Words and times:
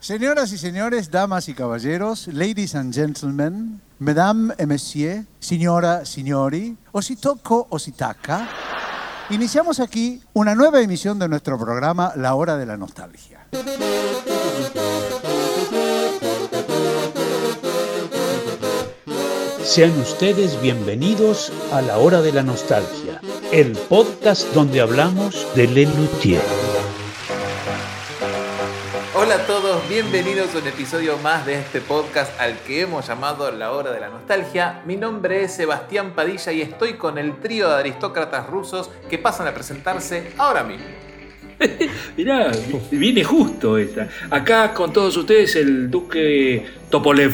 Señoras 0.00 0.52
y 0.52 0.58
señores, 0.58 1.10
damas 1.10 1.48
y 1.48 1.54
caballeros, 1.54 2.28
ladies 2.28 2.76
and 2.76 2.94
gentlemen, 2.94 3.80
mesdames 3.98 4.54
et 4.56 4.66
messieurs, 4.66 5.26
señora, 5.40 6.04
signori, 6.04 6.76
o 6.92 7.02
si 7.02 7.16
toco 7.16 7.66
o 7.68 7.80
si 7.80 7.90
taca, 7.90 8.48
iniciamos 9.30 9.80
aquí 9.80 10.22
una 10.34 10.54
nueva 10.54 10.80
emisión 10.80 11.18
de 11.18 11.28
nuestro 11.28 11.58
programa 11.58 12.12
La 12.14 12.36
Hora 12.36 12.56
de 12.56 12.66
la 12.66 12.76
Nostalgia. 12.76 13.48
Sean 19.64 19.98
ustedes 19.98 20.62
bienvenidos 20.62 21.52
a 21.72 21.82
La 21.82 21.98
Hora 21.98 22.22
de 22.22 22.32
la 22.32 22.44
Nostalgia, 22.44 23.20
el 23.50 23.72
podcast 23.72 24.46
donde 24.54 24.80
hablamos 24.80 25.44
de 25.56 25.66
Lelutier. 25.66 26.42
Hola 29.20 29.34
a 29.34 29.46
todos, 29.46 29.57
bienvenidos 29.88 30.54
a 30.54 30.58
un 30.58 30.66
episodio 30.66 31.16
más 31.18 31.46
de 31.46 31.54
este 31.54 31.80
podcast 31.80 32.38
al 32.38 32.58
que 32.58 32.82
hemos 32.82 33.06
llamado 33.06 33.50
La 33.50 33.72
Hora 33.72 33.90
de 33.90 34.00
la 34.00 34.08
Nostalgia. 34.08 34.82
Mi 34.84 34.96
nombre 34.96 35.44
es 35.44 35.52
Sebastián 35.52 36.12
Padilla 36.14 36.52
y 36.52 36.60
estoy 36.60 36.94
con 36.94 37.16
el 37.16 37.40
trío 37.40 37.68
de 37.68 37.76
aristócratas 37.76 38.48
rusos 38.48 38.90
que 39.08 39.16
pasan 39.16 39.46
a 39.46 39.54
presentarse 39.54 40.32
ahora 40.36 40.62
mismo. 40.62 40.84
Mirá, 42.16 42.52
viene 42.90 43.24
justo 43.24 43.78
esta. 43.78 44.08
Acá 44.30 44.74
con 44.74 44.92
todos 44.92 45.16
ustedes 45.16 45.56
el 45.56 45.90
duque 45.90 46.66
Topolev. 46.90 47.32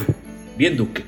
Bien 0.56 0.76
duque. 0.76 1.02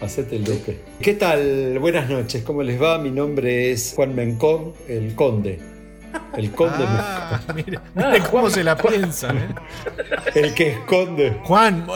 Hacete 0.00 0.36
el 0.36 0.44
duque. 0.44 0.80
¿Qué 1.00 1.14
tal? 1.14 1.78
Buenas 1.80 2.08
noches, 2.08 2.44
¿cómo 2.44 2.62
les 2.62 2.80
va? 2.80 2.98
Mi 2.98 3.10
nombre 3.10 3.72
es 3.72 3.92
Juan 3.96 4.14
Mencón, 4.14 4.72
el 4.88 5.14
conde. 5.16 5.71
El 6.36 6.50
conde 6.52 6.84
Ah, 6.88 7.40
mire, 7.54 7.78
mire 7.94 8.20
cómo 8.30 8.48
se 8.50 8.64
la 8.64 8.76
piensan. 8.76 9.36
¿eh? 9.38 9.48
El 10.34 10.54
que 10.54 10.70
esconde. 10.70 11.38
Juan, 11.44 11.86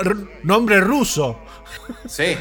nombre 0.42 0.80
ruso. 0.80 1.39
Sí, 2.06 2.37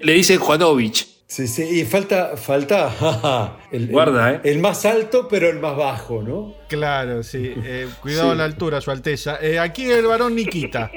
Le 0.00 0.12
dicen 0.14 0.38
Juanovich. 0.38 1.08
Sí, 1.26 1.48
sí, 1.48 1.62
y 1.80 1.84
falta, 1.86 2.36
falta, 2.36 3.56
el, 3.72 3.86
Guarda, 3.88 4.30
el- 4.30 4.36
¿eh? 4.36 4.40
el 4.44 4.58
más 4.58 4.84
alto, 4.84 5.28
pero 5.28 5.48
el 5.48 5.60
más 5.60 5.76
bajo, 5.76 6.22
¿no? 6.22 6.54
Claro, 6.68 7.22
sí. 7.22 7.54
eh, 7.64 7.88
cuidado 8.02 8.28
Sí. 8.28 8.32
a 8.32 8.34
la 8.34 8.44
altura, 8.44 8.80
Su 8.82 8.90
Alteza. 8.90 9.38
Eh, 9.40 9.58
aquí 9.58 9.90
el 9.90 10.06
varón 10.06 10.34
Nikita. 10.34 10.90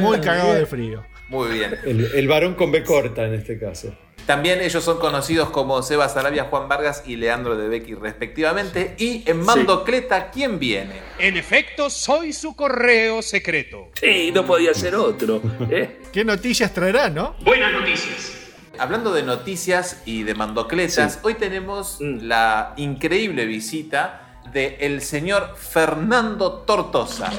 Muy 0.00 0.20
cagado 0.20 0.54
de 0.54 0.66
frío. 0.66 1.02
muy 1.28 1.48
bien. 1.50 1.74
El, 1.84 2.04
el 2.14 2.28
varón 2.28 2.54
con 2.54 2.70
B 2.70 2.84
corta 2.84 3.24
en 3.26 3.34
este 3.34 3.58
caso. 3.58 3.92
También 4.26 4.62
ellos 4.62 4.82
son 4.82 4.98
conocidos 4.98 5.50
como 5.50 5.82
Sebas 5.82 6.16
Arabia, 6.16 6.46
Juan 6.48 6.66
Vargas 6.66 7.02
y 7.06 7.16
Leandro 7.16 7.56
de 7.56 7.68
Becky 7.68 7.94
respectivamente. 7.94 8.94
Y 8.98 9.22
en 9.26 9.42
Mandocleta, 9.42 10.30
¿quién 10.30 10.58
viene? 10.58 10.94
En 11.18 11.36
efecto, 11.36 11.90
soy 11.90 12.32
su 12.32 12.56
correo 12.56 13.20
secreto. 13.20 13.90
Sí, 14.00 14.30
no 14.32 14.46
podía 14.46 14.72
ser 14.72 14.94
otro. 14.94 15.42
¿eh? 15.70 16.00
¿Qué 16.10 16.24
noticias 16.24 16.72
traerá, 16.72 17.10
no? 17.10 17.36
Buenas 17.40 17.72
noticias. 17.72 18.32
Hablando 18.78 19.12
de 19.12 19.22
noticias 19.22 20.02
y 20.06 20.22
de 20.22 20.34
mandocletas, 20.34 21.20
hoy 21.22 21.34
tenemos 21.34 21.98
la 22.00 22.72
increíble 22.76 23.44
visita 23.44 24.40
de 24.52 24.78
el 24.80 25.02
señor 25.02 25.54
Fernando 25.56 26.64
Tortosa. 26.66 27.30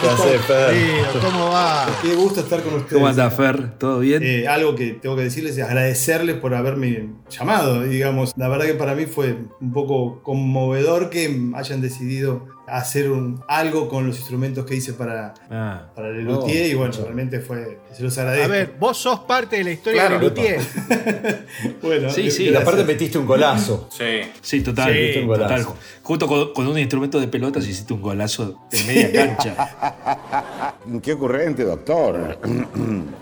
¿Qué 0.00 0.08
hace, 0.08 0.38
Fer? 0.38 0.74
¿cómo 1.20 1.50
va? 1.50 1.86
Qué 2.02 2.14
gusto 2.14 2.40
estar 2.40 2.62
con 2.62 2.74
ustedes. 2.74 2.92
¿Cómo 2.94 3.08
anda, 3.08 3.30
Fer? 3.30 3.78
¿Todo 3.78 3.98
bien? 4.00 4.22
Eh, 4.22 4.46
algo 4.46 4.74
que 4.76 4.92
tengo 4.92 5.16
que 5.16 5.22
decirles 5.22 5.58
es 5.58 5.64
agradecerles 5.64 6.36
por 6.36 6.54
haberme 6.54 7.08
llamado, 7.28 7.82
digamos. 7.82 8.32
La 8.36 8.48
verdad 8.48 8.66
que 8.66 8.74
para 8.74 8.94
mí 8.94 9.06
fue 9.06 9.36
un 9.60 9.72
poco 9.72 10.22
conmovedor 10.22 11.10
que 11.10 11.50
hayan 11.54 11.80
decidido 11.80 12.46
hacer 12.70 13.10
un- 13.10 13.42
algo 13.48 13.88
con 13.88 14.06
los 14.06 14.16
instrumentos 14.18 14.64
que 14.64 14.74
hice 14.76 14.92
para, 14.92 15.34
Ah. 15.50 15.88
para 15.94 16.08
el 16.08 16.24
Luthier 16.24 16.64
Oh, 16.64 16.68
y 16.68 16.74
bueno, 16.74 16.92
mucho. 16.92 17.04
realmente 17.04 17.40
fue, 17.40 17.78
se 17.96 18.02
los 18.02 18.16
agradezco. 18.18 18.44
A 18.44 18.48
ver, 18.48 18.74
vos 18.78 18.96
sos 18.98 19.20
parte 19.20 19.56
de 19.56 19.64
la 19.64 19.70
historia 19.72 20.06
Claro. 20.08 20.18
de 20.20 20.24
Luthier. 20.28 20.60
bueno, 21.82 22.10
Sí, 22.10 22.30
sí, 22.30 22.44
Y 22.50 22.54
aparte 22.54 22.84
metiste 22.84 23.18
un 23.18 23.26
golazo. 23.26 23.88
Sí. 23.90 24.04
Sí, 24.40 24.60
total. 24.62 24.92
Sí, 24.92 25.18
un 25.20 25.28
total. 25.28 25.48
golazo. 25.48 25.76
Junto 26.02 26.26
con, 26.26 26.52
con 26.52 26.66
un 26.66 26.78
instrumento 26.78 27.20
de 27.20 27.28
pelotas 27.28 27.66
hiciste 27.66 27.92
un 27.92 28.00
golazo 28.02 28.58
de 28.70 28.84
media 28.84 29.12
cancha. 29.12 30.74
Qué 31.02 31.12
ocurrente, 31.12 31.64
doctor. 31.64 32.38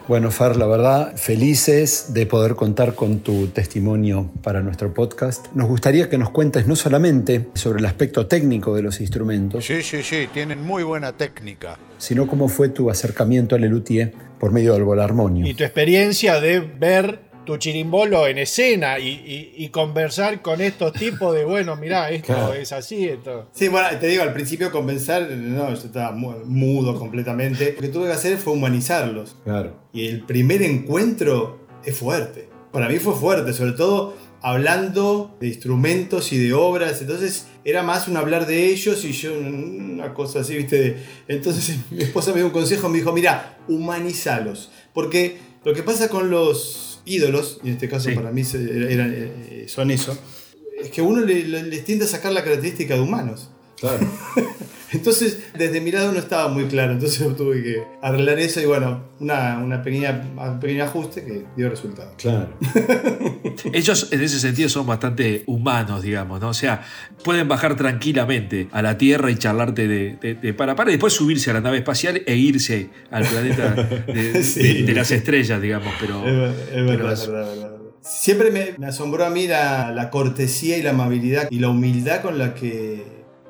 Bueno, 0.09 0.31
Fer, 0.31 0.57
la 0.57 0.67
verdad, 0.69 1.17
felices 1.17 2.15
de 2.15 2.27
poder 2.27 2.55
contar 2.55 2.95
con 2.95 3.19
tu 3.21 3.49
testimonio 3.49 4.31
para 4.41 4.61
nuestro 4.63 4.95
podcast. 4.95 5.47
Nos 5.53 5.67
gustaría 5.67 6.09
que 6.09 6.17
nos 6.17 6.31
cuentes 6.31 6.69
no 6.69 6.77
solamente 6.77 7.49
sobre 7.55 7.81
el 7.81 7.87
aspecto 7.87 8.27
técnico 8.29 8.77
de 8.77 8.83
los 8.83 9.01
instrumentos, 9.01 9.36
Sí, 9.61 9.83
sí, 9.83 10.03
sí, 10.03 10.29
tienen 10.33 10.63
muy 10.63 10.83
buena 10.83 11.13
técnica. 11.17 11.79
sino 11.99 12.27
cómo 12.27 12.49
fue 12.49 12.69
tu 12.69 12.91
acercamiento 12.91 13.55
al 13.55 13.63
Lelutier 13.63 14.13
por 14.39 14.53
medio 14.53 14.75
del 14.75 14.85
volarmonio. 14.85 15.47
Y 15.47 15.55
tu 15.55 15.65
experiencia 15.65 16.41
de 16.41 16.61
ver 16.61 17.21
tu 17.47 17.57
chirimbolo 17.59 18.27
en 18.27 18.39
escena 18.39 18.99
y, 18.99 19.07
y- 19.09 19.53
y 19.65 19.69
conversar 19.69 20.43
con 20.43 20.61
estos 20.61 20.93
tipos 20.93 21.33
de, 21.35 21.45
bueno, 21.45 21.77
mirá, 21.77 22.11
esto 22.11 22.35
Claro. 22.35 22.53
es 22.55 22.73
así, 22.73 23.07
esto. 23.09 23.49
Sí, 23.53 23.69
bueno, 23.69 23.87
te 24.01 24.09
digo, 24.09 24.23
al 24.25 24.33
principio 24.33 24.71
convencer, 24.73 25.31
no, 25.31 25.69
yo 25.69 25.75
estaba 25.75 26.11
mu- 26.13 26.45
mudo 26.45 26.99
completamente. 26.99 27.73
Lo 27.77 27.81
que 27.83 27.89
tuve 27.89 28.07
que 28.09 28.13
hacer 28.15 28.37
fue 28.37 28.53
humanizarlos. 28.53 29.37
Claro. 29.45 29.75
Y 29.93 30.07
el 30.09 30.23
primer 30.23 30.61
encuentro 30.63 31.61
es 31.85 31.97
fuerte. 31.97 32.49
Para 32.73 32.89
mí 32.89 32.99
fue 32.99 33.15
fuerte, 33.15 33.53
sobre 33.53 33.73
todo 33.73 34.15
hablando 34.43 35.37
de 35.41 35.47
instrumentos 35.49 36.33
y 36.33 36.39
de 36.39 36.53
obras. 36.53 37.01
Entonces 37.01 37.47
era 37.69 37.83
más 37.83 38.07
un 38.09 38.17
hablar 38.17 38.47
de 38.47 38.67
ellos 38.71 39.05
y 39.05 39.13
yo 39.13 39.35
una 39.39 40.15
cosa 40.15 40.41
así, 40.41 40.57
¿viste? 40.57 40.79
De- 40.79 40.97
Entonces 41.29 41.77
mi 41.91 42.03
esposa 42.03 42.31
me 42.31 42.37
dio 42.39 42.47
un 42.47 42.53
consejo, 42.53 42.89
me 42.89 42.99
dijo, 42.99 43.13
mira, 43.13 43.59
humanizalos. 43.69 44.71
Porque 44.95 45.39
lo 45.65 45.75
que 45.75 45.83
pasa 45.83 46.09
con 46.09 46.31
los 46.31 47.01
ídolos, 47.05 47.59
y 47.65 47.69
en 47.69 47.75
este 47.75 47.89
caso 47.89 48.09
Sí. 48.09 48.15
para 48.15 48.31
mí 48.31 48.43
eran- 48.55 49.13
eh, 49.17 49.65
son 49.69 49.91
eso, 49.91 50.17
es 50.81 50.91
que 50.91 51.03
uno 51.03 51.21
le- 51.23 51.45
le- 51.45 51.63
les 51.65 51.85
tiende 51.85 52.05
a 52.05 52.09
sacar 52.09 52.33
la 52.33 52.43
característica 52.45 52.95
de 52.95 53.01
humanos. 53.01 53.51
Claro. 53.79 53.99
Entonces, 54.93 55.39
desde 55.59 55.81
mi 55.81 55.91
lado 55.91 56.13
no 56.13 56.19
estaba 56.19 56.49
muy 56.49 56.65
claro, 56.67 56.93
entonces 56.93 57.19
yo 57.19 57.35
tuve 57.35 57.63
que 57.63 57.83
arreglar 58.03 58.39
eso 58.39 58.61
y 58.61 58.67
bueno, 58.67 59.05
una, 59.21 59.59
una 59.59 59.83
pequeña, 59.83 60.23
un 60.37 60.61
pequeño 60.61 60.85
ajuste 60.85 61.25
que 61.25 61.45
dio 61.57 61.69
resultado. 61.69 62.13
Claro. 62.17 62.51
Ellos 63.73 64.09
en 64.13 64.21
ese 64.23 64.39
sentido 64.39 64.69
son 64.69 64.87
bastante 64.87 65.43
humanos, 65.47 66.03
digamos, 66.03 66.41
¿no? 66.41 66.49
O 66.51 66.55
sea, 66.55 66.83
pueden 67.25 67.49
bajar 67.49 67.77
tranquilamente 67.77 68.69
a 68.73 68.83
la 68.83 68.97
Tierra 68.99 69.31
y 69.31 69.37
charlarte 69.37 69.89
de, 69.89 70.17
de, 70.21 70.35
de 70.35 70.55
para 70.55 70.75
para 70.77 70.91
y 70.91 70.95
después 70.95 71.13
subirse 71.13 71.51
a 71.51 71.55
la 71.55 71.61
nave 71.61 71.79
espacial 71.79 72.23
e 72.27 72.37
irse 72.37 72.91
al 73.11 73.25
planeta 73.27 73.75
de, 73.75 74.43
Sí. 74.43 74.63
de- 74.63 74.83
de 74.85 74.95
las 74.95 75.11
estrellas, 75.11 75.61
digamos, 75.61 75.93
pero... 76.01 76.27
Es, 76.27 76.55
es 76.73 76.87
verdad, 76.87 76.87
pero 76.87 76.87
verdad, 76.87 77.13
es 77.13 77.29
verdad, 77.29 77.49
verdad. 77.57 77.71
Siempre 78.03 78.51
me, 78.53 78.75
me 78.79 78.87
asombró 78.87 79.25
a 79.25 79.31
mí 79.31 79.49
la, 79.49 79.91
la 79.91 80.11
cortesía 80.11 80.79
y 80.79 80.83
la 80.83 80.91
amabilidad 80.91 81.49
y 81.51 81.59
la 81.59 81.69
humildad 81.71 82.21
con 82.23 82.39
la 82.39 82.55
que 82.55 83.03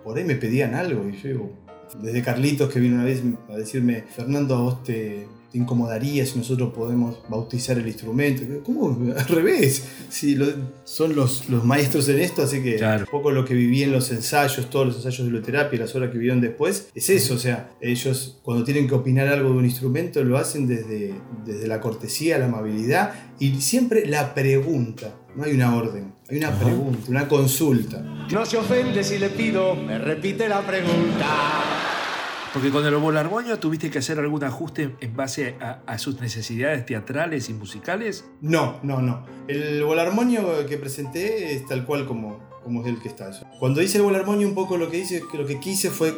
por 0.06 0.16
ahí 0.16 0.24
me 0.24 0.36
pedían 0.36 0.74
algo. 0.74 1.06
Y 1.08 1.20
yo 1.20 1.28
digo, 1.28 1.52
desde 2.00 2.22
Carlitos 2.22 2.72
que 2.72 2.78
vino 2.80 2.94
una 2.94 3.04
vez 3.04 3.22
a 3.50 3.56
decirme, 3.56 4.04
Fernando, 4.14 4.54
a 4.54 4.60
vos 4.60 4.82
te, 4.84 5.26
te 5.50 5.58
incomodaría 5.58 6.24
si 6.26 6.38
nosotros 6.38 6.72
podemos 6.74 7.18
bautizar 7.28 7.76
el 7.78 7.86
instrumento. 7.86 8.42
¿Cómo? 8.64 9.12
Al 9.16 9.26
revés. 9.26 9.84
Si 10.08 10.34
lo- 10.36 10.46
son 10.84 11.14
los, 11.16 11.48
los 11.48 11.64
maestros 11.64 12.08
en 12.08 12.20
esto, 12.20 12.42
así 12.42 12.62
que 12.62 12.76
Claro. 12.76 13.04
un 13.04 13.10
poco 13.10 13.30
lo 13.32 13.44
que 13.44 13.54
viví 13.54 13.82
en 13.82 13.90
los 13.92 14.10
ensayos, 14.12 14.70
todos 14.70 14.86
los 14.86 14.96
ensayos 14.96 15.26
de 15.26 15.32
luterapia 15.32 15.76
y 15.76 15.80
las 15.80 15.94
horas 15.96 16.10
que 16.10 16.18
vivieron 16.18 16.40
después, 16.40 16.88
es 16.94 17.10
eso. 17.10 17.34
O 17.34 17.38
sea, 17.38 17.70
ellos 17.80 18.38
cuando 18.44 18.62
tienen 18.64 18.86
que 18.88 18.94
opinar 18.94 19.26
algo 19.28 19.50
de 19.50 19.56
un 19.58 19.64
instrumento 19.64 20.22
lo 20.24 20.38
hacen 20.38 20.66
desde, 20.68 21.14
desde 21.44 21.66
la 21.66 21.80
cortesía, 21.80 22.38
la 22.38 22.46
amabilidad 22.46 23.12
y 23.40 23.60
siempre 23.60 24.06
la 24.06 24.34
pregunta. 24.34 25.14
No 25.36 25.44
hay 25.44 25.52
una 25.52 25.76
orden, 25.76 26.12
hay 26.28 26.38
una 26.38 26.50
pregunta, 26.50 26.98
una 27.08 27.28
consulta. 27.28 28.00
No 28.32 28.44
se 28.44 28.56
ofende 28.56 29.04
si 29.04 29.18
le 29.18 29.28
pido, 29.28 29.76
me 29.76 29.98
repite 29.98 30.48
la 30.48 30.60
pregunta. 30.60 31.26
Porque 32.52 32.70
con 32.70 32.84
el 32.84 32.96
volarmonio 32.96 33.58
tuviste 33.58 33.90
que 33.90 33.98
hacer 33.98 34.18
algún 34.18 34.42
ajuste 34.42 34.96
en 35.00 35.14
base 35.14 35.56
a, 35.60 35.82
a 35.86 35.98
sus 35.98 36.20
necesidades 36.20 36.84
teatrales 36.86 37.48
y 37.48 37.52
musicales. 37.54 38.24
No, 38.40 38.80
no, 38.82 39.02
no. 39.02 39.26
El 39.46 39.84
volarmonio 39.84 40.66
que 40.66 40.78
presenté 40.78 41.54
es 41.54 41.66
tal 41.66 41.84
cual 41.84 42.06
como, 42.06 42.40
como 42.64 42.82
es 42.82 42.88
el 42.88 43.00
que 43.00 43.08
está. 43.08 43.30
Cuando 43.60 43.80
hice 43.82 43.98
el 43.98 44.04
volarmonio, 44.04 44.48
un 44.48 44.54
poco 44.54 44.78
lo 44.78 44.90
que 44.90 44.98
hice, 44.98 45.22
que 45.30 45.38
lo 45.38 45.46
que 45.46 45.60
quise 45.60 45.90
fue 45.90 46.14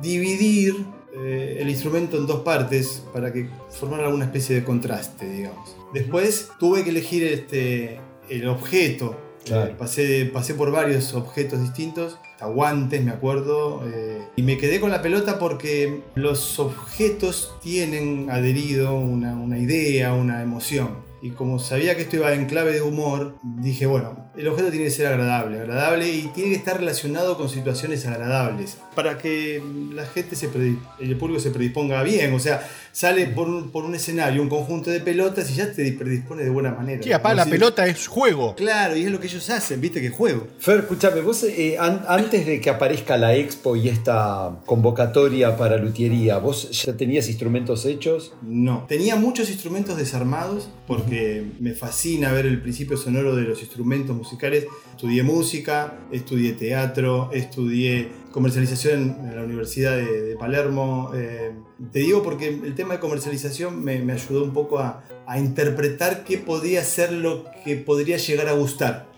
dividir 0.00 0.74
eh, 1.14 1.58
el 1.60 1.68
instrumento 1.68 2.16
en 2.16 2.26
dos 2.26 2.40
partes 2.40 3.04
para 3.12 3.32
que 3.32 3.48
formara 3.70 4.06
alguna 4.06 4.24
especie 4.24 4.56
de 4.56 4.64
contraste, 4.64 5.28
digamos. 5.28 5.76
Después 5.92 6.48
tuve 6.58 6.82
que 6.82 6.90
elegir 6.90 7.22
este, 7.24 8.00
el 8.28 8.48
objeto. 8.48 9.31
Claro. 9.44 9.72
Eh, 9.96 10.30
pasé, 10.32 10.54
por 10.54 10.70
varios 10.70 11.14
objetos 11.14 11.60
distintos, 11.60 12.18
hasta 12.32 12.46
guantes, 12.46 13.02
me 13.02 13.10
acuerdo, 13.10 13.82
eh, 13.86 14.22
y 14.36 14.42
me 14.42 14.56
quedé 14.56 14.80
con 14.80 14.90
la 14.90 15.02
pelota 15.02 15.38
porque 15.38 16.02
los 16.14 16.58
objetos 16.58 17.54
tienen 17.62 18.28
adherido 18.30 18.94
una, 18.94 19.34
una 19.34 19.58
idea, 19.58 20.12
una 20.12 20.42
emoción. 20.42 21.12
Y 21.22 21.30
como 21.30 21.60
sabía 21.60 21.94
que 21.94 22.02
esto 22.02 22.16
iba 22.16 22.32
en 22.32 22.46
clave 22.46 22.72
de 22.72 22.82
humor, 22.82 23.36
dije, 23.44 23.86
bueno, 23.86 24.28
el 24.36 24.48
objeto 24.48 24.70
tiene 24.70 24.86
que 24.86 24.90
ser 24.90 25.06
agradable, 25.06 25.60
agradable 25.60 26.08
y 26.10 26.22
tiene 26.34 26.50
que 26.50 26.56
estar 26.56 26.78
relacionado 26.78 27.36
con 27.36 27.48
situaciones 27.48 28.04
agradables 28.06 28.78
para 28.96 29.18
que 29.18 29.62
la 29.92 30.04
gente 30.04 30.34
se 30.34 30.50
el 30.98 31.16
público 31.16 31.38
se 31.38 31.52
predisponga 31.52 32.02
bien. 32.02 32.34
O 32.34 32.40
sea, 32.40 32.68
sale 32.92 33.26
por 33.28 33.48
un, 33.48 33.70
por 33.70 33.84
un 33.84 33.94
escenario 33.94 34.42
un 34.42 34.48
conjunto 34.48 34.90
de 34.90 35.00
pelotas 35.00 35.50
y 35.50 35.54
ya 35.54 35.72
te 35.72 35.90
predispone 35.92 36.44
de 36.44 36.50
buena 36.50 36.72
manera. 36.72 37.02
Sí, 37.02 37.12
apá, 37.12 37.34
la 37.34 37.44
si- 37.44 37.50
pelota 37.50 37.86
es 37.86 38.06
juego. 38.06 38.54
Claro, 38.54 38.94
y 38.96 39.04
es 39.04 39.10
lo 39.10 39.18
que 39.18 39.26
ellos 39.26 39.48
hacen, 39.50 39.80
viste 39.80 40.00
que 40.00 40.10
juego. 40.10 40.46
Fer, 40.58 40.80
escúchame, 40.80 41.20
vos 41.22 41.42
eh, 41.44 41.76
an- 41.78 42.02
antes 42.06 42.44
de 42.46 42.60
que 42.60 42.70
aparezca 42.70 43.16
la 43.16 43.34
expo 43.34 43.76
y 43.76 43.88
esta 43.88 44.60
convocatoria 44.66 45.56
para 45.56 45.76
luthiería, 45.78 46.38
¿vos 46.38 46.70
ya 46.84 46.92
tenías 46.96 47.28
instrumentos 47.28 47.86
hechos? 47.86 48.34
No. 48.42 48.84
Tenía 48.88 49.16
muchos 49.16 49.48
instrumentos 49.50 49.96
desarmados 49.96 50.68
porque 50.86 51.44
me 51.60 51.72
fascina 51.72 52.32
ver 52.32 52.46
el 52.46 52.60
principio 52.60 52.96
sonoro 52.96 53.34
de 53.34 53.42
los 53.44 53.60
instrumentos 53.60 54.14
musicales. 54.14 54.66
Estudié 54.90 55.22
música, 55.22 55.94
estudié 56.12 56.52
teatro, 56.52 57.30
estudié 57.32 58.08
comercialización 58.32 59.18
en 59.24 59.36
la 59.36 59.44
Universidad 59.44 59.96
de, 59.96 60.36
Palermo. 60.38 61.10
Eh, 61.14 61.52
te 61.92 62.00
digo 62.00 62.22
porque 62.22 62.48
el 62.48 62.74
tema 62.74 62.94
de 62.94 63.00
comercialización 63.00 63.84
me, 63.84 64.00
me 64.00 64.14
ayudó 64.14 64.42
un 64.42 64.52
poco 64.52 64.78
a, 64.78 65.04
a 65.26 65.38
interpretar 65.38 66.24
qué 66.24 66.38
podía 66.38 66.82
ser 66.82 67.12
lo 67.12 67.44
que 67.64 67.76
podría 67.76 68.16
llegar 68.16 68.48
a 68.48 68.52
gustar. 68.52 69.11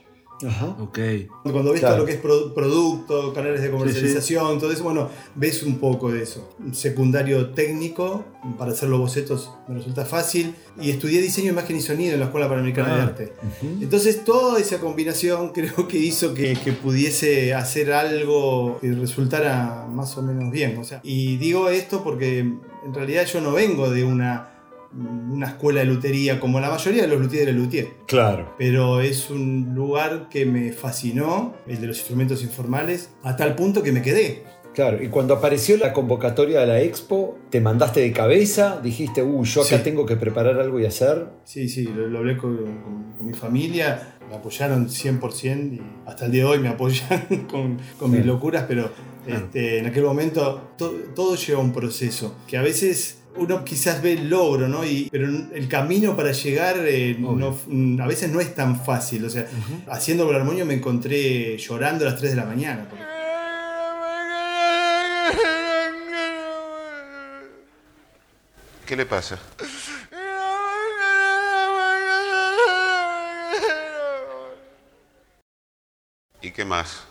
Ajá. 0.47 0.77
Ok. 0.81 0.99
Cuando 1.45 1.71
ves 1.73 1.81
Claro. 1.81 1.95
todo 1.95 2.01
lo 2.03 2.07
que 2.07 2.13
es 2.15 2.19
pro- 2.21 2.53
producto, 2.55 3.33
canales 3.33 3.63
de 3.63 3.71
comercialización, 3.71 4.59
todo 4.59 4.73
eso, 4.73 4.83
bueno, 4.83 5.09
ves 5.35 5.63
un 5.63 5.79
poco 5.79 6.11
de 6.11 6.23
eso. 6.23 6.55
Un 6.59 6.75
secundario 6.75 7.51
técnico, 7.51 8.25
para 8.59 8.73
hacer 8.73 8.89
los 8.89 8.99
bocetos 8.99 9.51
me 9.69 9.77
resulta 9.77 10.05
fácil. 10.05 10.55
Y 10.81 10.91
estudié 10.91 11.23
diseño, 11.23 11.51
imagen 11.53 11.77
y 11.77 11.81
sonido 11.81 12.15
en 12.15 12.21
la 12.21 12.27
Escuela 12.27 12.49
Panamericana 12.49 12.95
de 12.97 13.01
Ah. 13.01 13.05
Arte. 13.05 13.33
Entonces, 13.81 14.25
toda 14.25 14.59
esa 14.61 14.81
combinación 14.81 15.49
creo 15.55 15.87
que 15.89 15.99
hizo 15.99 16.35
que, 16.35 16.55
que 16.63 16.73
pudiese 16.73 17.55
hacer 17.55 17.93
algo 17.93 18.79
que 18.81 18.93
resultara 18.93 19.87
más 19.91 20.17
o 20.19 20.23
menos 20.23 20.51
bien. 20.51 20.77
O 20.79 20.85
sea, 20.85 21.01
y 21.03 21.37
digo 21.37 21.69
esto 21.71 22.03
porque 22.03 22.41
en 22.41 22.93
realidad 22.95 23.25
yo 23.27 23.41
no 23.41 23.53
vengo 23.53 23.89
de 23.91 24.05
una, 24.05 24.49
una 24.96 25.46
escuela 25.49 25.81
de 25.81 25.87
lutería 25.87 26.38
como 26.41 26.61
la 26.61 26.70
mayoría 26.70 27.02
de 27.02 27.08
los 27.08 27.20
luthieres 27.20 27.49
de 27.55 27.61
luthier 27.61 27.88
Claro. 28.06 28.55
pero 28.58 29.00
es 29.00 29.29
un 29.31 29.73
lugar 29.75 30.29
que 30.31 30.46
me 30.46 30.73
fascinó, 30.73 31.55
el 31.67 31.81
de 31.81 31.87
los 31.88 31.99
instrumentos 31.99 32.43
informales, 32.43 33.11
a 33.23 33.37
tal 33.37 33.55
punto 33.56 33.82
que 33.82 33.93
me 33.93 34.02
quedé. 34.02 34.44
Claro, 34.75 35.00
y 35.02 35.08
cuando 35.08 35.35
apareció 35.35 35.76
la 35.76 35.93
convocatoria 35.93 36.61
de 36.61 36.67
la 36.67 36.81
expo, 36.81 37.38
te 37.50 37.61
mandaste 37.61 38.00
de 38.00 38.12
cabeza, 38.12 38.81
dijiste, 38.82 39.23
uh, 39.23 39.44
yo 39.44 39.62
acá 39.62 39.79
Sí. 39.79 39.85
tengo 39.85 40.05
que 40.05 40.17
preparar 40.17 40.58
algo 40.58 40.81
y 40.81 40.85
hacer. 40.87 41.26
Sí, 41.44 41.69
sí, 41.69 41.85
lo, 41.85 42.08
lo 42.08 42.19
hablé 42.19 42.37
con, 42.37 42.56
con- 42.56 43.12
con 43.17 43.26
mi 43.26 43.35
familia, 43.35 44.17
me 44.29 44.35
apoyaron 44.37 44.88
100% 44.88 45.75
y 45.75 45.82
hasta 46.06 46.26
el 46.26 46.32
día 46.32 46.43
de 46.44 46.49
hoy 46.50 46.58
me 46.58 46.69
apoyan 46.69 47.47
con, 47.50 47.79
con 47.99 48.11
mis 48.11 48.23
Sí. 48.23 48.26
locuras, 48.26 48.64
pero 48.67 48.90
este, 49.26 49.79
en 49.79 49.87
aquel 49.87 50.02
momento 50.05 50.73
to- 50.76 50.93
todo 51.14 51.37
lleva 51.37 51.61
un 51.61 51.73
proceso, 51.73 52.35
que 52.49 52.56
a 52.56 52.62
veces 52.62 53.23
uno 53.37 53.65
quizás 53.65 54.01
ve 54.03 54.13
el 54.15 54.29
logro, 54.31 54.69
¿no? 54.69 54.85
Y, 54.85 55.09
pero 55.11 55.27
el 55.27 55.69
camino 55.69 56.17
para 56.17 56.33
llegar 56.33 56.77
eh, 56.87 57.17
no- 57.19 57.57
a 58.03 58.07
veces 58.07 58.31
no 58.31 58.41
es 58.41 58.55
tan 58.55 58.83
fácil. 58.85 59.25
O 59.25 59.31
sea, 59.31 59.47
haciendo 59.89 60.29
el 60.31 60.37
armonio 60.37 60.65
me 60.67 60.75
encontré 60.75 61.57
llorando 61.59 62.07
a 62.07 62.11
las 62.11 62.19
3 62.19 62.33
de 62.33 62.37
la 62.37 62.45
mañana. 62.47 62.87
porque- 62.89 63.05
¿Qué 68.87 68.97
le 68.97 69.07
pasa? 69.07 69.39
¿Y 76.43 76.51
qué 76.51 76.65
más? 76.65 77.05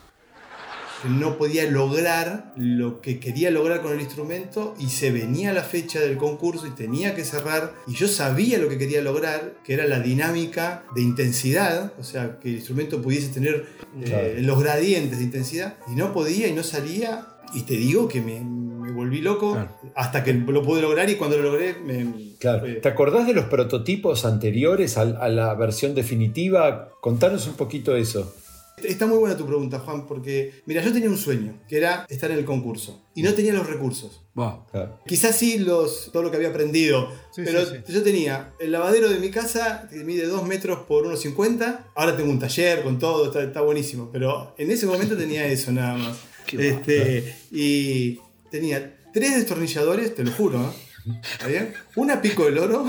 No 1.10 1.38
podía 1.38 1.70
lograr 1.70 2.54
lo 2.56 3.02
que 3.02 3.20
quería 3.20 3.52
lograr 3.52 3.82
con 3.82 3.94
el 3.94 4.02
instrumento 4.02 4.76
y 4.80 4.88
se 4.90 5.12
venía 5.12 5.54
la 5.54 5.64
fecha 5.64 6.00
del 6.00 6.18
concurso 6.18 6.68
y 6.68 6.72
tenía 6.72 7.16
que 7.16 7.24
cerrar 7.26 7.74
y 7.88 7.94
yo 7.94 8.08
sabía 8.08 8.58
lo 8.58 8.70
que 8.70 8.78
quería 8.78 9.02
lograr, 9.02 9.56
que 9.64 9.74
era 9.74 9.86
la 9.88 10.00
dinámica 10.00 10.84
de 10.96 11.02
intensidad, 11.02 11.94
o 12.00 12.04
sea, 12.04 12.40
que 12.40 12.50
el 12.50 12.56
instrumento 12.56 13.02
pudiese 13.02 13.30
tener 13.30 13.66
eh, 14.02 14.38
los 14.42 14.60
gradientes 14.62 15.18
de 15.20 15.24
intensidad 15.26 15.76
y 15.92 15.96
no 15.96 16.14
podía 16.14 16.48
y 16.48 16.54
no 16.54 16.64
salía 16.64 17.28
y 17.54 17.64
te 17.64 17.74
digo 17.76 18.08
que 18.08 18.22
me, 18.22 18.40
me 18.42 18.92
volví 18.92 19.22
loco 19.22 19.54
Claro. 19.54 19.70
hasta 19.96 20.24
que 20.24 20.34
lo 20.34 20.64
pude 20.64 20.82
lograr 20.82 21.10
y 21.10 21.16
cuando 21.16 21.38
lo 21.38 21.44
logré 21.44 21.76
me... 21.76 22.34
Claro. 22.40 22.66
¿Te 22.82 22.88
acordás 22.90 23.26
de 23.28 23.34
los 23.34 23.46
prototipos 23.46 24.26
anteriores 24.26 24.98
al- 24.98 25.18
a, 25.22 25.30
la 25.30 25.54
versión 25.56 25.96
definitiva? 25.96 26.90
Contanos 27.00 27.48
un 27.48 27.54
poquito 27.54 27.96
eso. 27.96 28.36
Está 28.78 29.06
muy 29.06 29.18
buena 29.18 29.38
tu 29.38 29.46
pregunta, 29.46 29.80
Juan, 29.80 30.08
porque 30.08 30.62
mira, 30.66 30.84
yo 30.84 30.92
tenía 30.92 31.10
un 31.10 31.18
sueño, 31.18 31.62
que 31.68 31.78
era 31.78 32.06
estar 32.10 32.32
en 32.32 32.40
el 32.40 32.46
concurso 32.46 33.06
y 33.14 33.22
no 33.22 33.34
tenía 33.34 33.54
los 33.54 33.68
recursos. 33.68 34.22
Wow. 34.34 34.66
Claro. 34.72 35.00
Quizás 35.06 35.38
sí 35.38 35.60
los, 35.60 36.10
todo 36.12 36.24
lo 36.24 36.32
que 36.32 36.38
había 36.38 36.50
aprendido, 36.50 37.10
Sí, 37.32 37.44
pero 37.46 37.66
sí, 37.66 37.76
yo 37.88 38.02
tenía 38.04 38.54
el 38.60 38.72
lavadero 38.72 39.10
de 39.10 39.20
mi 39.20 39.30
casa 39.30 39.88
que 39.90 40.04
mide 40.04 40.26
2 40.26 40.48
metros 40.48 40.80
por 40.88 41.06
1,50. 41.06 41.92
Ahora 41.96 42.18
tengo 42.18 42.32
un 42.32 42.40
taller 42.40 42.84
con 42.84 42.98
todo, 42.98 43.28
está, 43.28 43.44
está 43.44 43.62
buenísimo, 43.62 44.10
pero 44.12 44.56
en 44.58 44.72
ese 44.72 44.86
momento 44.88 45.16
tenía 45.16 45.46
eso 45.48 45.72
nada 45.72 45.96
más. 45.96 46.18
Qué 46.48 46.70
Este, 46.70 47.36
y 47.52 48.20
tenía 48.50 48.98
tres 49.14 49.36
destornilladores, 49.36 50.16
te 50.16 50.24
lo 50.24 50.32
juro, 50.32 50.62
¿eh? 50.62 51.20
¿Está 51.32 51.48
bien? 51.48 51.74
Una 51.96 52.22
pico 52.22 52.46
del 52.46 52.58
oro, 52.58 52.88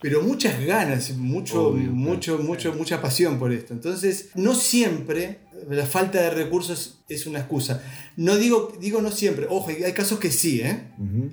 pero 0.00 0.22
muchas 0.22 0.64
ganas, 0.64 1.16
mucho, 1.16 1.68
Obvio, 1.68 1.90
mucho, 1.90 2.38
mucho, 2.38 2.72
mucha 2.72 3.00
pasión 3.02 3.38
por 3.38 3.52
esto. 3.52 3.74
Entonces, 3.74 4.30
no 4.34 4.54
siempre 4.54 5.40
la 5.68 5.86
falta 5.86 6.22
de 6.22 6.30
recursos 6.30 7.00
es 7.08 7.26
una 7.26 7.40
excusa. 7.40 7.82
No 8.16 8.36
digo, 8.36 8.72
digo 8.80 9.02
no 9.02 9.10
siempre, 9.10 9.46
ojo, 9.48 9.68
hay 9.68 9.92
casos 9.92 10.18
que 10.18 10.30
sí, 10.30 10.60
¿eh? 10.60 10.88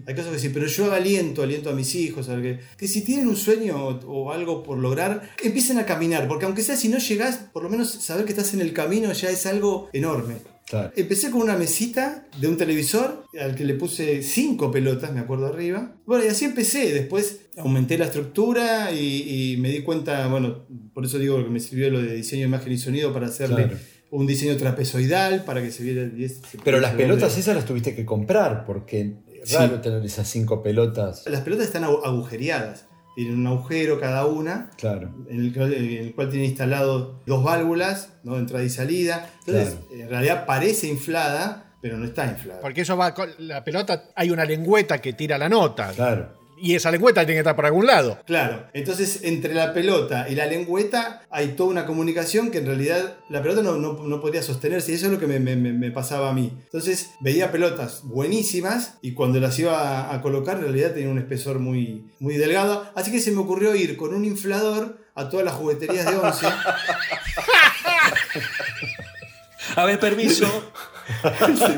Hay 0.05 0.15
casos 0.15 0.33
que 0.33 0.39
sí, 0.39 0.49
pero 0.49 0.67
yo 0.67 0.91
aliento, 0.91 1.43
aliento 1.43 1.69
a 1.69 1.73
mis 1.73 1.95
hijos, 1.95 2.29
a 2.29 2.41
que, 2.41 2.59
que 2.77 2.87
si 2.87 3.01
tienen 3.01 3.27
un 3.27 3.37
sueño 3.37 3.77
o, 3.77 3.99
o 4.05 4.31
algo 4.31 4.63
por 4.63 4.77
lograr, 4.77 5.29
empiecen 5.41 5.77
a 5.77 5.85
caminar, 5.85 6.27
porque 6.27 6.45
aunque 6.45 6.61
sea 6.61 6.75
si 6.75 6.89
no 6.89 6.97
llegás, 6.97 7.37
por 7.53 7.63
lo 7.63 7.69
menos 7.69 7.89
saber 7.89 8.25
que 8.25 8.31
estás 8.31 8.53
en 8.53 8.61
el 8.61 8.73
camino 8.73 9.11
ya 9.13 9.29
es 9.29 9.45
algo 9.45 9.89
enorme. 9.93 10.35
Claro. 10.67 10.91
Empecé 10.97 11.31
con 11.31 11.41
una 11.41 11.55
mesita 11.55 12.27
de 12.41 12.47
un 12.47 12.57
televisor 12.57 13.23
al 13.39 13.55
que 13.55 13.63
le 13.63 13.73
puse 13.75 14.21
cinco 14.21 14.69
pelotas, 14.69 15.13
me 15.13 15.21
acuerdo 15.21 15.47
arriba. 15.47 15.93
Bueno, 16.05 16.25
y 16.25 16.27
así 16.27 16.43
empecé. 16.45 16.93
Después 16.93 17.39
aumenté 17.57 17.97
la 17.97 18.05
estructura 18.05 18.91
y, 18.91 19.53
y 19.53 19.57
me 19.57 19.69
di 19.69 19.81
cuenta, 19.81 20.27
bueno, 20.27 20.65
por 20.93 21.05
eso 21.05 21.19
digo 21.19 21.41
que 21.41 21.49
me 21.49 21.59
sirvió 21.61 21.89
lo 21.89 22.01
de 22.01 22.13
diseño, 22.15 22.45
imagen 22.47 22.73
y 22.73 22.77
sonido 22.77 23.13
para 23.13 23.27
hacerle 23.27 23.63
Claro. 23.67 23.77
un 24.11 24.27
diseño 24.27 24.57
trapezoidal 24.57 25.45
para 25.45 25.61
que 25.61 25.71
se 25.71 25.83
viera 25.83 26.01
el 26.01 26.15
10. 26.15 26.41
se 26.51 26.57
Pero 26.63 26.79
las 26.81 26.93
pelotas 26.95 27.37
esas 27.37 27.55
las 27.55 27.65
tuviste 27.65 27.95
que 27.95 28.03
comprar, 28.05 28.65
porque 28.65 29.13
es 29.41 29.53
raro 29.53 29.77
Sí. 29.77 29.81
tener 29.83 30.05
esas 30.05 30.27
cinco 30.29 30.61
pelotas. 30.63 31.23
Las 31.27 31.41
pelotas 31.41 31.67
están 31.67 31.83
agu- 31.83 32.01
agujereadas. 32.03 32.87
Tienen 33.17 33.39
un 33.39 33.47
agujero 33.47 34.00
cada 34.00 34.27
una, 34.27 34.69
Claro. 34.77 35.09
en 35.27 35.39
el, 35.39 35.51
cual- 35.51 35.74
en 35.74 35.86
el 36.05 36.13
cual 36.13 36.29
tiene 36.29 36.45
instalado 36.45 37.19
dos 37.25 37.43
válvulas, 37.43 38.13
¿no? 38.24 38.38
entrada 38.38 38.63
y 38.63 38.69
salida. 38.69 39.27
Entonces, 39.47 39.75
en 39.91 40.07
realidad 40.07 40.45
parece 40.45 40.86
inflada, 40.88 41.74
pero 41.81 41.97
no 41.97 42.05
está 42.05 42.27
inflada. 42.27 42.62
Porque 42.62 42.81
eso 42.81 42.95
va 42.95 43.15
con 43.15 43.27
la 43.39 43.63
pelota, 43.63 44.03
hay 44.15 44.29
una 44.29 44.45
lengüeta 44.45 45.00
que 45.01 45.13
tira 45.13 45.36
la 45.39 45.50
nota. 45.50 45.93
Claro. 45.95 46.29
Y 46.59 46.73
esa 46.75 46.89
lengüeta 46.91 47.21
tiene 47.21 47.33
que 47.35 47.39
estar 47.41 47.55
por 47.55 47.65
algún 47.67 47.85
lado. 47.85 48.19
Claro, 48.25 48.65
entonces 48.73 49.19
entre 49.23 49.53
la 49.53 49.73
pelota 49.73 50.27
y 50.27 50.35
la 50.35 50.45
lengüeta 50.47 51.21
hay 51.29 51.49
toda 51.49 51.69
una 51.69 51.85
comunicación 51.85 52.49
que 52.51 52.57
en 52.57 52.65
realidad 52.65 53.17
la 53.29 53.41
pelota 53.43 53.61
no, 53.61 53.75
no- 53.77 53.93
no 54.03 54.19
podría 54.21 54.41
sostenerse 54.41 54.91
y 54.91 54.95
eso 54.95 55.05
es 55.05 55.11
lo 55.11 55.19
que 55.19 55.27
me, 55.27 55.39
me- 55.39 55.55
me- 55.55 55.73
me 55.73 55.91
pasaba 55.91 56.29
a 56.29 56.33
mí. 56.33 56.51
Entonces 56.63 57.11
veía 57.19 57.51
pelotas 57.51 58.01
buenísimas 58.03 58.95
y 59.01 59.13
cuando 59.13 59.39
las 59.39 59.57
iba 59.59 59.77
a, 60.09 60.13
a 60.15 60.21
colocar 60.21 60.57
en 60.57 60.63
realidad 60.63 60.93
tenía 60.93 61.09
un 61.09 61.19
espesor 61.19 61.59
muy, 61.59 62.11
muy 62.19 62.37
delgado, 62.37 62.89
así 62.95 63.11
que 63.11 63.19
se 63.19 63.31
me 63.31 63.39
ocurrió 63.39 63.75
ir 63.75 63.95
con 63.97 64.13
un 64.15 64.25
inflador 64.25 64.97
a 65.15 65.29
todas 65.29 65.45
las 65.45 65.53
jugueterías 65.55 66.05
de 66.09 66.15
11. 66.17 66.47
A 69.75 69.85
ver, 69.85 69.99
permiso. 69.99 70.45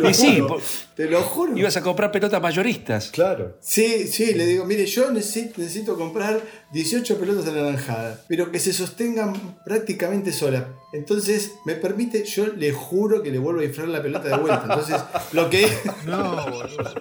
Y 0.09 0.13
sí, 0.13 0.41
por- 0.47 0.61
te 0.95 1.05
lo 1.09 1.21
juro. 1.21 1.57
Ibas 1.57 1.77
a 1.77 1.81
comprar 1.81 2.11
pelotas 2.11 2.41
mayoristas. 2.41 3.09
Claro. 3.11 3.57
Sí, 3.61 4.07
sí, 4.07 4.33
le 4.33 4.45
digo, 4.45 4.65
mire, 4.65 4.85
yo 4.85 5.11
necesito, 5.11 5.61
necesito 5.61 5.95
comprar 5.97 6.41
18 6.71 7.17
pelotas 7.17 7.47
anaranjadas, 7.47 8.19
pero 8.27 8.51
que 8.51 8.59
se 8.59 8.73
sostengan 8.73 9.57
prácticamente 9.65 10.31
solas. 10.33 10.63
Entonces, 10.93 11.51
me 11.65 11.75
permite, 11.75 12.25
yo 12.25 12.47
le 12.47 12.71
juro 12.71 13.21
que 13.21 13.31
le 13.31 13.37
vuelvo 13.37 13.61
a 13.61 13.65
inflar 13.65 13.87
la 13.89 14.01
pelota 14.01 14.27
de 14.29 14.37
vuelta. 14.37 14.63
Entonces, 14.63 14.97
lo 15.33 15.49
que... 15.49 15.67
No, 16.05 16.45
boludo. 16.49 16.93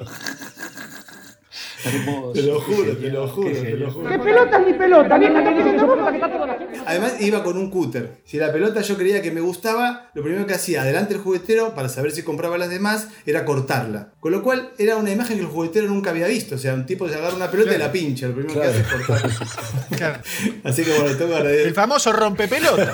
Hermoso. 1.84 2.32
Te 2.32 2.42
lo 2.42 2.60
juro, 2.60 2.96
te 2.96 3.08
lo 3.10 3.28
juro, 3.28 3.48
Qué 3.48 3.60
te 3.60 3.76
lo 3.76 3.90
juro. 3.90 4.08
¿Qué 4.10 4.18
pelota? 4.18 4.58
Vieja, 4.58 5.44
que 5.44 5.54
que 5.54 5.78
sos 5.78 5.88
pelota, 5.88 6.10
que 6.10 6.16
está 6.16 6.32
toda 6.32 6.46
la 6.46 6.54
gente. 6.54 6.78
Además 6.86 7.20
iba 7.20 7.42
con 7.44 7.56
un 7.56 7.70
cúter. 7.70 8.18
Si 8.24 8.36
la 8.36 8.52
pelota 8.52 8.80
yo 8.80 8.96
creía 8.96 9.22
que 9.22 9.30
me 9.30 9.40
gustaba, 9.40 10.10
lo 10.14 10.22
primero 10.22 10.46
que 10.46 10.54
hacía 10.54 10.82
adelante 10.82 11.14
el 11.14 11.20
juguetero 11.20 11.74
para 11.74 11.88
saber 11.88 12.10
si 12.12 12.22
compraba 12.22 12.58
las 12.58 12.70
demás 12.70 13.08
era 13.26 13.44
cortarla. 13.44 14.12
Con 14.20 14.32
lo 14.32 14.42
cual 14.42 14.70
era 14.78 14.96
una 14.96 15.10
imagen 15.10 15.36
que 15.36 15.44
el 15.44 15.48
juguetero 15.50 15.86
nunca 15.88 16.10
había 16.10 16.26
visto. 16.26 16.56
O 16.56 16.58
sea, 16.58 16.74
un 16.74 16.86
tipo 16.86 17.08
se 17.08 17.14
agarra 17.14 17.36
una 17.36 17.50
pelota 17.50 17.74
y 17.74 17.78
la 17.78 17.92
pincha. 17.92 18.26
Lo 18.28 18.34
primero 18.34 18.60
que 18.60 18.66
hace 18.66 18.80
es 18.80 18.86
cortarla. 18.86 19.34
Claro. 19.98 20.20
Así 20.64 20.84
que 20.84 20.92
bueno, 20.96 21.16
tengo 21.16 21.42
que. 21.42 21.62
El 21.64 21.74
famoso 21.74 22.12
rompepelota. 22.12 22.92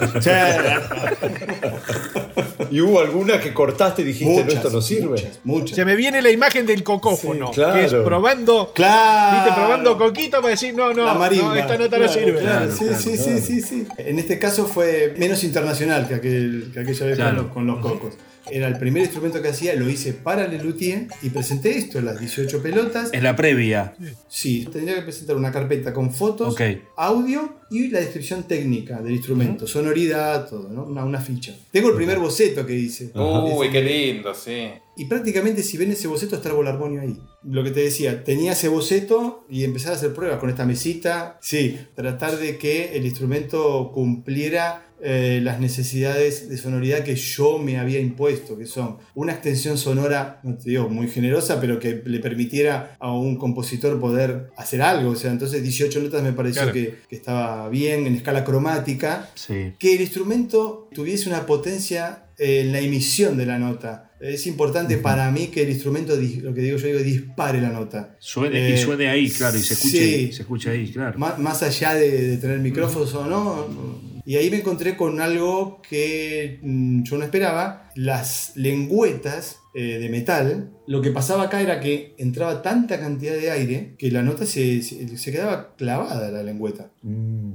¿Y 2.70 2.80
hubo 2.80 3.00
alguna 3.00 3.40
que 3.40 3.52
cortaste 3.52 4.02
y 4.02 4.04
dijiste, 4.06 4.44
no, 4.44 4.50
esto 4.52 4.70
no 4.70 4.80
sirve? 4.80 5.08
Muchas, 5.10 5.40
muchas. 5.44 5.76
Se 5.76 5.84
me 5.84 5.96
viene 5.96 6.20
la 6.22 6.30
imagen 6.30 6.66
del 6.66 6.82
cocófono. 6.82 7.48
Sí, 7.48 7.54
claro. 7.54 7.74
Que 7.74 7.84
es 7.86 7.94
probando. 7.94 8.72
Claro. 8.74 9.36
¿Viste? 9.44 9.60
Probando 9.60 9.98
coquito 9.98 10.36
para 10.38 10.48
decir, 10.50 10.74
no, 10.74 10.92
no, 10.92 11.04
La 11.04 11.14
marimba. 11.14 11.48
no, 11.48 11.54
esta 11.56 11.76
nota 11.78 11.98
no 11.98 12.04
Claro, 12.06 12.12
sirve. 12.12 12.40
claro, 12.40 12.58
Claro, 12.58 12.72
sí, 12.72 12.84
claro, 12.84 12.98
sí, 13.02 13.10
claro. 13.16 13.38
sí, 13.40 13.40
sí, 13.40 13.60
sí. 13.62 13.86
En 13.98 14.18
este 14.18 14.38
caso 14.38 14.66
fue 14.66 15.14
menos 15.18 15.42
internacional 15.44 16.08
que, 16.08 16.14
aquel, 16.14 16.70
que 16.72 16.80
aquella 16.80 17.06
vez 17.06 17.16
Claro. 17.16 17.50
con, 17.52 17.66
los, 17.66 17.78
con 17.80 17.90
los 17.90 18.00
cocos. 18.00 18.14
Era 18.50 18.68
el 18.68 18.78
primer 18.78 19.02
instrumento 19.02 19.40
que 19.40 19.48
hacía, 19.48 19.74
lo 19.74 19.88
hice 19.88 20.12
para 20.12 20.46
Lelutier 20.46 21.08
y 21.22 21.30
presenté 21.30 21.78
esto, 21.78 22.00
las 22.00 22.20
18 22.20 22.62
pelotas. 22.62 23.12
En 23.12 23.22
la 23.22 23.34
previa. 23.36 23.94
Sí, 24.28 24.66
tendría 24.70 24.96
que 24.96 25.02
presentar 25.02 25.36
una 25.36 25.50
carpeta 25.50 25.92
con 25.92 26.12
fotos, 26.12 26.56
audio 26.96 27.56
y 27.70 27.88
la 27.88 28.00
descripción 28.00 28.44
técnica 28.44 29.00
del 29.00 29.14
instrumento, 29.14 29.66
sonoridad, 29.66 30.48
todo, 30.48 30.68
¿no? 30.68 30.84
Una, 30.84 31.04
una 31.04 31.20
ficha. 31.20 31.56
Tengo 31.70 31.88
el 31.88 31.96
primer 31.96 32.18
boceto 32.18 32.64
que 32.66 32.74
hice. 32.74 33.10
Uy, 33.14 33.70
qué 33.70 33.82
lindo, 33.82 34.34
sí. 34.34 34.68
Y 34.96 35.06
prácticamente 35.06 35.62
si 35.62 35.76
ven 35.76 35.90
ese 35.90 36.06
boceto 36.06 36.36
está 36.36 36.50
el 36.50 36.54
volarmonio 36.54 37.00
ahí. 37.00 37.18
Lo 37.42 37.64
que 37.64 37.72
te 37.72 37.80
decía, 37.80 38.22
tenía 38.22 38.52
ese 38.52 38.68
boceto 38.68 39.44
y 39.48 39.64
empezar 39.64 39.92
a 39.92 39.96
hacer 39.96 40.14
pruebas 40.14 40.38
con 40.38 40.50
esta 40.50 40.64
mesita. 40.64 41.38
Sí, 41.40 41.78
tratar 41.94 42.38
de 42.38 42.58
que 42.58 42.96
el 42.96 43.04
instrumento 43.04 43.90
cumpliera 43.92 44.86
eh, 45.06 45.40
las 45.42 45.60
necesidades 45.60 46.48
de 46.48 46.56
sonoridad 46.56 47.04
que 47.04 47.14
yo 47.14 47.58
me 47.58 47.76
había 47.78 48.00
impuesto, 48.00 48.56
que 48.56 48.64
son 48.66 48.96
una 49.14 49.32
extensión 49.32 49.76
sonora, 49.76 50.40
no 50.42 50.56
te 50.56 50.70
digo 50.70 50.88
muy 50.88 51.08
generosa, 51.08 51.60
pero 51.60 51.78
que 51.78 52.02
le 52.06 52.18
permitiera 52.20 52.96
a 52.98 53.12
un 53.12 53.36
compositor 53.36 54.00
poder 54.00 54.50
hacer 54.56 54.80
algo. 54.80 55.10
O 55.10 55.16
sea, 55.16 55.30
entonces 55.30 55.62
18 55.62 56.00
notas 56.00 56.22
me 56.22 56.32
pareció 56.32 56.62
Claro. 56.62 56.72
que, 56.72 57.00
que 57.08 57.16
estaba 57.16 57.68
bien 57.68 58.06
en 58.06 58.14
escala 58.14 58.44
cromática 58.44 59.28
Sí. 59.34 59.72
que 59.78 59.94
el 59.94 60.00
instrumento 60.00 60.88
tuviese 60.94 61.28
una 61.28 61.44
potencia 61.46 62.24
en 62.38 62.72
la 62.72 62.80
emisión 62.80 63.36
de 63.36 63.46
la 63.46 63.58
nota. 63.58 64.10
Es 64.20 64.46
importante 64.46 64.96
para 64.96 65.30
mí 65.30 65.48
que 65.48 65.62
el 65.64 65.70
instrumento, 65.70 66.16
lo 66.16 66.54
que 66.54 66.62
digo 66.62 66.78
yo 66.78 66.86
digo, 66.86 66.98
dispare 67.00 67.60
la 67.60 67.68
nota. 67.68 68.16
Suene, 68.18 68.70
y 68.70 68.72
Eh, 68.72 68.78
suene 68.78 69.08
ahí, 69.08 69.28
claro, 69.28 69.58
y 69.58 69.60
se 69.60 69.74
escuche, 69.74 69.98
sí. 70.28 70.32
se 70.32 70.42
escuche 70.42 70.70
ahí, 70.70 70.90
claro. 70.90 71.18
Má- 71.18 71.36
Más, 71.36 71.62
allá 71.62 71.94
de, 71.94 72.10
de 72.28 72.36
tener 72.38 72.58
micrófonos 72.60 73.14
o 73.14 73.26
no. 73.26 74.13
Y 74.26 74.36
ahí 74.36 74.50
me 74.50 74.58
encontré 74.58 74.96
con 74.96 75.20
algo 75.20 75.82
que 75.88 76.58
mm, 76.62 77.02
yo 77.02 77.18
no 77.18 77.24
esperaba. 77.24 77.90
Las 77.94 78.52
lengüetas 78.56 79.58
eh, 79.74 79.98
de 79.98 80.08
metal. 80.08 80.70
Lo 80.86 81.02
que 81.02 81.10
pasaba 81.10 81.44
acá 81.44 81.60
era 81.60 81.80
que 81.80 82.14
entraba 82.18 82.62
tanta 82.62 82.98
cantidad 82.98 83.34
de 83.34 83.50
aire 83.50 83.94
que 83.98 84.10
la 84.10 84.22
nota 84.22 84.46
se, 84.46 84.82
se- 84.82 85.16
se 85.18 85.32
quedaba 85.32 85.74
clavada 85.76 86.30
la 86.30 86.42
lengüeta. 86.42 86.90
Mhm. 87.02 87.54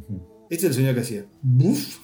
Este 0.49 0.65
es 0.65 0.69
el 0.71 0.73
sonido 0.73 0.93
que 0.95 1.01
hacía. 1.01 1.25
Buf. 1.41 1.97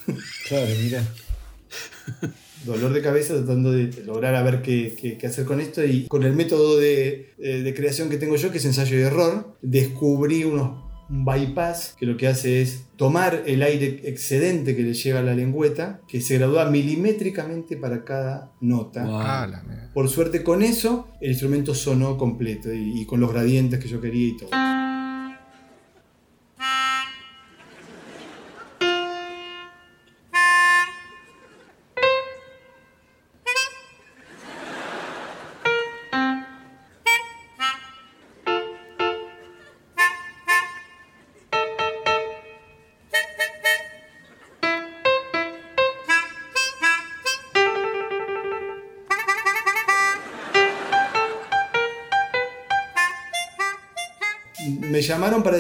Claro, 0.47 0.67
mira. 0.83 1.03
dolor 2.65 2.93
de 2.93 3.01
cabeza 3.01 3.35
tratando 3.35 3.71
de 3.71 3.91
lograr 4.03 4.33
a 4.35 4.41
ver 4.43 4.61
qué, 4.61 4.95
qué- 4.99 5.17
qué 5.17 5.27
hacer 5.27 5.45
con 5.45 5.59
esto 5.61 5.83
y 5.83 6.07
con 6.07 6.23
el 6.23 6.33
método 6.33 6.77
de, 6.77 7.33
eh, 7.37 7.61
de 7.61 7.73
creación 7.75 8.09
que 8.09 8.17
tengo 8.17 8.35
yo, 8.37 8.51
que 8.51 8.57
es 8.57 8.65
ensayo 8.65 8.97
y 8.97 9.01
error, 9.03 9.57
descubrí 9.61 10.43
unos, 10.43 10.84
un 11.09 11.25
bypass 11.25 11.95
que 11.97 12.05
lo 12.05 12.17
que 12.17 12.27
hace 12.27 12.61
es 12.61 12.85
tomar 12.95 13.43
el 13.45 13.61
aire 13.61 14.01
excedente 14.05 14.75
que 14.75 14.83
le 14.83 14.93
llega 14.93 15.19
a 15.19 15.23
la 15.23 15.33
lengüeta, 15.33 16.01
que 16.07 16.21
se 16.21 16.37
gradúa 16.37 16.69
milimétricamente 16.69 17.77
para 17.77 18.03
cada 18.03 18.51
nota. 18.61 19.05
Wow. 19.05 19.19
Ah. 19.19 19.63
Por 19.93 20.09
suerte 20.09 20.43
con 20.43 20.61
eso 20.61 21.07
el 21.21 21.31
instrumento 21.31 21.75
sonó 21.75 22.17
completo 22.17 22.73
y, 22.73 23.01
y 23.01 23.05
con 23.05 23.19
los 23.19 23.31
gradientes 23.31 23.79
que 23.79 23.87
yo 23.87 24.01
quería 24.01 24.27
y 24.27 24.37
todo. 24.37 24.49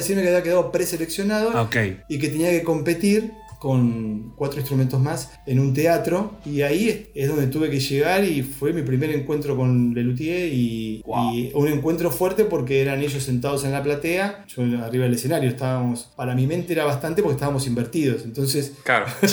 Decirme 0.05 0.23
que 0.23 0.29
había 0.29 0.43
quedado 0.43 0.71
preseleccionado 0.71 1.51
Ah, 1.53 1.63
ok. 1.63 1.75
y 2.09 2.19
que 2.19 2.29
tenía 2.29 2.51
que 2.51 2.63
competir 2.63 3.31
con 3.59 4.33
cuatro 4.35 4.59
instrumentos 4.59 4.99
más 4.99 5.31
en 5.47 5.59
un 5.59 5.73
teatro 5.73 6.33
y 6.45 6.61
ahí 6.61 7.07
es- 7.15 7.27
donde 7.27 7.47
tuve 7.47 7.71
que 7.71 7.79
llegar 7.79 8.23
y 8.23 8.43
fue 8.43 8.71
mi 8.73 8.83
primer 8.83 9.09
encuentro 9.09 9.55
con 9.55 9.93
Lelutier 9.95 10.53
y, 10.53 11.01
y 11.33 11.51
un 11.55 11.67
encuentro 11.69 12.11
fuerte 12.11 12.45
porque 12.45 12.81
eran 12.81 13.01
ellos 13.01 13.23
sentados 13.23 13.63
en 13.63 13.71
la 13.71 13.81
platea, 13.81 14.45
yo 14.47 14.61
arriba 14.83 15.05
del 15.05 15.15
escenario 15.15 15.49
estábamos, 15.49 16.11
para 16.15 16.35
mi 16.35 16.45
mente 16.45 16.73
era 16.73 16.85
bastante 16.85 17.23
porque 17.23 17.35
estábamos 17.35 17.65
invertidos, 17.65 18.23
entonces 18.25 18.73
Claro. 18.83 19.07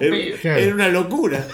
era, 0.00 0.58
era 0.58 0.74
una 0.74 0.88
locura. 0.88 1.46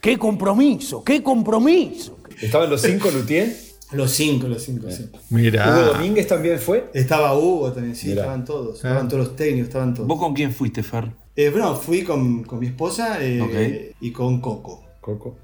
¡Qué 0.00 0.18
compromiso! 0.18 1.04
¡Qué 1.04 1.22
compromiso! 1.22 2.18
¿Estaban 2.40 2.70
los 2.70 2.82
cinco 2.82 3.10
Luthier? 3.10 3.54
Los 3.92 4.10
cinco, 4.10 4.48
los 4.48 4.62
cinco, 4.62 4.90
sí. 4.90 5.04
¿Hugo 5.04 5.18
Mira. 5.30 5.70
Domínguez 5.86 6.26
también 6.26 6.58
fue? 6.58 6.90
Estaba 6.94 7.36
Hugo 7.36 7.72
también, 7.72 7.94
sí, 7.96 8.08
Mirá. 8.08 8.22
estaban 8.22 8.44
todos, 8.44 8.76
estaban 8.76 9.08
todos 9.08 9.28
los 9.28 9.36
técnicos, 9.36 9.68
estaban 9.68 9.94
todos. 9.94 10.08
¿Vos 10.08 10.18
con 10.18 10.34
quién 10.34 10.52
fuiste, 10.52 10.82
Fer? 10.82 11.10
Eh, 11.36 11.50
bueno, 11.50 11.74
fui 11.76 12.02
con, 12.02 12.42
con 12.44 12.58
mi 12.58 12.66
esposa 12.66 13.18
eh, 13.20 13.94
y 14.00 14.10
con 14.12 14.40
Coco. 14.40 14.84
Coco. 15.00 15.36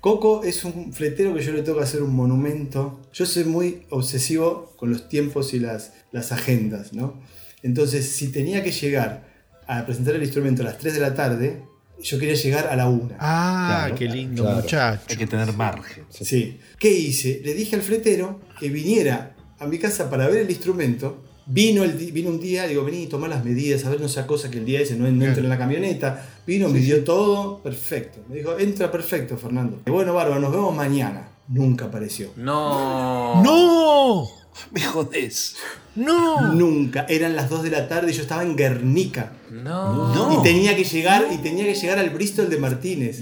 Coco 0.00 0.44
es 0.44 0.64
un 0.64 0.92
fletero 0.92 1.34
que 1.34 1.40
yo 1.42 1.52
le 1.52 1.62
tengo 1.62 1.78
que 1.78 1.84
hacer 1.84 2.02
un 2.02 2.14
monumento. 2.14 3.00
Yo 3.12 3.24
soy 3.24 3.44
muy 3.44 3.82
obsesivo 3.90 4.72
con 4.76 4.90
los 4.90 5.08
tiempos 5.08 5.54
y 5.54 5.60
las, 5.60 5.94
las 6.12 6.30
agendas, 6.32 6.92
¿no? 6.92 7.14
Entonces, 7.62 8.10
si 8.10 8.30
tenía 8.30 8.62
que 8.62 8.70
llegar 8.70 9.26
a 9.66 9.86
presentar 9.86 10.14
el 10.14 10.22
instrumento 10.22 10.60
a 10.60 10.66
las 10.66 10.76
3 10.78 10.92
de 10.92 11.00
la 11.00 11.14
tarde, 11.14 11.62
yo 12.04 12.18
quería 12.18 12.34
llegar 12.34 12.66
a 12.68 12.76
la 12.76 12.86
1. 12.88 13.16
Ah, 13.18 13.84
Claro, 13.86 13.94
qué 13.96 14.08
lindo 14.08 14.42
claro. 14.42 14.56
muchacho. 14.60 15.02
Hay 15.08 15.16
que 15.16 15.26
tener 15.26 15.52
margen. 15.54 16.04
Sí. 16.10 16.58
¿Qué 16.78 16.90
hice? 16.92 17.40
Le 17.44 17.54
dije 17.54 17.76
al 17.76 17.82
fletero 17.82 18.40
que 18.60 18.68
viniera 18.68 19.34
a 19.58 19.66
mi 19.66 19.78
casa 19.78 20.10
para 20.10 20.28
ver 20.28 20.42
el 20.42 20.50
instrumento. 20.50 21.24
Vino, 21.46 21.82
el 21.84 21.92
vino 21.92 22.30
un 22.30 22.40
día, 22.40 22.66
digo, 22.66 22.84
vení, 22.84 23.06
toma 23.06 23.28
las 23.28 23.44
medidas, 23.44 23.84
a 23.84 23.90
ver 23.90 24.00
no 24.00 24.08
sea 24.08 24.26
cosa 24.26 24.50
que 24.50 24.58
el 24.58 24.64
día 24.64 24.80
ese 24.80 24.96
no, 24.96 25.10
no 25.10 25.24
entre 25.26 25.42
en 25.42 25.48
la 25.50 25.58
camioneta. 25.58 26.26
Vino, 26.46 26.68
midió 26.68 27.04
todo, 27.04 27.62
perfecto. 27.62 28.20
Me 28.28 28.36
dijo, 28.36 28.58
entra 28.58 28.90
perfecto, 28.90 29.36
Fernando. 29.36 29.80
Y 29.86 29.90
bueno, 29.90 30.14
Bárbaro, 30.14 30.40
nos 30.40 30.50
vemos 30.52 30.74
mañana. 30.74 31.28
Nunca 31.48 31.86
apareció. 31.86 32.30
No. 32.36 33.42
¡No! 33.42 34.28
Me 34.70 34.82
jodés. 34.82 35.56
¡No! 35.94 36.52
Nunca. 36.52 37.06
Eran 37.08 37.36
las 37.36 37.50
2 37.50 37.64
de 37.64 37.70
la 37.70 37.88
tarde 37.88 38.12
y 38.12 38.14
yo 38.14 38.22
estaba 38.22 38.42
en 38.42 38.56
Guernica. 38.56 39.32
No. 39.50 40.14
No. 40.14 40.40
Y 40.40 40.42
tenía 40.42 40.76
que 40.76 40.84
llegar, 40.84 41.26
y 41.32 41.38
tenía 41.38 41.64
que 41.64 41.74
llegar 41.74 41.98
al 41.98 42.10
Bristol 42.10 42.48
de 42.48 42.58
Martínez. 42.58 43.20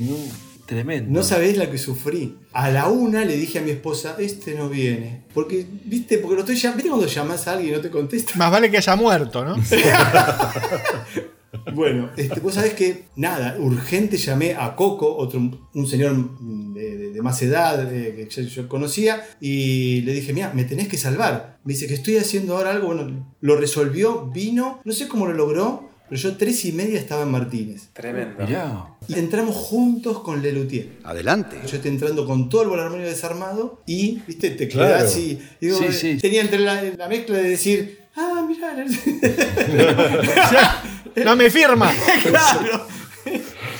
Tremendo. 0.67 1.11
No 1.11 1.23
sabés 1.23 1.57
la 1.57 1.71
que 1.71 1.79
sufrí. 1.79 2.39
A 2.53 2.71
la 2.71 2.89
una 2.89 3.25
le 3.25 3.37
dije 3.37 3.59
a 3.59 3.63
mi 3.63 3.73
esposa, 3.73 4.17
este 4.19 4.55
no 4.55 4.69
viene. 4.69 5.25
Porque, 5.35 5.67
viste, 5.85 6.19
porque 6.19 6.35
lo 6.35 6.41
estoy 6.41 6.57
llamando. 6.57 6.77
¿Viste 6.77 6.91
cuando 6.91 7.07
llamas 7.07 7.49
a 7.49 7.53
alguien 7.53 7.73
y 7.73 7.77
no 7.77 7.83
te 7.83 7.91
contesta? 7.91 8.33
Más 8.37 8.51
vale 8.51 8.71
que 8.71 8.77
haya 8.79 8.97
muerto, 8.97 9.45
¿no? 9.45 9.57
Bueno, 11.75 12.11
este, 12.17 12.41
vos 12.41 12.55
sabés 12.55 12.75
que, 12.75 13.05
nada, 13.15 13.57
urgente 13.59 14.17
llamé 14.17 14.55
a 14.55 14.75
Coco, 14.75 15.17
otro, 15.17 15.41
un 15.75 15.87
señor 15.87 16.39
de, 16.41 17.02
de- 17.23 17.25
más 17.25 17.43
edad 17.43 17.93
eh, 17.93 18.27
que 18.29 18.43
yo, 18.45 18.49
yo 18.49 18.69
conocía, 18.69 19.25
y 19.41 20.01
le 20.03 20.13
dije, 20.13 20.33
mira, 20.33 20.53
me 20.55 20.65
tenés 20.65 20.89
que 20.89 20.99
salvar. 20.99 21.59
Me 21.65 21.73
dice 21.75 21.87
que 21.87 21.95
estoy 21.95 22.17
haciendo 22.17 22.57
ahora 22.57 22.71
algo, 22.71 22.89
bueno, 22.89 23.35
lo 23.41 23.57
resolvió, 23.57 24.27
vino, 24.27 24.81
no 24.85 24.93
sé 24.93 25.09
cómo 25.09 25.27
lo 25.27 25.33
logró, 25.35 25.91
pero 26.09 26.21
yo 26.21 26.37
tres 26.37 26.65
y 26.67 26.73
media 26.73 26.99
estaba 26.99 27.23
en 27.23 27.31
Martínez. 27.31 27.89
Tremendo. 27.95 28.45
Mirá. 28.45 28.87
Y 29.09 29.15
entramos 29.19 29.57
juntos 29.57 30.19
con 30.21 30.43
Lelutier. 30.43 30.99
Adelante. 31.05 31.57
Yo 31.67 31.77
estoy 31.77 31.91
entrando 31.91 32.27
con 32.27 32.49
todo 32.51 32.63
el 32.63 32.69
volarmonio 32.69 33.07
desarmado 33.07 33.81
y, 33.87 34.21
viste, 34.27 34.51
te 34.51 34.69
Claro. 34.69 34.89
quedás 34.89 35.03
así. 35.05 35.39
Digo, 35.61 35.79
Sí, 35.79 35.93
sí. 35.93 36.19
Tenía 36.19 36.43
entre 36.43 36.59
la, 36.59 36.83
la 36.83 37.09
mezcla 37.09 37.39
de 37.39 37.49
decir, 37.49 38.01
ah, 38.17 38.45
mirá. 38.47 38.75
No 41.25 41.37
me 41.37 41.51
firma. 41.51 41.93
claro. 42.29 42.87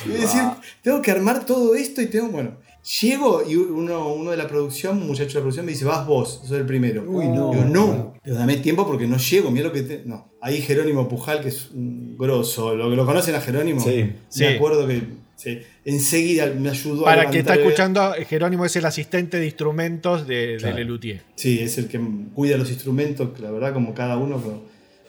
Y 0.05 0.09
decir, 0.09 0.41
tengo 0.81 1.01
que 1.01 1.11
armar 1.11 1.45
todo 1.45 1.75
esto 1.75 2.01
y 2.01 2.07
tengo, 2.07 2.29
bueno. 2.29 2.57
Llego 3.01 3.43
y 3.47 3.55
uno, 3.55 4.13
uno 4.13 4.31
de 4.31 4.37
la 4.37 4.47
producción, 4.47 4.97
un 4.97 5.07
muchacho 5.07 5.29
de 5.29 5.33
la 5.35 5.39
producción, 5.41 5.65
me 5.65 5.71
dice, 5.71 5.85
vas 5.85 6.05
vos, 6.05 6.41
sos 6.43 6.51
el 6.51 6.65
primero. 6.65 7.03
Uy, 7.07 7.27
no. 7.27 7.51
Digo, 7.51 7.63
no, 7.65 8.13
Digo, 8.25 8.37
dame 8.37 8.57
tiempo 8.57 8.85
porque 8.85 9.07
no 9.07 9.17
llego, 9.17 9.51
mira 9.51 9.67
lo 9.67 9.73
que 9.73 9.83
te... 9.83 10.01
No, 10.05 10.33
ahí 10.41 10.61
Jerónimo 10.61 11.07
Pujal, 11.07 11.39
que 11.41 11.47
es 11.47 11.71
un 11.71 12.17
grosso, 12.17 12.75
lo, 12.75 12.89
lo 12.89 13.05
conocen 13.05 13.35
a 13.35 13.41
Jerónimo. 13.41 13.79
Sí. 13.79 13.89
Me 14.03 14.15
Sí. 14.27 14.45
acuerdo 14.45 14.85
que 14.85 15.01
sí, 15.37 15.59
enseguida 15.85 16.47
me 16.47 16.69
ayudó 16.71 17.03
a 17.03 17.15
Para 17.15 17.29
que 17.29 17.39
está 17.39 17.55
escuchando, 17.55 18.13
Jerónimo 18.27 18.65
es 18.65 18.75
el 18.75 18.85
asistente 18.85 19.39
de 19.39 19.45
instrumentos 19.45 20.27
de, 20.27 20.57
Claro. 20.59 20.75
de 20.75 20.83
Lelutier. 20.83 21.21
Sí, 21.35 21.59
es 21.61 21.77
el 21.77 21.87
que 21.87 22.01
cuida 22.33 22.57
los 22.57 22.69
instrumentos, 22.69 23.39
la 23.39 23.49
verdad, 23.51 23.73
como 23.73 23.93
cada 23.93 24.17
uno, 24.17 24.37
pero 24.43 24.61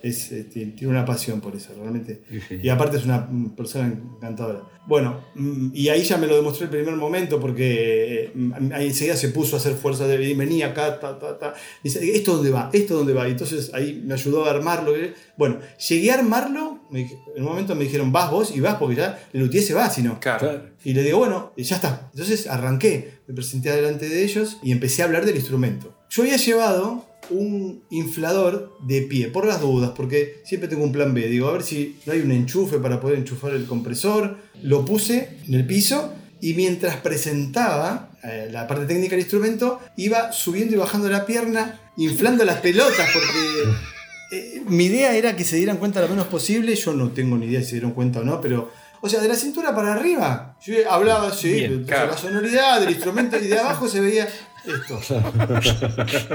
es, 0.04 0.32
eh, 0.32 0.44
tiene 0.44 0.86
una 0.86 1.04
pasión 1.04 1.40
por 1.40 1.56
eso, 1.56 1.72
realmente. 1.74 2.22
Genial. 2.28 2.66
Y 2.66 2.68
aparte 2.68 2.98
es 2.98 3.04
una 3.04 3.26
persona 3.56 3.86
encantadora. 3.86 4.62
Bueno, 4.86 5.24
mm, 5.34 5.70
y 5.72 5.88
ahí 5.88 6.02
ya 6.02 6.18
me 6.18 6.26
lo 6.26 6.36
demostró 6.36 6.64
el 6.64 6.70
primer 6.70 6.94
momento, 6.94 7.40
porque 7.40 8.24
eh, 8.24 8.32
ahí 8.74 8.88
enseguida 8.88 9.16
se 9.16 9.30
puso 9.30 9.56
a 9.56 9.58
hacer 9.58 9.72
fuerza 9.74 10.06
de 10.06 10.22
y 10.22 10.34
venía 10.34 10.68
acá, 10.68 11.00
ta, 11.00 11.18
ta, 11.18 11.38
ta. 11.38 11.54
Dice, 11.82 12.14
¿esto 12.14 12.34
dónde 12.36 12.50
va? 12.50 12.68
¿Esto 12.74 12.96
dónde 12.96 13.14
va? 13.14 13.26
Y 13.26 13.30
entonces 13.30 13.72
ahí 13.72 14.02
me 14.04 14.12
ayudó 14.12 14.44
a 14.44 14.50
armarlo. 14.50 14.92
Bueno, 15.38 15.58
llegué 15.88 16.10
a 16.10 16.14
armarlo, 16.14 16.80
me 16.90 17.00
en 17.00 17.42
un 17.42 17.44
momento 17.44 17.74
me 17.74 17.84
dijeron, 17.84 18.12
vas 18.12 18.30
vos 18.30 18.54
y 18.54 18.60
vas, 18.60 18.74
porque 18.74 18.96
ya 18.96 19.26
el 19.32 19.40
luthier 19.40 19.62
se 19.62 19.72
va, 19.72 19.88
si 19.88 20.02
no. 20.02 20.20
Claro. 20.20 20.64
Y 20.84 20.92
le 20.92 21.02
digo, 21.02 21.18
bueno, 21.18 21.54
ya 21.56 21.76
está. 21.76 22.10
Entonces 22.12 22.46
arranqué, 22.46 23.20
me 23.26 23.34
presenté 23.34 23.72
delante 23.72 24.06
de 24.06 24.22
ellos 24.22 24.58
y 24.62 24.70
empecé 24.70 25.00
a 25.00 25.06
hablar 25.06 25.24
del 25.24 25.36
instrumento. 25.36 25.94
Yo 26.10 26.22
había 26.22 26.36
llevado 26.36 27.06
un 27.30 27.82
inflador 27.90 28.76
de 28.86 29.02
pie, 29.02 29.28
por 29.28 29.46
las 29.46 29.60
dudas, 29.60 29.92
porque 29.96 30.42
siempre 30.44 30.68
tengo 30.68 30.84
un 30.84 30.92
plan 30.92 31.14
B. 31.14 31.26
Digo, 31.28 31.48
a 31.48 31.52
ver 31.52 31.62
si 31.62 31.96
no 32.06 32.12
hay 32.12 32.20
un 32.20 32.32
enchufe 32.32 32.78
para 32.78 33.00
poder 33.00 33.18
enchufar 33.18 33.52
el 33.54 33.66
compresor. 33.66 34.36
Lo 34.62 34.84
puse 34.84 35.38
en 35.46 35.54
el 35.54 35.66
piso 35.66 36.12
y 36.40 36.54
mientras 36.54 36.96
presentaba 36.96 38.10
eh, 38.22 38.48
la 38.50 38.66
parte 38.66 38.86
técnica 38.86 39.12
del 39.12 39.20
instrumento, 39.20 39.80
iba 39.96 40.32
subiendo 40.32 40.74
y 40.74 40.78
bajando 40.78 41.08
la 41.08 41.26
pierna, 41.26 41.80
inflando 41.96 42.44
las 42.44 42.60
pelotas, 42.60 43.08
porque 43.12 44.36
eh, 44.36 44.62
mi 44.66 44.84
idea 44.86 45.14
era 45.16 45.36
que 45.36 45.44
se 45.44 45.56
dieran 45.56 45.76
cuenta 45.78 46.00
lo 46.00 46.08
menos 46.08 46.26
posible. 46.26 46.74
Yo 46.74 46.92
no 46.92 47.10
tengo 47.10 47.36
ni 47.36 47.46
idea 47.46 47.60
si 47.60 47.66
se 47.66 47.72
dieron 47.76 47.92
cuenta 47.92 48.20
o 48.20 48.24
no, 48.24 48.40
pero. 48.40 48.70
O 49.00 49.08
sea, 49.08 49.20
de 49.20 49.28
la 49.28 49.34
cintura 49.34 49.74
para 49.74 49.92
arriba. 49.92 50.56
Yo 50.64 50.74
hablaba 50.90 51.28
así, 51.28 51.52
Bien, 51.52 51.84
claro. 51.84 52.12
la 52.12 52.16
sonoridad 52.16 52.80
del 52.80 52.90
instrumento 52.90 53.38
y 53.38 53.48
de 53.48 53.58
abajo 53.58 53.86
se 53.86 54.00
veía 54.00 54.26
esto. 54.66 55.00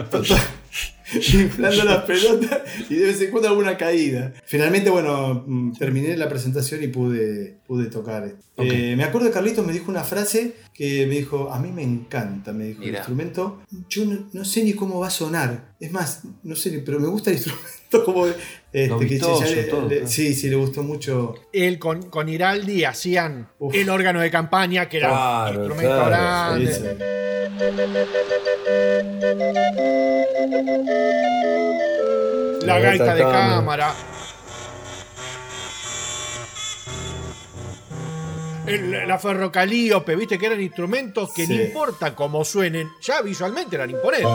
Total, 0.10 0.38
Inflando 1.34 1.84
las 1.86 2.04
pelotas 2.04 2.60
y 2.88 2.96
de 2.96 3.06
vez 3.08 3.20
en 3.22 3.32
cuando 3.32 3.50
alguna 3.50 3.76
caída. 3.78 4.32
Finalmente, 4.46 4.92
bueno, 4.92 5.44
mm, 5.48 5.74
terminé 5.74 6.16
la 6.16 6.30
presentación 6.30 6.84
y 6.84 6.88
pude, 6.88 7.58
pude 7.66 7.88
tocar. 7.88 8.32
Eh, 8.58 8.94
me 8.96 9.04
acuerdo 9.04 9.28
que 9.28 9.34
Carlitos 9.34 9.66
me 9.66 9.74
dijo 9.74 9.90
una 9.90 10.04
frase 10.04 10.54
que 10.74 11.08
me 11.08 11.16
dijo, 11.16 11.52
a 11.52 11.60
mí 11.60 11.72
me 11.72 11.82
encanta, 11.82 12.54
me 12.54 12.66
dijo 12.66 12.84
el 12.84 12.90
instrumento. 12.96 13.64
Yo 13.90 14.06
no, 14.06 14.28
no 14.34 14.46
sé 14.46 14.64
ni 14.64 14.74
cómo 14.74 15.00
va 15.00 15.08
a 15.08 15.12
sonar. 15.12 15.74
Es 15.80 15.92
más, 15.92 16.22
no 16.44 16.56
sé, 16.56 16.72
ni- 16.72 16.82
pero 16.82 17.00
me 17.00 17.08
gusta 17.08 17.32
el 17.32 17.38
instrumento 17.38 18.04
como... 18.06 18.28
Este, 18.28 18.88
Lo 18.88 19.00
que 19.00 19.06
vistoso, 19.06 19.44
ya 19.44 19.56
le- 19.56 19.64
todo, 19.64 19.82
le- 19.90 19.96
claro. 19.96 20.08
sí, 20.12 20.36
sí, 20.36 20.48
le 20.48 20.56
gustó 20.58 20.84
mucho. 20.84 21.34
Él 21.52 21.80
con, 21.80 22.04
con 22.12 22.30
Iraldi 22.30 22.84
hacían 22.84 23.50
Uf. 23.58 23.74
el 23.74 23.90
órgano 23.90 24.22
de 24.22 24.30
campaña, 24.30 24.88
que 24.88 24.98
era 24.98 25.10
Claro, 25.10 25.50
un 25.50 25.56
instrumento 25.66 25.96
claro, 26.06 26.10
grande. 26.12 26.72
Sí, 26.74 26.82
sí. 26.82 27.04
La 32.66 32.80
gaita 32.80 33.16
de 33.16 33.22
cámara. 33.22 33.56
cámara. 33.56 33.94
El- 38.68 39.08
la 39.08 39.18
ferrocalíope, 39.18 40.16
viste 40.16 40.38
que 40.38 40.46
eran 40.46 40.62
instrumentos 40.62 41.34
que 41.34 41.48
Sí. 41.48 41.56
no 41.58 41.64
importa 41.64 42.14
cómo 42.14 42.46
suenen, 42.46 42.88
ya 43.02 43.22
visualmente 43.22 43.76
eran 43.76 43.90
imponentes. 43.90 44.30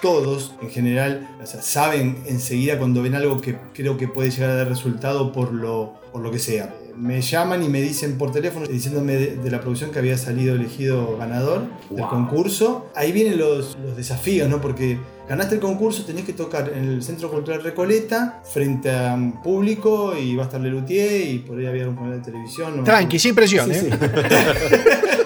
Todos 0.00 0.54
en 0.62 0.70
general 0.70 1.28
o 1.42 1.46
sea, 1.46 1.62
saben 1.62 2.18
enseguida 2.26 2.78
cuando 2.78 3.02
ven 3.02 3.14
algo 3.14 3.40
que 3.40 3.56
creo 3.74 3.96
que 3.96 4.08
puede 4.08 4.30
llegar 4.30 4.50
a 4.50 4.54
dar 4.54 4.68
resultado 4.68 5.32
por 5.32 5.52
lo, 5.52 5.94
por 6.12 6.22
lo 6.22 6.30
que 6.30 6.38
sea. 6.38 6.74
Me 6.96 7.22
llaman 7.22 7.62
y 7.62 7.68
me 7.68 7.80
dicen 7.80 8.18
por 8.18 8.30
teléfono 8.30 8.66
diciéndome 8.66 9.14
de, 9.14 9.36
de 9.36 9.50
la 9.50 9.60
producción 9.60 9.90
que 9.90 9.98
había 10.00 10.18
salido 10.18 10.54
elegido 10.54 11.16
ganador 11.16 11.62
del 11.88 12.06
concurso. 12.06 12.90
Ahí 12.94 13.10
vienen 13.12 13.38
los, 13.38 13.78
los 13.82 13.96
desafíos, 13.96 14.50
¿no? 14.50 14.60
Porque 14.60 14.98
ganaste 15.26 15.54
el 15.54 15.60
concurso, 15.62 16.04
tenés 16.04 16.24
que 16.26 16.34
tocar 16.34 16.70
en 16.74 16.84
el 16.84 17.02
Centro 17.02 17.30
Cultural 17.30 17.62
Recoleta 17.62 18.42
frente 18.44 18.90
a 18.90 19.14
un 19.14 19.40
público 19.40 20.14
y 20.14 20.36
va 20.36 20.42
a 20.42 20.46
estar 20.46 20.60
Lelutier 20.60 21.26
y 21.30 21.38
por 21.38 21.58
ahí 21.58 21.66
había 21.66 21.88
un 21.88 21.94
canal 21.96 22.18
de 22.18 22.24
televisión. 22.32 22.76
¿no? 22.78 22.84
Tranqui, 22.84 23.18
sin 23.18 23.34
presión, 23.34 23.72
Sí, 23.72 23.78
¿eh? 23.78 23.90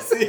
sí. 0.08 0.16
Sí. 0.18 0.28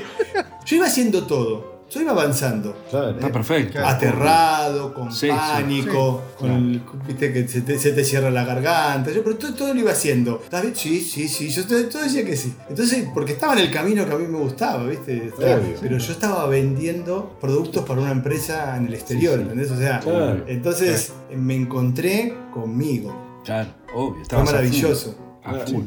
Yo 0.66 0.76
iba 0.78 0.88
haciendo 0.88 1.28
todo. 1.28 1.75
Yo 1.96 2.02
iba 2.02 2.12
avanzando. 2.12 2.76
claro. 2.92 3.12
Está 3.12 3.32
perfecto. 3.32 3.80
Aterrado, 3.84 4.94
con 4.94 5.12
Sí, 5.12 5.28
sí, 5.28 5.34
pánico, 5.34 6.22
con 6.38 6.52
el, 6.52 6.82
viste 7.08 7.32
que 7.32 7.48
se 7.48 7.62
te, 7.62 7.80
se 7.80 7.94
te 7.94 8.04
cierra 8.04 8.30
la 8.30 8.44
garganta. 8.44 9.12
Yo, 9.12 9.24
pero 9.24 9.38
todo, 9.38 9.54
todo 9.54 9.74
lo 9.74 9.80
iba 9.80 9.92
haciendo. 9.92 10.42
¿Estás 10.44 10.62
bien? 10.62 10.76
Sí, 10.76 11.00
sí, 11.00 11.28
sí. 11.30 11.50
Yo 11.50 11.66
todo, 11.66 11.82
todo 11.86 12.04
decía 12.04 12.26
que 12.26 12.36
sí. 12.36 12.54
Entonces, 12.70 13.08
porque 13.14 13.32
estaba 13.34 13.54
en 13.54 13.60
el 13.60 13.72
camino 13.72 14.06
que 14.06 14.12
a 14.14 14.18
mí 14.18 14.28
me 14.28 14.38
gustaba, 14.40 14.84
¿viste? 14.86 15.32
Pero 15.38 15.98
yo 15.98 16.12
estaba 16.12 16.46
vendiendo 16.48 17.38
productos 17.40 17.86
para 17.86 18.02
una 18.02 18.12
empresa 18.12 18.76
en 18.78 18.88
el 18.88 18.94
exterior, 18.94 19.40
¿entendés? 19.40 19.72
O 19.72 19.78
sea, 19.78 20.02
Claro. 20.02 20.44
entonces 20.48 21.14
me 21.34 21.56
encontré 21.56 22.36
conmigo. 22.54 23.42
Claro, 23.46 23.70
obvio. 23.94 24.14
Fue 24.16 24.22
estabas 24.24 24.50
a 24.50 24.52
full. 24.52 24.56
maravilloso. 24.56 25.18
A 25.44 25.54
full. 25.66 25.84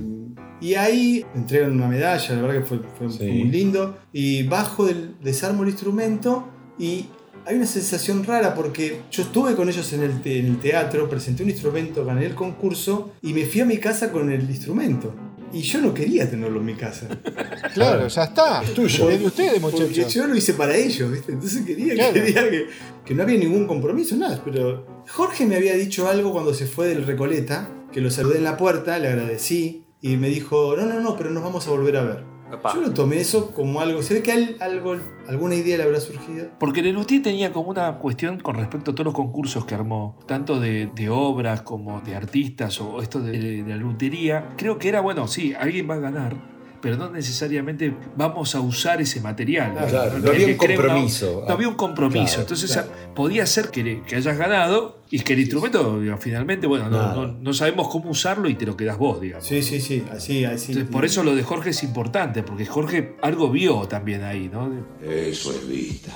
Y 0.61 0.75
ahí 0.75 1.25
entregan 1.35 1.73
una 1.73 1.87
medalla, 1.87 2.35
la 2.35 2.42
verdad 2.42 2.61
que 2.61 2.66
fue, 2.66 2.79
fue- 2.99 3.09
fue 3.09 3.27
Sí. 3.27 3.33
muy 3.33 3.44
lindo. 3.51 3.97
Y 4.12 4.42
bajo 4.44 4.87
del 4.87 5.14
desarmo 5.23 5.62
el 5.62 5.68
instrumento 5.71 6.49
y 6.79 7.07
hay 7.47 7.57
una 7.57 7.66
sensación 7.66 8.25
rara 8.25 8.55
porque 8.55 9.01
yo 9.11 9.23
estuve 9.23 9.55
con 9.55 9.68
ellos 9.68 9.92
en 9.92 10.03
el, 10.03 10.21
te- 10.21 10.38
en 10.40 10.47
el 10.47 10.59
teatro, 10.59 11.09
presenté 11.09 11.42
un 11.44 11.51
instrumento, 11.51 12.05
gané 12.05 12.27
el 12.27 12.35
concurso 12.35 13.12
y 13.23 13.33
me 13.33 13.47
fui 13.47 13.61
a 13.61 13.64
mi 13.64 13.79
casa 13.79 14.11
con 14.12 14.31
el 14.31 14.42
instrumento. 14.51 15.14
Y 15.51 15.62
yo 15.62 15.81
no 15.81 15.94
quería 15.94 16.29
tenerlo 16.29 16.61
en 16.61 16.66
mi 16.66 16.75
casa. 16.75 17.09
Claro, 17.75 18.09
ya 18.09 18.25
está. 18.25 18.62
Es 18.62 18.75
tuyo. 18.75 19.09
Es 19.11 19.21
de 19.21 19.27
ustedes, 19.27 19.61
Porque 19.61 19.81
muchachos. 19.83 20.12
yo 20.12 20.27
lo 20.27 20.35
hice 20.37 20.55
para 20.55 20.75
ellos, 20.77 21.11
¿viste? 21.12 21.33
Entonces 21.33 21.64
quería, 21.64 21.94
Claro. 21.94 22.12
quería 22.14 22.51
que, 22.51 22.66
que 23.05 23.14
no 23.14 23.23
había 23.23 23.38
ningún 23.38 23.66
compromiso, 23.66 24.16
nada. 24.16 24.42
Pero 24.44 25.05
Jorge 25.09 25.47
me 25.47 25.57
había 25.57 25.75
dicho 25.75 26.09
algo 26.09 26.33
cuando 26.33 26.53
se 26.53 26.66
fue 26.66 26.88
del 26.88 27.07
Recoleta, 27.07 27.71
que 27.92 28.01
lo 28.01 28.11
saludé 28.11 28.38
en 28.38 28.44
la 28.44 28.57
puerta, 28.57 28.99
le 28.99 29.09
agradecí, 29.09 29.85
y 30.01 30.17
me 30.17 30.29
dijo, 30.29 30.75
no, 30.77 30.87
no, 30.87 31.01
no, 31.01 31.17
pero 31.17 31.31
nos 31.31 31.43
vamos 31.43 31.67
a 31.67 31.71
volver 31.71 31.97
a 31.97 32.03
ver. 32.03 32.25
Epa. 32.53 32.75
Yo 32.75 32.81
lo 32.81 32.95
tomé 32.95 33.19
eso 33.19 33.53
como 33.53 33.81
algo, 33.81 34.03
se 34.03 34.15
ve 34.15 34.23
que 34.23 34.57
algo, 34.61 34.97
alguna 35.29 35.55
idea 35.55 35.77
le 35.77 35.83
habrá 35.83 36.01
surgido. 36.01 36.49
Porque 36.59 36.83
Lelutier 36.83 37.23
tenía 37.23 37.53
como 37.53 37.69
una 37.69 37.99
cuestión 37.99 38.41
con 38.41 38.57
respecto 38.57 38.93
a 38.93 38.95
todos 38.95 39.05
los 39.05 39.15
concursos 39.15 39.67
que 39.67 39.75
armó, 39.75 40.19
tanto 40.27 40.59
de, 40.59 40.91
de 40.95 41.11
obras 41.11 41.61
como 41.61 42.01
de 42.01 42.17
artistas 42.17 42.81
o 42.81 43.03
esto 43.03 43.21
de, 43.21 43.63
de 43.63 43.69
la 43.69 43.77
lutería. 43.77 44.55
Creo 44.57 44.79
que 44.79 44.89
era, 44.89 45.03
bueno, 45.03 45.29
sí, 45.29 45.53
alguien 45.53 45.91
va 45.91 45.97
a 45.97 45.99
ganar, 45.99 46.37
pero 46.81 46.97
no 46.97 47.11
necesariamente 47.11 47.93
vamos 48.17 48.55
a 48.55 48.61
usar 48.61 49.01
ese 49.01 49.21
material. 49.21 49.73
Claro, 49.88 50.19
no 50.19 50.31
había 50.31 50.47
un 50.47 50.55
compromiso. 50.55 51.45
no 51.47 51.53
había 51.55 51.69
un 51.69 51.75
compromiso. 51.75 52.25
Claro, 52.27 52.41
Entonces 52.43 52.81
podía 53.14 53.47
ser 53.47 53.71
que, 53.71 54.03
que 54.07 54.17
hayas 54.17 54.37
ganado 54.38 55.03
y 55.11 55.21
que 55.21 55.33
el 55.33 55.41
instrumento, 55.41 56.01
digo, 56.01 56.17
finalmente, 56.19 56.67
bueno, 56.67 56.88
no, 56.88 56.99
Nada. 56.99 57.14
no- 57.14 57.27
no 57.33 57.53
sabemos 57.53 57.88
cómo 57.88 58.11
usarlo 58.11 58.49
y 58.49 58.55
te 58.55 58.67
lo 58.67 58.77
quedas 58.77 58.99
vos, 58.99 59.21
digamos. 59.21 59.47
Sí, 59.47 59.62
sí, 59.62 59.81
sí, 59.81 60.05
así, 60.12 60.45
así. 60.45 60.73
Entonces, 60.73 60.93
por 60.93 61.05
eso 61.05 61.23
lo 61.25 61.35
de 61.35 61.43
Jorge 61.43 61.71
es 61.71 61.83
importante, 61.83 62.43
porque 62.43 62.67
Jorge 62.67 63.17
algo 63.23 63.51
vio 63.51 63.88
también 63.88 64.23
ahí, 64.23 64.49
¿no? 64.53 64.71
Eso 65.03 65.51
es 65.53 65.69
vista. 65.69 66.12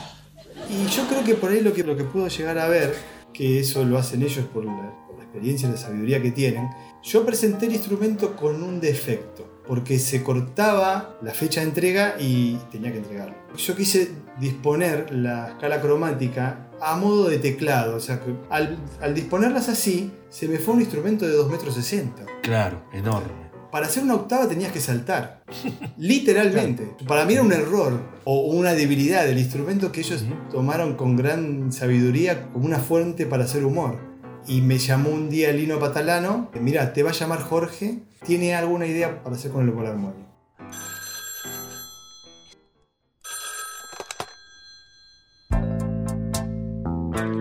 Y 0.71 0.87
yo 0.89 1.03
creo 1.09 1.25
que 1.25 1.35
por 1.35 1.51
ahí 1.51 1.61
lo 1.61 1.73
que, 1.73 1.83
lo 1.83 1.97
que 1.97 2.05
puedo 2.05 2.29
llegar 2.29 2.59
a 2.59 2.69
ver, 2.69 2.95
que 3.33 3.59
eso 3.61 3.85
lo 3.85 3.99
hacen 3.99 4.23
ellos 4.23 4.45
por 4.53 4.65
la, 4.65 4.95
por 5.09 5.17
la 5.19 5.25
experiencia 5.25 5.69
y 5.69 5.73
la 5.73 5.79
sabiduría 5.79 6.23
que 6.23 6.31
tienen, 6.31 6.69
yo 7.03 7.27
presenté 7.27 7.67
el 7.67 7.73
instrumento 7.73 8.37
con 8.37 8.63
un 8.63 8.81
defecto, 8.81 9.52
porque 9.67 9.99
se 9.99 10.23
cortaba 10.23 11.17
la 11.23 11.33
fecha 11.33 11.61
de 11.61 11.67
entrega 11.67 12.17
y 12.19 12.57
tenía 12.71 12.93
que 12.93 12.99
entregarlo. 12.99 13.35
Yo 13.57 13.77
quise 13.77 14.11
disponer 14.39 15.13
la 15.13 15.51
escala 15.51 15.81
cromática 15.81 16.69
a 16.81 16.97
modo 16.97 17.29
de 17.29 17.39
teclado, 17.39 17.97
o 17.97 18.01
sea 18.01 18.21
que 18.21 18.35
al, 18.51 18.79
al 19.01 19.15
disponerlas 19.15 19.69
así, 19.69 20.13
se 20.31 20.49
me 20.49 20.59
fue 20.59 20.75
un 20.75 20.81
instrumento 20.81 21.27
de 21.27 21.37
2,60 21.37 21.51
metros. 21.51 22.29
Claro, 22.43 22.83
enorme. 22.93 23.43
Para 23.73 23.87
hacer 23.87 24.03
una 24.03 24.17
octava 24.17 24.47
tenías 24.47 24.71
que 24.71 24.81
saltar. 24.81 25.43
Literalmente. 25.97 26.95
Para 27.07 27.25
mí 27.25 27.33
era 27.33 27.43
un 27.43 27.55
error 27.55 28.03
o 28.25 28.41
una 28.41 28.75
debilidad 28.75 29.25
del 29.25 29.39
instrumento 29.39 29.91
que 29.91 30.01
ellos 30.01 30.25
tomaron 30.51 30.95
con 30.95 31.17
gran 31.17 31.73
sabiduría 31.73 32.51
como 32.53 32.67
una 32.67 32.79
fuente 32.79 33.25
para 33.25 33.45
hacer 33.45 33.65
humor. 33.65 34.12
Y 34.47 34.61
me 34.61 34.79
llamó 34.79 35.11
un 35.11 35.31
día 35.31 35.53
Lino 35.53 35.79
Patalano. 35.79 36.51
Mira, 36.61 36.93
te 36.93 37.03
va 37.03 37.11
a 37.11 37.15
llamar 37.15 37.41
Jorge. 37.43 38.01
¿Tiene 38.27 38.55
alguna 38.55 38.87
idea 38.87 39.23
para 39.23 39.37
hacer 39.37 39.51
con 39.51 39.69
el 39.69 39.87
armonio? 39.87 40.27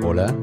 Hola. 0.04 0.36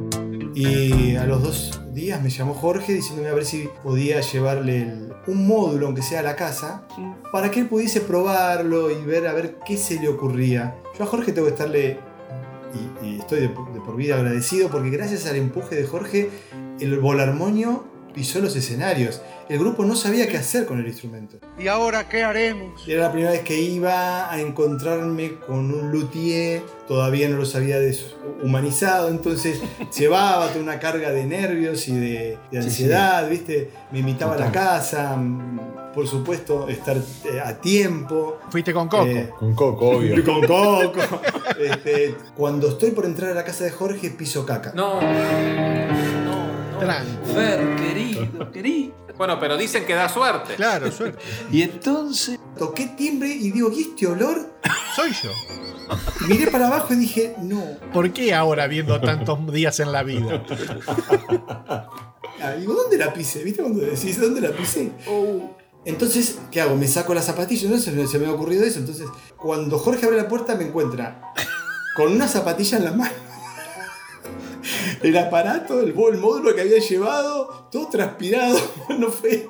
Y 0.55 1.16
a 1.16 1.25
los 1.27 1.42
dos 1.42 1.81
días 1.92 2.23
me 2.23 2.31
llamó 2.31 2.55
Jorge 2.55 2.92
diciéndome 2.94 3.29
a 3.29 3.35
ver 3.35 3.44
si 3.44 3.68
podía 3.83 4.21
llevarle 4.21 4.83
el- 4.83 5.12
un 5.27 5.47
módulo, 5.47 5.87
aunque 5.87 6.03
sea 6.03 6.21
a 6.21 6.23
la 6.23 6.37
casa, 6.37 6.85
para 7.33 7.51
que 7.51 7.61
él 7.61 7.66
pudiese 7.66 8.01
probarlo 8.01 8.90
y 8.90 9.03
ver 9.05 9.27
a 9.27 9.33
ver 9.35 9.59
qué 9.66 9.77
se 9.77 10.01
le 10.01 10.09
ocurría. 10.09 10.75
Yo 10.97 11.05
a 11.05 11.07
Jorge 11.07 11.33
tengo 11.33 11.47
que 11.47 11.53
estarle, 11.53 11.99
y, 13.03 13.07
y 13.07 13.18
estoy 13.21 13.40
de 13.40 13.49
por 13.88 13.96
vida 13.96 14.16
agradecido, 14.16 14.68
porque 14.68 14.90
gracias 14.90 15.24
al 15.24 15.37
empuje 15.37 15.74
de 15.74 15.87
Jorge, 15.87 16.29
el 16.79 16.98
volarmonio 16.98 17.85
pisó 18.18 18.40
los 18.40 18.57
escenarios. 18.57 19.20
El 19.48 19.61
grupo 19.61 19.85
no 19.85 19.94
sabía 19.94 20.26
qué 20.26 20.37
hacer 20.38 20.66
con 20.66 20.81
el 20.81 20.88
instrumento. 20.88 21.38
¿Y 21.57 21.68
ahora 21.68 22.09
qué 22.09 22.24
haremos? 22.24 22.83
Era 22.88 23.04
la 23.04 23.12
primera 23.12 23.31
vez 23.31 23.42
que 23.42 23.57
iba 23.61 24.28
a 24.31 24.40
encontrarme 24.40 25.37
con 25.46 25.72
un 25.72 25.92
luthier, 25.92 26.62
todavía 26.88 27.28
no 27.28 27.37
los 27.37 27.54
había 27.54 27.78
deshumanizado, 27.78 29.09
entonces 29.09 29.61
llevaba 29.96 30.48
toda 30.48 30.61
una 30.64 30.81
carga 30.81 31.12
de 31.12 31.24
nervios 31.26 31.87
y 31.87 31.92
de, 31.94 32.09
de 32.50 32.61
Sí, 32.62 32.68
ansiedad, 32.68 33.31
¿viste? 33.31 33.70
Me 33.92 34.00
invitaba 34.00 34.35
a 34.35 34.38
la 34.38 34.46
Total. 34.46 34.62
casa, 34.64 35.16
por 35.94 36.09
supuesto, 36.09 36.68
estar 36.68 36.96
eh, 36.96 37.40
a 37.40 37.54
tiempo. 37.61 38.38
Fuiste 38.50 38.74
con 38.74 38.88
Coco. 38.88 39.07
Eh, 39.07 39.31
Con 39.38 39.54
Coco, 39.54 39.90
obvio. 39.90 40.24
con 40.24 40.40
Coco. 40.44 41.20
Este, 41.59 42.14
cuando 42.37 42.68
estoy 42.68 42.92
por 42.92 43.04
entrar 43.04 43.33
a 43.33 43.35
la 43.35 43.42
casa 43.44 43.64
de 43.64 43.72
Jorge, 43.72 44.11
piso 44.11 44.46
caca. 44.46 44.72
No. 44.76 45.00
Tranqui. 46.79 47.33
Fer, 47.35 47.77
querido, 47.77 48.53
querido. 48.53 48.95
Bueno, 49.17 49.38
pero 49.41 49.57
dicen 49.57 49.85
que 49.85 49.95
da 49.95 50.09
suerte. 50.09 50.55
Claro, 50.55 50.91
suerte. 50.93 51.19
Y 51.51 51.62
entonces. 51.62 52.38
Toqué 52.57 52.87
timbre 52.97 53.29
y 53.29 53.51
digo, 53.51 53.71
¿y 53.73 53.83
este 53.83 54.07
olor? 54.07 54.53
Soy 54.97 55.12
yo. 55.12 55.31
Y 56.25 56.25
miré 56.29 56.51
para 56.51 56.67
abajo 56.67 56.93
y 56.93 56.97
dije, 56.97 57.35
no. 57.41 57.62
¿Por 57.93 58.12
qué 58.12 58.35
ahora 58.35 58.67
viendo 58.67 59.01
tantos 59.01 59.53
días 59.53 59.79
en 59.81 59.93
la 59.93 60.03
vida? 60.03 60.45
Ah, 62.41 62.53
digo, 62.53 62.75
¿dónde 62.75 62.99
la 62.99 63.12
pisé? 63.12 63.43
¿Viste 63.43 63.62
cuando 63.62 63.81
decís 63.81 64.21
dónde 64.21 64.41
la 64.41 64.51
pisé? 64.51 64.93
Entonces, 65.85 66.38
¿qué 66.51 66.61
hago? 66.61 66.77
Me 66.77 66.88
saco 66.88 67.14
las 67.14 67.25
zapatillas, 67.27 67.71
¿no? 67.71 67.79
Se 67.79 68.07
se 68.07 68.19
me 68.19 68.27
ha 68.27 68.33
ocurrido 68.33 68.64
eso. 68.64 68.79
Entonces, 68.79 69.07
cuando 69.37 69.79
Jorge 69.79 70.07
abre 70.07 70.19
la 70.19 70.29
puerta, 70.29 70.55
me 70.55 70.64
encuentra 70.64 71.33
con 71.97 72.12
una 72.12 72.29
zapatilla 72.29 72.79
en 72.79 72.85
la 72.85 72.93
mano. 72.93 73.28
El 75.02 75.16
aparato, 75.16 75.81
el, 75.81 75.88
el 75.88 75.94
módulo 76.18 76.54
que 76.54 76.61
había 76.62 76.78
llevado, 76.78 77.68
todo 77.70 77.88
transpirado. 77.88 78.59
No 78.98 79.11
fue. 79.11 79.46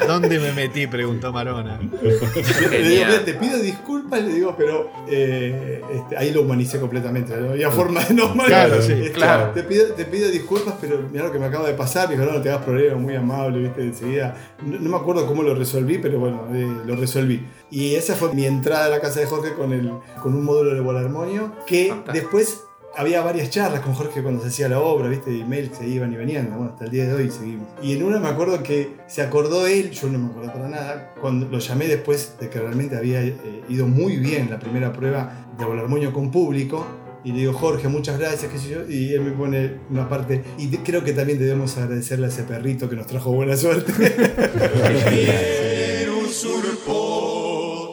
¿A 0.00 0.06
dónde 0.06 0.38
me 0.38 0.52
metí? 0.52 0.86
Preguntó 0.86 1.32
Marona. 1.32 1.78
Le 1.80 2.12
digo, 2.12 2.26
Genial. 2.70 3.08
"Mira, 3.10 3.24
te 3.26 3.34
pido 3.34 3.58
disculpas, 3.58 4.22
le 4.22 4.32
digo, 4.32 4.54
pero 4.56 4.90
eh, 5.08 5.82
este, 5.92 6.16
ahí 6.16 6.30
lo 6.32 6.42
humanicé 6.42 6.80
completamente. 6.80 7.36
No 7.36 7.50
había 7.50 7.70
forma 7.70 8.02
de 8.04 8.14
no 8.14 8.32
Claro, 8.32 8.80
sí, 8.80 8.92
Este, 8.92 9.12
claro. 9.12 9.50
Te 9.52 9.64
pido, 9.64 9.88
te 9.88 10.06
pido 10.06 10.30
disculpas, 10.30 10.74
pero 10.80 11.02
mira 11.10 11.24
lo 11.24 11.32
que 11.32 11.38
me 11.38 11.46
acaba 11.46 11.66
de 11.68 11.74
pasar. 11.74 12.08
Me 12.08 12.14
dijo, 12.14 12.24
no, 12.26 12.32
no 12.38 12.40
te 12.42 12.48
hagas 12.50 12.64
problema, 12.64 12.96
muy 12.96 13.14
amable, 13.14 13.58
viste, 13.58 13.82
enseguida. 13.82 14.34
No, 14.64 14.78
no 14.78 14.88
me 14.90 14.96
acuerdo 14.96 15.26
cómo 15.26 15.42
lo 15.42 15.54
resolví, 15.54 15.98
pero 15.98 16.18
bueno, 16.18 16.46
eh, 16.54 16.66
lo 16.86 16.96
resolví. 16.96 17.46
Y 17.70 17.96
esa 17.96 18.14
fue 18.14 18.32
mi 18.32 18.46
entrada 18.46 18.86
a 18.86 18.88
la 18.88 19.00
casa 19.00 19.20
de 19.20 19.26
Jorge 19.26 19.52
con, 19.52 19.72
el, 19.74 19.92
con 20.22 20.34
un 20.34 20.44
módulo 20.44 20.74
de 20.74 20.80
volarmonio, 20.80 21.52
que 21.66 21.88
Fantástico. 21.88 22.12
después 22.14 22.60
había 22.96 23.22
varias 23.22 23.50
charlas 23.50 23.80
con 23.80 23.94
Jorge 23.94 24.22
cuando 24.22 24.42
se 24.42 24.48
hacía 24.48 24.68
la 24.68 24.80
obra, 24.80 25.08
¿viste? 25.08 25.30
Emails 25.30 25.76
se 25.76 25.86
iban 25.86 26.12
y 26.12 26.16
venían, 26.16 26.50
bueno, 26.50 26.72
hasta 26.72 26.84
el 26.84 26.90
día 26.90 27.06
de 27.06 27.14
hoy 27.14 27.30
seguimos. 27.30 27.68
Y 27.82 27.92
en 27.94 28.02
una 28.02 28.18
me 28.18 28.28
acuerdo 28.28 28.62
que 28.62 28.96
se 29.06 29.22
acordó 29.22 29.66
él, 29.66 29.90
yo 29.90 30.08
no 30.08 30.18
me 30.18 30.26
acuerdo 30.26 30.52
para 30.52 30.68
nada, 30.68 31.14
cuando 31.20 31.46
lo 31.48 31.58
llamé 31.58 31.88
después 31.88 32.34
de 32.40 32.48
que 32.48 32.58
realmente 32.58 32.96
había 32.96 33.22
eh, 33.22 33.34
ido 33.68 33.86
muy 33.86 34.16
bien 34.16 34.50
la 34.50 34.58
primera 34.58 34.92
prueba 34.92 35.46
de 35.56 35.64
volarmonio 35.64 36.12
con 36.12 36.30
público. 36.30 36.86
Y 37.24 37.30
le 37.30 37.38
digo, 37.38 37.52
Jorge, 37.52 37.86
muchas 37.86 38.18
gracias, 38.18 38.50
qué 38.50 38.58
sé 38.58 38.68
yo. 38.68 38.88
Y 38.88 39.14
él 39.14 39.20
me 39.20 39.30
pone 39.30 39.76
una 39.90 40.08
parte. 40.08 40.42
Y 40.58 40.68
creo 40.78 41.04
que 41.04 41.12
también 41.12 41.38
debemos 41.38 41.78
agradecerle 41.78 42.26
a 42.26 42.28
ese 42.30 42.42
perrito 42.42 42.90
que 42.90 42.96
nos 42.96 43.06
trajo 43.06 43.30
buena 43.30 43.56
suerte. 43.56 43.92
usurpó 46.24 47.92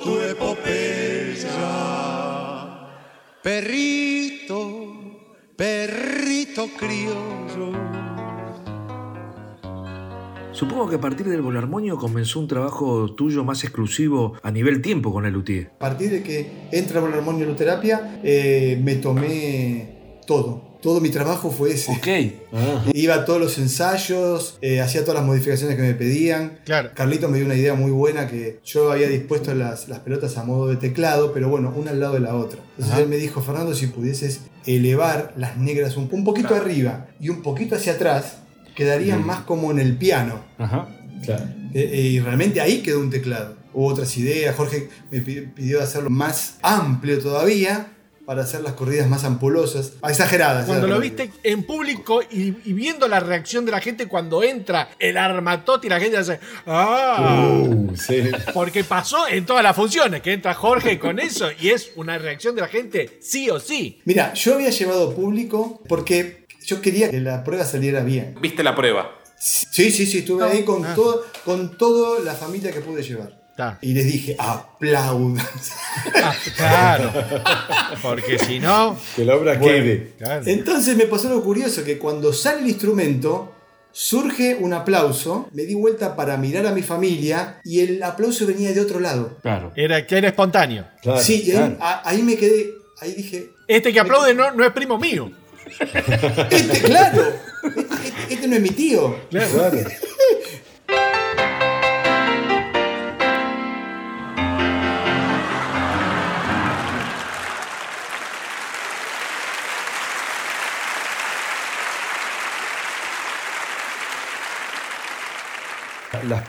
perrito 3.41 3.98
criollo. 6.79 7.73
Supongo 10.53 10.89
que 10.89 10.95
a 10.95 11.01
partir 11.01 11.27
del 11.27 11.41
volarmonio 11.41 11.97
comenzó 11.97 12.39
un 12.39 12.47
trabajo 12.47 13.13
tuyo 13.15 13.43
más 13.43 13.63
exclusivo 13.63 14.33
a 14.41 14.51
nivel 14.51 14.81
tiempo 14.81 15.13
con 15.13 15.25
el 15.25 15.33
luthier. 15.33 15.71
A 15.75 15.79
partir 15.79 16.09
de 16.11 16.23
que 16.23 16.67
entra 16.71 17.01
volarmonio 17.01 17.47
en 17.47 17.55
terapia, 17.55 18.19
eh, 18.23 18.79
me 18.83 18.95
tomé 18.95 20.19
todo. 20.25 20.68
Todo 20.81 21.01
mi 21.01 21.09
trabajo 21.09 21.51
fue 21.51 21.71
ese. 21.73 21.91
Ok. 21.91 22.07
Iba 22.93 23.15
a 23.15 23.25
todos 23.25 23.39
los 23.41 23.57
ensayos, 23.57 24.57
eh, 24.61 24.79
hacía 24.79 25.01
todas 25.01 25.15
las 25.19 25.25
modificaciones 25.25 25.75
que 25.75 25.81
me 25.81 25.93
pedían. 25.93 26.59
Claro. 26.65 26.91
Carlito 26.93 27.27
me 27.27 27.37
dio 27.37 27.45
una 27.45 27.55
idea 27.55 27.73
muy 27.73 27.91
buena 27.91 28.27
que 28.27 28.59
yo 28.63 28.91
había 28.91 29.09
dispuesto 29.09 29.53
las, 29.53 29.89
las 29.89 29.99
pelotas 29.99 30.37
a 30.37 30.43
modo 30.43 30.67
de 30.67 30.77
teclado, 30.77 31.33
pero 31.33 31.49
bueno, 31.49 31.73
una 31.75 31.91
al 31.91 31.99
lado 31.99 32.13
de 32.13 32.21
la 32.21 32.35
otra. 32.35 32.59
Entonces 32.71 32.93
Ajá. 32.93 33.01
él 33.01 33.09
me 33.09 33.17
dijo, 33.17 33.41
Fernando, 33.41 33.75
si 33.75 33.87
pudieses 33.87 34.41
elevar 34.65 35.33
las 35.35 35.57
negras 35.57 35.97
un, 35.97 36.07
un 36.11 36.23
poquito 36.23 36.55
arriba 36.55 37.07
y 37.19 37.29
un 37.29 37.41
poquito 37.41 37.75
hacia 37.75 37.93
atrás, 37.93 38.37
quedarían 38.75 39.25
más 39.25 39.41
como 39.41 39.71
en 39.71 39.79
el 39.79 39.97
piano. 39.97 40.45
Ajá. 40.57 40.87
Claro. 41.25 41.43
Eh, 41.73 41.89
eh, 41.93 42.01
y 42.01 42.19
realmente 42.21 42.61
ahí 42.61 42.81
quedó 42.81 42.99
un 43.01 43.09
teclado. 43.09 43.57
Hubo 43.73 43.87
otras 43.87 44.17
ideas, 44.17 44.55
Jorge 44.55 44.89
me 45.11 45.19
pi- 45.21 45.41
pidió 45.53 45.81
hacerlo 45.83 46.09
más 46.09 46.55
amplio 46.61 47.19
todavía 47.19 47.91
para 48.29 48.43
hacer 48.43 48.61
las 48.61 48.73
corridas 48.73 49.09
más 49.09 49.23
ampulosas, 49.23 49.93
exageradas. 50.07 50.67
Cuando 50.67 50.85
lo 50.85 50.99
viste 50.99 51.31
en 51.41 51.63
público 51.63 52.21
y, 52.29 52.53
y 52.63 52.73
viendo 52.73 53.07
la 53.07 53.19
reacción 53.19 53.65
de 53.65 53.71
la 53.71 53.81
gente 53.81 54.05
cuando 54.07 54.43
entra 54.43 54.89
el 54.99 55.17
armatote 55.17 55.87
y 55.87 55.89
la 55.89 55.99
gente 55.99 56.17
hace 56.17 56.39
¡Ah! 56.67 57.57
Uh, 57.59 57.95
sí. 57.97 58.29
Porque 58.53 58.83
pasó 58.83 59.27
en 59.27 59.47
todas 59.47 59.63
las 59.63 59.75
funciones, 59.75 60.21
que 60.21 60.31
entra 60.31 60.53
Jorge 60.53 60.99
con 60.99 61.17
eso 61.17 61.47
y 61.59 61.69
es 61.69 61.89
una 61.95 62.19
reacción 62.19 62.53
de 62.53 62.61
la 62.61 62.67
gente 62.67 63.17
sí 63.19 63.49
o 63.49 63.59
sí. 63.59 63.99
Mira, 64.05 64.31
yo 64.35 64.53
había 64.53 64.69
llevado 64.69 65.15
público 65.15 65.81
porque 65.89 66.45
yo 66.63 66.81
quería 66.81 67.09
que 67.09 67.21
la 67.21 67.43
prueba 67.43 67.65
saliera 67.65 68.03
bien. 68.03 68.35
Viste 68.39 68.61
la 68.61 68.75
prueba. 68.75 69.09
Sí, 69.39 69.89
sí, 69.89 70.05
sí, 70.05 70.19
estuve 70.19 70.43
ahí 70.43 70.63
con, 70.63 70.85
Ah. 70.85 70.93
todo, 70.93 71.25
con 71.45 71.75
toda 71.79 72.19
la 72.23 72.35
familia 72.35 72.71
que 72.71 72.81
pude 72.81 73.01
llevar. 73.01 73.38
Está. 73.59 73.77
Y 73.81 73.93
les 73.93 74.05
dije, 74.05 74.35
aplaudan. 74.39 75.45
Ah, 76.15 76.33
claro. 76.55 77.11
Porque 78.01 78.39
si 78.39 78.59
no. 78.59 78.97
Que 79.17 79.25
la 79.25 79.35
obra 79.35 79.57
Bueno. 79.57 79.65
quede. 79.83 80.13
claro. 80.17 80.43
Entonces 80.45 80.95
me 80.95 81.05
pasó 81.05 81.27
lo 81.27 81.43
curioso, 81.43 81.83
que 81.83 81.97
cuando 81.97 82.31
sale 82.31 82.61
el 82.61 82.69
instrumento, 82.69 83.53
surge 83.91 84.55
un 84.55 84.71
aplauso, 84.73 85.49
me 85.51 85.63
di 85.63 85.73
vuelta 85.75 86.15
para 86.15 86.37
mirar 86.37 86.67
a 86.67 86.71
mi 86.71 86.83
familia 86.83 87.59
y 87.65 87.81
el 87.81 88.01
aplauso 88.01 88.45
venía 88.47 88.71
de 88.71 88.79
otro 88.79 89.01
lado. 89.01 89.37
Claro. 89.41 89.73
Era 89.75 90.07
que 90.07 90.17
era 90.17 90.29
espontáneo. 90.29 90.85
Claro, 91.01 91.19
sí, 91.21 91.43
y 91.45 91.51
ahí, 91.51 91.57
claro. 91.57 91.77
a- 91.81 92.09
ahí 92.09 92.21
me 92.23 92.37
quedé, 92.37 92.71
ahí 93.01 93.13
dije, 93.13 93.49
Este 93.67 93.91
que 93.91 93.99
aplaude 93.99 94.33
no, 94.33 94.51
no 94.51 94.63
es 94.65 94.71
primo 94.71 94.97
mío. 94.97 95.31
este, 96.49 96.81
claro, 96.81 97.23
este, 97.63 97.81
este- 97.81 98.33
este 98.33 98.47
no 98.47 98.55
es 98.55 98.61
mi 98.61 98.69
tío. 98.69 99.15
Claro. 99.29 99.71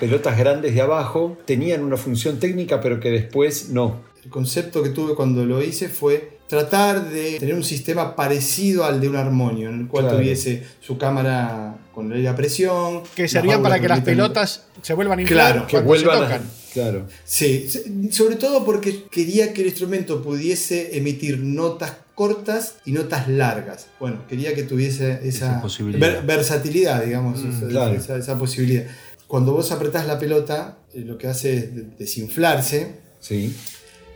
Pelotas 0.01 0.37
grandes 0.39 0.75
de 0.75 0.81
abajo 0.81 1.39
tenían 1.45 1.85
una 1.85 1.97
función 1.97 2.39
técnica, 2.41 2.81
pero 2.81 2.99
que 2.99 3.11
después 3.11 3.69
no. 3.69 4.01
El 4.25 4.31
concepto 4.31 4.83
que 4.83 4.89
tuve 4.91 5.15
cuando 5.15 5.45
lo 5.47 5.63
hice 5.63 5.89
fue 5.89 6.39
tratar 6.49 7.09
de 7.11 7.39
tener 7.39 7.55
un 7.55 7.63
sistema 7.63 8.17
parecido 8.17 8.85
al 8.85 9.01
de 9.01 9.09
un 9.09 9.17
armonio, 9.17 9.69
en 9.71 9.81
el 9.83 9.87
cual 9.87 10.05
Claro. 10.07 10.19
tuviese 10.19 10.65
su 10.81 10.99
cámara 10.99 11.77
con 11.95 12.09
ley 12.11 12.27
a 12.27 12.35
presión. 12.35 13.03
Que 13.15 13.23
las 13.23 13.31
servían 13.31 13.63
para 13.63 13.79
que 13.81 13.89
las 13.89 14.01
pelotas 14.01 14.65
se 14.83 14.95
vuelvan 14.95 15.21
a 15.21 15.23
inflar 15.23 15.53
Claro, 15.53 15.67
Que 15.69 15.79
vuelvan 15.81 16.19
se 16.19 16.25
a. 16.25 16.27
tocan. 16.27 16.51
Claro. 16.73 17.07
Sí, 17.25 17.69
sobre 18.13 18.37
todo 18.37 18.65
porque 18.65 19.05
quería 19.11 19.53
que 19.53 19.63
el 19.63 19.69
instrumento 19.69 20.23
pudiese 20.23 20.97
emitir 20.97 21.39
notas 21.39 21.93
cortas 22.15 22.77
y 22.85 22.93
notas 22.93 23.29
largas. 23.29 23.87
Bueno, 23.99 24.19
quería 24.29 24.55
que 24.55 24.63
tuviese 24.65 25.21
esa, 25.27 25.63
Esa 25.67 25.89
ver- 25.99 26.23
versatilidad, 26.25 27.03
digamos, 27.05 27.43
Mm, 27.43 27.51
esa, 27.59 27.67
claro. 27.69 27.95
esa- 27.95 28.17
esa 28.19 28.39
posibilidad. 28.39 28.85
Cuando 29.31 29.53
vos 29.53 29.71
apretás 29.71 30.07
la 30.09 30.19
pelota, 30.19 30.79
eh, 30.93 31.03
lo 31.07 31.17
que 31.17 31.29
hace 31.29 31.57
es 31.57 31.75
de- 31.77 31.85
desinflarse 31.99 32.97
Sí. 33.21 33.55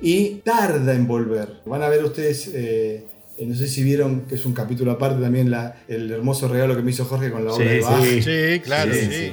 y 0.03 0.41
tarda 0.45 0.93
en 0.93 1.07
volver. 1.07 1.61
Van 1.67 1.83
a 1.83 1.89
ver 1.89 2.05
ustedes, 2.05 2.49
eh, 2.53 3.05
eh, 3.39 3.47
no 3.47 3.55
sé 3.55 3.69
si 3.69 3.85
vieron 3.85 4.23
que 4.23 4.35
es 4.35 4.45
un 4.45 4.55
capítulo 4.55 4.91
aparte 4.91 5.23
también 5.23 5.51
la, 5.53 5.83
el 5.87 6.11
hermoso 6.11 6.49
regalo 6.49 6.75
que 6.75 6.83
me 6.83 6.91
hizo 6.91 7.05
Jorge 7.05 7.31
con 7.31 7.45
la 7.45 7.53
obra 7.53 7.65
Sí, 7.65 7.71
de 7.75 7.81
Bach. 7.81 8.03
sí. 8.05 8.23
Sí, 8.23 8.61
claro, 8.61 8.93
Sí, 8.93 9.01
sí. 9.09 9.33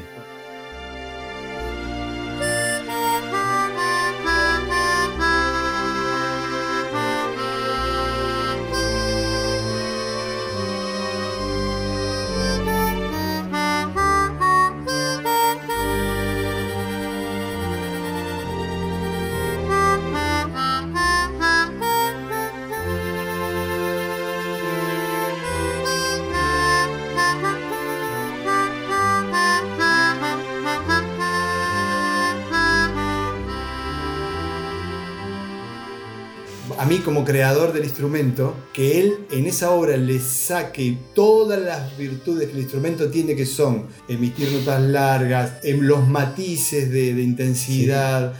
Como 37.21 37.25
creador 37.25 37.71
del 37.73 37.83
instrumento, 37.83 38.55
que 38.73 38.99
él 38.99 39.13
en 39.31 39.45
esa 39.45 39.71
obra 39.71 39.95
le 39.97 40.19
saque 40.19 40.97
todas 41.13 41.59
las 41.61 41.95
virtudes 41.97 42.47
que 42.47 42.53
el 42.53 42.59
instrumento 42.61 43.09
tiene, 43.09 43.35
que 43.35 43.45
son 43.45 43.87
emitir 44.07 44.51
notas 44.51 44.81
largas, 44.81 45.53
en 45.63 45.87
los 45.87 46.07
matices 46.07 46.89
de, 46.91 47.13
de 47.13 47.21
intensidad, 47.21 48.33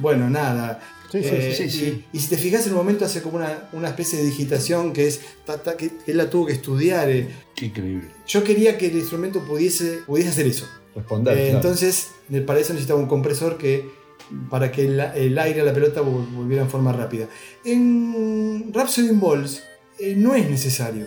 bueno, 0.00 0.30
nada. 0.30 0.80
Sí, 1.10 1.22
sí, 1.22 1.28
Eh, 1.32 1.54
sí, 1.56 1.70
sí. 1.70 2.04
Y, 2.12 2.18
y 2.18 2.20
si 2.20 2.28
te 2.28 2.36
fijas 2.36 2.66
en 2.66 2.72
un 2.72 2.78
momento 2.78 3.04
hace 3.04 3.22
como 3.22 3.36
una, 3.38 3.68
una 3.72 3.88
especie 3.88 4.18
de 4.18 4.24
digitación 4.26 4.92
que 4.92 5.08
es 5.08 5.20
ta, 5.46 5.56
ta, 5.62 5.76
que 5.76 5.90
él 6.06 6.16
la 6.18 6.28
tuvo 6.30 6.46
que 6.46 6.52
estudiar. 6.52 7.08
eh. 7.10 7.28
Qué 7.54 7.66
increíble. 7.66 8.08
Yo 8.26 8.44
quería 8.44 8.76
que 8.78 8.86
el 8.88 8.96
instrumento 8.96 9.40
pudiese, 9.44 10.00
pudiese 10.06 10.28
hacer 10.30 10.46
eso. 10.46 10.66
Responder. 10.94 11.36
Eh, 11.36 11.40
claro. 11.50 11.56
Entonces, 11.56 12.08
para 12.46 12.60
eso 12.60 12.74
necesitaba 12.74 13.00
un 13.00 13.06
compresor 13.08 13.56
que 13.56 13.88
para 14.50 14.70
que 14.72 14.84
el, 14.84 15.00
el 15.00 15.38
aire 15.38 15.60
a 15.60 15.64
la 15.64 15.72
pelota 15.72 16.00
vol- 16.02 16.30
volviera 16.32 16.62
en 16.62 16.70
forma 16.70 16.92
rápida. 16.92 17.26
En 17.64 18.70
Rhapsody 18.72 19.08
in 19.08 19.20
Balls 19.20 19.62
eh, 19.98 20.14
no 20.16 20.34
es 20.34 20.48
necesario. 20.48 21.06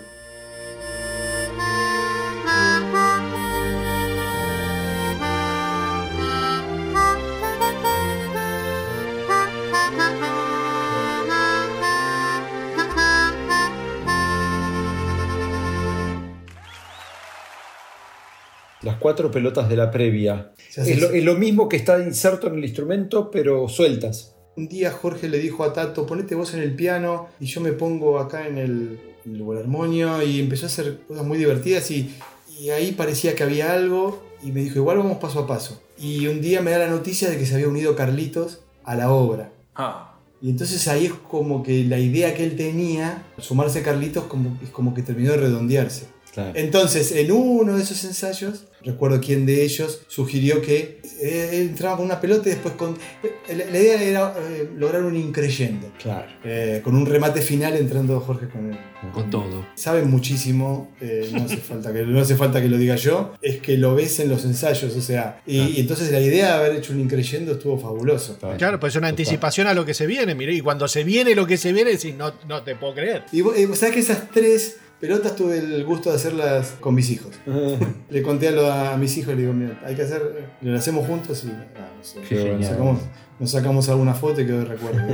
Cuatro 19.02 19.30
pelotas 19.30 19.68
de 19.68 19.76
la 19.76 19.92
previa. 19.92 20.54
Es 20.70 20.78
lo, 21.02 21.08
así. 21.08 21.18
es 21.18 21.24
lo 21.26 21.36
mismo 21.36 21.68
que 21.68 21.76
está 21.76 22.02
inserto 22.02 22.48
en 22.48 22.56
el 22.56 22.64
instrumento, 22.64 23.30
pero 23.30 23.68
sueltas. 23.68 24.36
Un 24.56 24.70
día 24.70 24.92
Jorge 24.92 25.28
le 25.28 25.40
dijo 25.40 25.66
a 25.66 25.74
Tato, 25.74 26.06
ponete 26.06 26.36
vos 26.36 26.54
en 26.54 26.62
el 26.62 26.74
piano 26.76 27.28
y 27.40 27.46
yo 27.48 27.60
me 27.60 27.74
pongo 27.74 28.20
acá 28.20 28.48
en 28.48 28.58
el, 28.58 29.00
en 29.26 29.36
el 29.36 29.58
armonio 29.58 30.22
y 30.24 30.40
empezó 30.40 30.66
a 30.66 30.68
hacer 30.68 31.00
cosas 31.08 31.26
muy 31.26 31.38
divertidas 31.38 31.90
y, 31.92 32.14
y 32.60 32.70
ahí 32.70 32.92
parecía 32.94 33.36
que 33.36 33.44
había 33.44 33.74
algo 33.74 34.22
y 34.44 34.52
me 34.52 34.62
dijo, 34.62 34.78
igual 34.78 34.98
vamos 34.98 35.18
paso 35.18 35.40
a 35.40 35.48
paso. 35.48 35.82
Y 35.98 36.28
un 36.28 36.42
día 36.42 36.62
me 36.62 36.72
da 36.72 36.80
la 36.80 36.88
noticia 36.88 37.30
de 37.30 37.38
que 37.38 37.46
se 37.46 37.56
había 37.56 37.68
unido 37.68 37.96
Carlitos 37.96 38.62
a 38.84 38.96
la 38.96 39.12
obra. 39.12 39.52
Ah, 39.76 40.18
Y 40.42 40.50
entonces 40.50 40.88
ahí 40.88 41.06
es 41.06 41.14
como 41.14 41.64
que 41.64 41.84
la 41.86 42.00
idea 42.00 42.34
que 42.34 42.44
él 42.44 42.56
tenía, 42.56 43.24
sumarse 43.38 43.80
a 43.80 43.84
Carlitos, 43.84 44.26
como, 44.26 44.58
es 44.64 44.70
como 44.70 44.94
que 44.94 45.04
terminó 45.04 45.32
de 45.32 45.38
redondearse. 45.38 46.08
Claro. 46.34 46.52
Entonces, 46.56 47.12
en 47.12 47.32
uno 47.32 47.76
de 47.76 47.84
esos 47.84 48.04
ensayos, 48.06 48.66
recuerdo 48.84 49.20
quién 49.20 49.46
de 49.46 49.64
ellos 49.64 50.02
sugirió 50.08 50.62
que 50.62 51.02
eh, 51.22 51.50
él 51.54 51.68
entraba 51.70 51.98
con 51.98 52.06
una 52.06 52.20
pelota 52.22 52.48
y 52.50 52.54
después 52.54 52.74
con... 52.76 52.98
eh, 53.22 53.56
La, 53.56 53.66
la 53.66 53.80
idea 53.80 54.02
era 54.02 54.34
eh, 54.40 54.70
lograr 54.78 55.04
un 55.04 55.16
increyendo, 55.18 55.92
Claro. 56.02 56.28
eh, 56.44 56.82
con 56.84 56.96
un 56.96 57.06
remate 57.06 57.42
final 57.42 57.76
entrando 57.76 58.20
Jorge 58.22 58.48
con 58.48 58.72
él. 58.72 58.78
Con 59.14 59.30
todo. 59.32 59.66
Saben 59.76 60.10
muchísimo, 60.10 60.92
eh, 61.02 61.30
no, 61.34 61.44
hace 61.46 61.58
falta 61.58 61.92
que, 61.92 62.04
no 62.04 62.20
hace 62.22 62.36
falta 62.36 62.62
que 62.62 62.70
lo 62.70 62.78
diga 62.78 62.96
yo, 62.96 63.34
es 63.42 63.60
que 63.60 63.76
lo 63.78 63.96
ves 63.96 64.20
en 64.20 64.30
los 64.30 64.46
ensayos, 64.46 64.96
o 64.96 65.02
sea, 65.02 65.42
y, 65.46 65.58
y 65.60 65.80
entonces 65.80 66.12
la 66.12 66.20
idea 66.22 66.46
de 66.48 66.54
haber 66.66 66.76
hecho 66.78 66.94
un 66.94 67.00
increyendo 67.02 67.54
estuvo 67.54 67.78
fabuloso. 67.80 68.38
Claro, 68.58 68.80
pues 68.80 68.94
es 68.94 68.98
una 68.98 69.08
anticipación 69.10 69.68
a 69.68 69.74
lo 69.74 69.86
que 69.86 69.94
se 69.96 70.06
viene, 70.06 70.34
mire, 70.36 70.54
y 70.54 70.62
cuando 70.62 70.88
se 70.88 71.04
viene 71.04 71.34
lo 71.36 71.46
que 71.48 71.58
se 71.58 71.74
viene, 71.74 71.92
decís, 71.92 72.16
no, 72.16 72.32
no 72.48 72.62
te 72.64 72.76
puedo 72.76 72.94
creer. 72.94 73.24
Y 73.32 73.42
vos, 73.42 73.58
eh, 73.58 73.68
sabés 73.74 73.96
que 73.96 74.00
esas 74.02 74.30
tres 74.32 74.78
pelotas 75.02 75.36
tuve 75.36 75.58
el 75.58 75.84
gusto 75.84 76.10
de 76.12 76.16
hacerlas 76.16 76.76
con 76.80 76.94
mis 76.96 77.10
hijos. 77.10 77.32
Le 78.10 78.22
conté 78.22 78.50
a, 78.50 78.52
lo- 78.52 78.72
a 78.72 78.96
mis 78.98 79.18
hijos, 79.18 79.36
le 79.36 79.42
digo, 79.42 79.54
mira, 79.54 79.80
hay 79.86 79.96
que 79.96 80.04
hacer, 80.04 80.48
lo 80.62 80.78
hacemos 80.78 81.06
juntos 81.08 81.44
y 81.44 81.50
ah, 81.50 81.90
no 81.98 82.04
sé, 82.04 82.22
Qué 82.22 82.54
nos, 82.58 82.66
sacamos, 82.68 83.00
nos 83.40 83.52
sacamos 83.52 83.90
alguna 83.90 84.14
foto 84.14 84.42
y 84.42 84.46
quedó 84.46 84.60
de 84.60 84.66
recuerdo. 84.66 85.02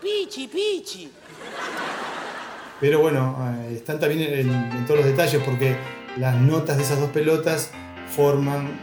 Pichi, 0.00 0.46
pichi. 0.48 1.10
Pero 2.80 3.00
bueno, 3.00 3.36
eh, 3.68 3.74
están 3.74 3.98
también 3.98 4.22
en, 4.22 4.50
en 4.52 4.84
todos 4.86 5.00
los 5.00 5.06
detalles 5.08 5.42
porque 5.44 5.76
las 6.16 6.36
notas 6.36 6.76
de 6.76 6.84
esas 6.84 7.00
dos 7.00 7.10
pelotas 7.10 7.70
forman 8.14 8.78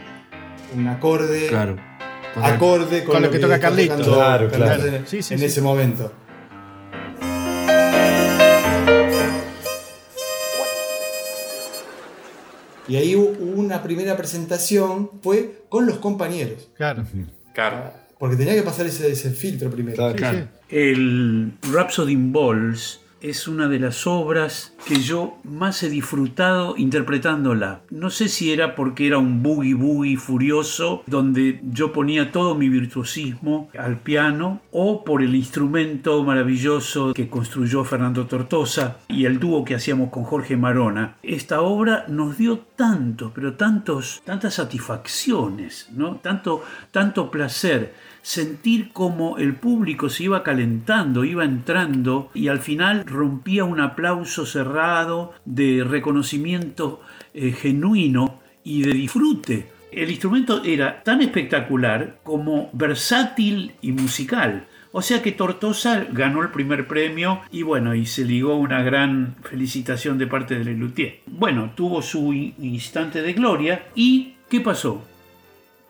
un 0.74 0.86
acorde, 0.88 1.46
Claro. 1.48 1.76
Acorde 2.42 3.04
con, 3.04 3.14
Con 3.14 3.22
lo 3.22 3.30
que 3.30 3.38
toca 3.38 3.58
Carlitos. 3.58 4.06
Claro, 4.06 4.48
claro. 4.50 4.84
en, 4.86 5.06
Sí, 5.06 5.22
sí, 5.22 5.34
en 5.34 5.40
sí. 5.40 5.46
ese 5.46 5.60
momento. 5.62 6.12
Y 12.88 12.96
ahí 12.96 13.16
hubo 13.16 13.30
una 13.60 13.82
primera 13.82 14.16
presentación, 14.16 15.10
fue 15.22 15.62
con 15.68 15.86
los 15.86 15.98
compañeros, 15.98 16.68
Claro. 16.76 17.04
claro. 17.52 17.90
porque 18.18 18.36
tenía 18.36 18.54
que 18.54 18.62
pasar 18.62 18.86
ese, 18.86 19.10
ese 19.10 19.30
filtro 19.30 19.70
primero. 19.70 19.96
Claro. 19.96 20.14
Claro. 20.16 20.48
El 20.68 21.52
Rhapsody 21.72 22.12
in 22.12 22.32
Balls 22.32 23.00
es 23.20 23.48
una 23.48 23.68
de 23.68 23.78
las 23.78 24.06
obras 24.06 24.74
que 24.86 25.00
yo 25.00 25.38
más 25.44 25.82
he 25.82 25.88
disfrutado 25.88 26.76
interpretándola. 26.76 27.80
No 27.90 28.10
sé 28.10 28.28
si 28.28 28.52
era 28.52 28.74
porque 28.74 29.06
era 29.06 29.18
un 29.18 29.42
boogie 29.42 29.74
boogie 29.74 30.16
furioso 30.16 31.02
donde 31.06 31.60
yo 31.64 31.92
ponía 31.92 32.30
todo 32.30 32.54
mi 32.54 32.68
virtuosismo 32.68 33.70
al 33.78 33.98
piano 33.98 34.60
o 34.70 35.04
por 35.04 35.22
el 35.22 35.34
instrumento 35.34 36.22
maravilloso 36.24 37.14
que 37.14 37.28
construyó 37.28 37.84
Fernando 37.84 38.26
Tortosa 38.26 38.98
y 39.08 39.24
el 39.24 39.40
dúo 39.40 39.64
que 39.64 39.74
hacíamos 39.74 40.10
con 40.10 40.24
Jorge 40.24 40.56
Marona. 40.56 41.16
Esta 41.22 41.62
obra 41.62 42.04
nos 42.08 42.36
dio 42.36 42.58
tantos, 42.76 43.32
pero 43.34 43.54
tantos, 43.54 44.22
tantas 44.24 44.54
satisfacciones, 44.54 45.88
¿no? 45.92 46.16
Tanto, 46.16 46.62
tanto 46.90 47.30
placer 47.30 47.94
sentir 48.26 48.90
como 48.92 49.38
el 49.38 49.54
público 49.54 50.08
se 50.08 50.24
iba 50.24 50.42
calentando, 50.42 51.24
iba 51.24 51.44
entrando 51.44 52.28
y 52.34 52.48
al 52.48 52.58
final 52.58 53.04
rompía 53.06 53.62
un 53.62 53.78
aplauso 53.78 54.44
cerrado 54.46 55.32
de 55.44 55.84
reconocimiento 55.88 57.00
eh, 57.34 57.52
genuino 57.52 58.40
y 58.64 58.82
de 58.82 58.94
disfrute. 58.94 59.68
El 59.92 60.10
instrumento 60.10 60.64
era 60.64 61.04
tan 61.04 61.22
espectacular 61.22 62.18
como 62.24 62.68
versátil 62.72 63.74
y 63.80 63.92
musical. 63.92 64.66
O 64.90 65.02
sea 65.02 65.22
que 65.22 65.30
Tortosa 65.30 66.04
ganó 66.10 66.42
el 66.42 66.48
primer 66.50 66.88
premio 66.88 67.42
y 67.52 67.62
bueno, 67.62 67.94
y 67.94 68.06
se 68.06 68.24
ligó 68.24 68.56
una 68.56 68.82
gran 68.82 69.36
felicitación 69.44 70.18
de 70.18 70.26
parte 70.26 70.58
de 70.58 70.64
Lelutier. 70.64 71.20
Bueno, 71.28 71.70
tuvo 71.76 72.02
su 72.02 72.32
in- 72.32 72.54
instante 72.60 73.22
de 73.22 73.34
gloria 73.34 73.86
y 73.94 74.34
¿qué 74.50 74.60
pasó? 74.60 75.06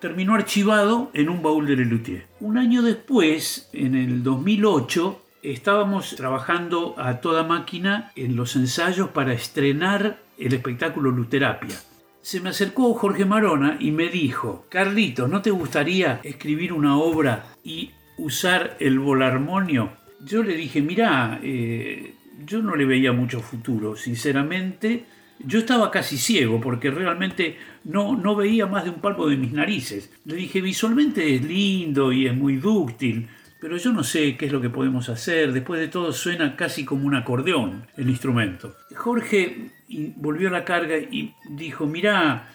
Terminó 0.00 0.35
archivado 0.35 1.11
en 1.14 1.28
un 1.28 1.42
baúl 1.42 1.66
de 1.66 1.76
Lelutier. 1.76 2.26
Un 2.40 2.59
año 2.59 2.82
después, 2.82 3.68
en 3.72 3.94
el 3.94 4.22
2008, 4.22 5.22
estábamos 5.42 6.16
trabajando 6.16 6.94
a 6.98 7.20
toda 7.20 7.44
máquina 7.44 8.12
en 8.16 8.37
los 8.37 8.56
ensayos 8.56 9.11
para 9.11 9.32
estrenar 9.32 10.18
el 10.38 10.52
espectáculo 10.52 11.11
Luterapia. 11.11 11.76
Se 12.20 12.40
me 12.40 12.50
acercó 12.50 12.92
Jorge 12.94 13.24
Marona 13.24 13.76
y 13.78 13.92
me 13.92 14.09
dijo, 14.09 14.66
Carlitos, 14.68 15.30
¿no 15.30 15.42
te 15.42 15.50
gustaría 15.50 16.20
escribir 16.24 16.72
una 16.72 16.98
obra 16.98 17.46
y 17.62 17.92
usar 18.18 18.76
el 18.80 18.98
volarmonio? 18.98 19.92
Yo 20.24 20.42
le 20.42 20.56
dije, 20.56 20.82
mirá, 20.82 21.38
eh, 21.42 22.14
yo 22.44 22.61
no 22.62 22.74
le 22.74 22.85
veía 22.85 23.12
mucho 23.12 23.40
futuro, 23.40 23.96
sinceramente. 23.96 25.04
Yo 25.38 25.59
estaba 25.59 25.90
casi 25.90 26.16
ciego 26.16 26.61
porque 26.61 26.90
realmente 26.90 27.57
no, 27.85 28.16
no 28.16 28.35
veía 28.35 28.66
más 28.66 28.85
de 28.85 28.90
un 28.90 29.01
palmo 29.01 29.27
de 29.27 29.37
mis 29.37 29.53
narices. 29.53 30.11
Le 30.25 30.37
dije, 30.37 30.61
visualmente 30.61 31.35
es 31.35 31.44
lindo 31.44 32.12
y 32.12 32.27
es 32.27 32.35
muy 32.35 32.57
dúctil, 32.57 33.29
pero 33.61 33.77
yo 33.77 33.92
no 33.92 34.03
sé 34.03 34.37
qué 34.37 34.46
es 34.46 34.53
lo 34.53 34.61
que 34.61 34.70
podemos 34.70 35.09
hacer. 35.09 35.53
Después 35.53 35.81
de 35.81 35.88
todo 35.88 36.12
suena 36.12 36.57
casi 36.57 36.85
como 36.85 37.07
un 37.07 37.14
acordeón 37.14 37.87
el 37.96 38.09
instrumento. 38.09 38.77
Jorge 38.94 39.70
volvió 40.16 40.49
a 40.49 40.53
la 40.53 40.64
carga 40.64 40.96
y 40.99 41.35
dijo, 41.51 41.87
mirá, 41.87 42.49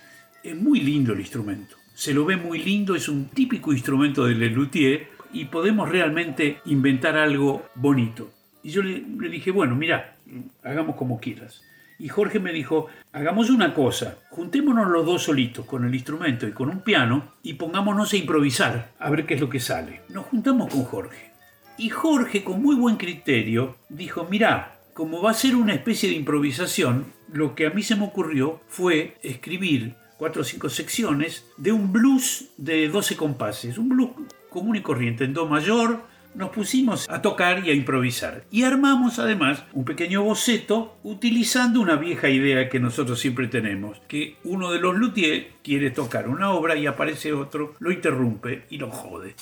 es 0.44 0.56
muy 0.56 0.82
lindo 0.82 1.14
el 1.14 1.20
instrumento. 1.20 1.76
Se 1.94 2.14
lo 2.14 2.26
ve 2.26 2.36
muy 2.36 2.60
lindo, 2.60 2.96
es 2.96 3.08
un 3.10 3.26
típico 3.30 3.72
instrumento 3.74 4.26
de 4.26 4.36
Lelutier 4.36 5.08
y 5.34 5.46
podemos 5.46 5.88
realmente 5.90 6.58
inventar 6.66 7.16
algo 7.16 7.70
bonito. 7.76 8.32
Y 8.64 8.72
yo 8.72 8.82
le, 8.82 9.04
le 9.20 9.30
dije, 9.30 9.52
bueno, 9.52 9.76
mira, 9.76 10.16
hagamos 10.64 10.96
como 10.96 11.20
quieras. 11.20 11.62
Y 12.02 12.10
Jorge 12.10 12.40
me 12.40 12.52
dijo, 12.52 12.88
hagamos 13.14 13.52
una 13.52 13.76
cosa, 13.76 14.18
juntémonos 14.32 14.90
los 14.90 15.06
dos 15.06 15.22
solitos 15.22 15.68
con 15.68 15.86
el 15.86 15.94
instrumento 15.94 16.48
y 16.48 16.52
con 16.52 16.70
un 16.70 16.80
piano 16.80 17.34
y 17.44 17.54
pongámonos 17.54 18.12
a 18.12 18.18
improvisar, 18.18 18.94
a 18.98 19.12
ver 19.12 19.28
qué 19.28 19.36
es 19.36 19.40
lo 19.40 19.52
que 19.52 19.60
sale. 19.60 20.02
Nos 20.10 20.26
juntamos 20.26 20.74
con 20.74 20.84
Jorge. 20.84 21.30
Y 21.78 21.90
Jorge, 21.90 22.44
con 22.44 22.60
muy 22.60 22.76
buen 22.76 22.96
criterio, 22.96 23.76
dijo, 23.88 24.26
mirá, 24.28 24.80
como 24.94 25.22
va 25.22 25.30
a 25.30 25.36
ser 25.36 25.56
una 25.56 25.76
especie 25.76 26.10
de 26.10 26.16
improvisación, 26.16 27.06
lo 27.32 27.54
que 27.54 27.68
a 27.68 27.70
mí 27.70 27.84
se 27.84 27.96
me 27.96 28.06
ocurrió 28.06 28.62
fue 28.68 29.20
escribir 29.22 29.94
cuatro 30.18 30.42
o 30.42 30.46
cinco 30.46 30.70
secciones 30.70 31.46
de 31.58 31.72
un 31.72 31.94
blues 31.94 32.46
de 32.58 32.90
12 32.90 33.16
compases, 33.16 33.78
un 33.78 33.90
blues 33.90 34.10
común 34.50 34.76
y 34.76 34.82
corriente, 34.82 35.24
en 35.24 35.36
do 35.36 35.46
mayor, 35.46 36.02
nos 36.34 36.50
pusimos 36.50 37.10
a 37.10 37.22
tocar 37.22 37.66
y 37.66 37.70
a 37.70 37.74
improvisar. 37.74 38.44
Y 38.52 38.64
armamos 38.64 39.20
además 39.20 39.64
un 39.74 39.86
pequeño 39.86 40.24
boceto 40.24 40.98
utilizando 41.04 41.82
una 41.82 41.96
vieja 41.96 42.30
idea 42.30 42.70
que 42.70 42.80
nosotros 42.80 43.20
siempre 43.20 43.48
tenemos, 43.48 44.02
que 44.08 44.38
uno 44.44 44.72
de 44.72 44.80
los 44.80 44.96
luthiers 44.96 45.48
quiere 45.64 45.92
tocar 45.92 46.28
una 46.28 46.52
obra 46.52 46.76
y 46.76 46.88
aparece 46.88 47.34
otro, 47.34 47.76
lo 47.80 47.92
interrumpe 47.92 48.66
y 48.70 48.78
lo 48.78 48.90
jode. 48.90 49.36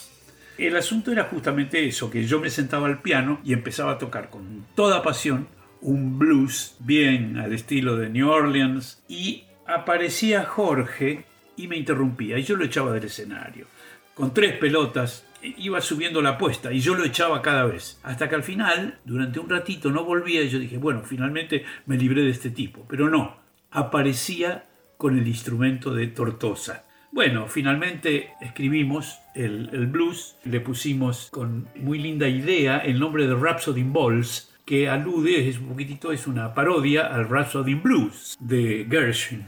El 0.58 0.76
asunto 0.76 1.10
era 1.10 1.24
justamente 1.24 1.86
eso, 1.86 2.10
que 2.10 2.26
yo 2.26 2.40
me 2.40 2.50
sentaba 2.50 2.86
al 2.86 3.00
piano 3.00 3.40
y 3.44 3.52
empezaba 3.52 3.92
a 3.92 3.98
tocar 3.98 4.28
con 4.28 4.66
toda 4.74 5.02
pasión 5.02 5.48
un 5.80 6.18
blues 6.18 6.76
bien 6.80 7.38
al 7.38 7.54
estilo 7.54 7.96
de 7.96 8.10
New 8.10 8.28
Orleans 8.28 9.02
y 9.08 9.44
aparecía 9.66 10.44
Jorge 10.44 11.24
y 11.56 11.68
me 11.68 11.76
interrumpía 11.76 12.38
y 12.38 12.42
yo 12.42 12.56
lo 12.56 12.64
echaba 12.64 12.92
del 12.92 13.04
escenario. 13.04 13.66
Con 14.14 14.34
tres 14.34 14.58
pelotas 14.58 15.24
iba 15.42 15.80
subiendo 15.80 16.22
la 16.22 16.30
apuesta 16.30 16.72
y 16.72 16.80
yo 16.80 16.94
lo 16.94 17.04
echaba 17.04 17.42
cada 17.42 17.64
vez. 17.64 18.00
Hasta 18.02 18.28
que 18.28 18.34
al 18.34 18.42
final, 18.42 18.98
durante 19.04 19.40
un 19.40 19.48
ratito, 19.48 19.90
no 19.90 20.04
volvía 20.04 20.42
y 20.42 20.48
yo 20.48 20.58
dije, 20.58 20.78
bueno, 20.78 21.02
finalmente 21.04 21.64
me 21.86 21.96
libré 21.96 22.22
de 22.22 22.30
este 22.30 22.50
tipo. 22.50 22.86
Pero 22.88 23.08
no, 23.08 23.36
aparecía 23.70 24.66
con 24.96 25.18
el 25.18 25.26
instrumento 25.26 25.94
de 25.94 26.08
Tortosa. 26.08 26.84
Bueno, 27.12 27.48
finalmente 27.48 28.34
escribimos 28.40 29.18
el, 29.34 29.88
blues, 29.88 30.36
le 30.44 30.60
pusimos 30.60 31.28
con 31.32 31.68
muy 31.74 31.98
linda 31.98 32.28
idea 32.28 32.78
el 32.78 33.00
nombre 33.00 33.26
de 33.26 33.34
Rhapsody 33.34 33.80
in 33.80 33.92
Balls, 33.92 34.54
que 34.64 34.88
alude, 34.88 35.48
es 35.48 35.58
un 35.58 35.70
poquitito, 35.70 36.12
es 36.12 36.28
una 36.28 36.54
parodia 36.54 37.12
al 37.12 37.28
Rhapsody 37.28 37.72
in 37.72 37.82
Blues 37.82 38.36
de 38.38 38.86
Gershwin. 38.88 39.44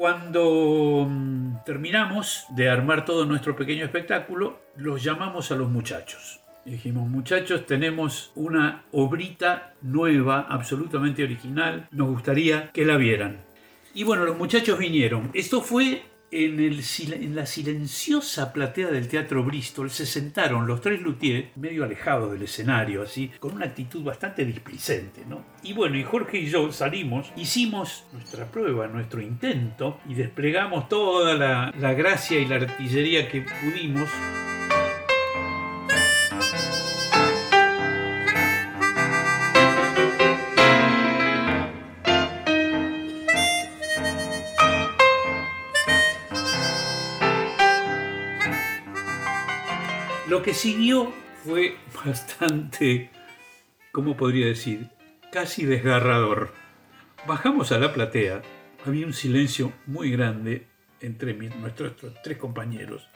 Cuando 0.00 1.06
mm, 1.06 1.56
terminamos 1.66 2.46
de 2.56 2.70
armar 2.70 3.04
todo 3.04 3.26
nuestro 3.26 3.54
pequeño 3.54 3.84
espectáculo, 3.84 4.58
los 4.74 5.04
llamamos 5.04 5.52
a 5.52 5.56
los 5.56 5.68
muchachos. 5.68 6.40
Dijimos, 6.64 7.06
muchachos, 7.06 7.66
tenemos 7.66 8.32
una 8.34 8.84
obrita 8.92 9.74
nueva, 9.82 10.46
absolutamente 10.48 11.22
original, 11.22 11.86
nos 11.90 12.08
gustaría 12.08 12.72
que 12.72 12.86
la 12.86 12.96
vieran. 12.96 13.40
Y 13.92 14.04
bueno, 14.04 14.24
los 14.24 14.38
muchachos 14.38 14.78
vinieron. 14.78 15.30
Esto 15.34 15.60
fue 15.60 16.02
en, 16.30 16.60
el, 16.60 16.80
en, 17.12 17.34
la 17.34 17.46
silenciosa 17.46 18.52
platea 18.52 18.88
del 18.88 19.08
Teatro 19.08 19.42
Bristol 19.42 19.90
se 19.90 20.06
sentaron 20.06 20.66
los 20.66 20.80
tres 20.80 21.00
luthiers, 21.00 21.56
medio 21.56 21.84
alejados 21.84 22.32
del 22.32 22.42
escenario, 22.42 23.02
así, 23.02 23.30
con 23.40 23.52
una 23.52 23.66
actitud 23.66 24.02
bastante 24.02 24.44
displicente, 24.44 25.22
¿no? 25.28 25.44
Y 25.62 25.72
bueno, 25.72 25.96
y 25.96 26.04
Jorge 26.04 26.38
y 26.38 26.46
yo 26.46 26.72
salimos, 26.72 27.32
hicimos 27.36 28.04
nuestra 28.12 28.46
prueba, 28.46 28.86
nuestro 28.86 29.20
intento, 29.20 29.98
y 30.08 30.14
desplegamos 30.14 30.88
toda 30.88 31.34
la, 31.34 31.74
la 31.78 31.94
gracia 31.94 32.38
y 32.38 32.46
la 32.46 32.56
artillería 32.56 33.28
que 33.28 33.42
pudimos. 33.42 34.08
Lo 50.40 50.44
que 50.44 50.54
siguió 50.54 51.12
fue 51.44 51.76
bastante, 52.06 53.10
¿cómo 53.92 54.16
podría 54.16 54.46
decir? 54.46 54.88
Casi 55.30 55.66
desgarrador. 55.66 56.54
Bajamos 57.28 57.72
a 57.72 57.78
la 57.78 57.92
platea, 57.92 58.40
había 58.86 59.04
un 59.04 59.12
silencio 59.12 59.74
muy 59.84 60.10
grande 60.10 60.66
entre 61.02 61.34
nuestros 61.34 61.92
tres 62.24 62.38
compañeros, 62.38 63.06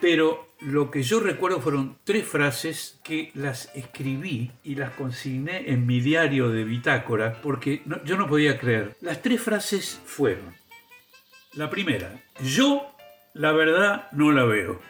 pero 0.00 0.54
lo 0.60 0.90
que 0.90 1.02
yo 1.02 1.20
recuerdo 1.20 1.60
fueron 1.60 1.98
tres 2.04 2.26
frases 2.26 2.98
que 3.04 3.32
las 3.34 3.70
escribí 3.74 4.50
y 4.64 4.76
las 4.76 4.94
consigné 4.94 5.70
en 5.70 5.84
mi 5.86 6.00
diario 6.00 6.48
de 6.48 6.64
bitácora 6.64 7.38
porque 7.42 7.82
yo 8.06 8.16
no 8.16 8.26
podía 8.26 8.58
creer. 8.58 8.96
Las 9.02 9.20
tres 9.20 9.42
frases 9.42 10.00
fueron, 10.06 10.54
la 11.52 11.68
primera, 11.68 12.22
yo 12.42 12.96
la 13.34 13.52
verdad 13.52 14.08
no 14.12 14.32
la 14.32 14.44
veo. 14.44 14.80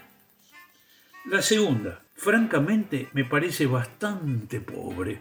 La 1.27 1.43
segunda, 1.43 2.03
francamente, 2.15 3.09
me 3.13 3.25
parece 3.25 3.67
bastante 3.67 4.61
pobre. 4.61 5.21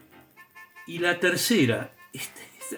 Y 0.88 1.00
la 1.00 1.20
tercera, 1.20 1.92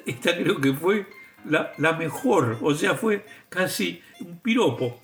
esta, 0.05 0.35
creo 0.35 0.59
que 0.59 0.73
fue 0.73 1.05
la, 1.45 1.71
la, 1.77 1.93
mejor, 1.93 2.57
o 2.61 2.73
sea, 2.73 2.95
fue 2.95 3.25
casi 3.49 4.01
un 4.19 4.39
piropo. 4.39 4.99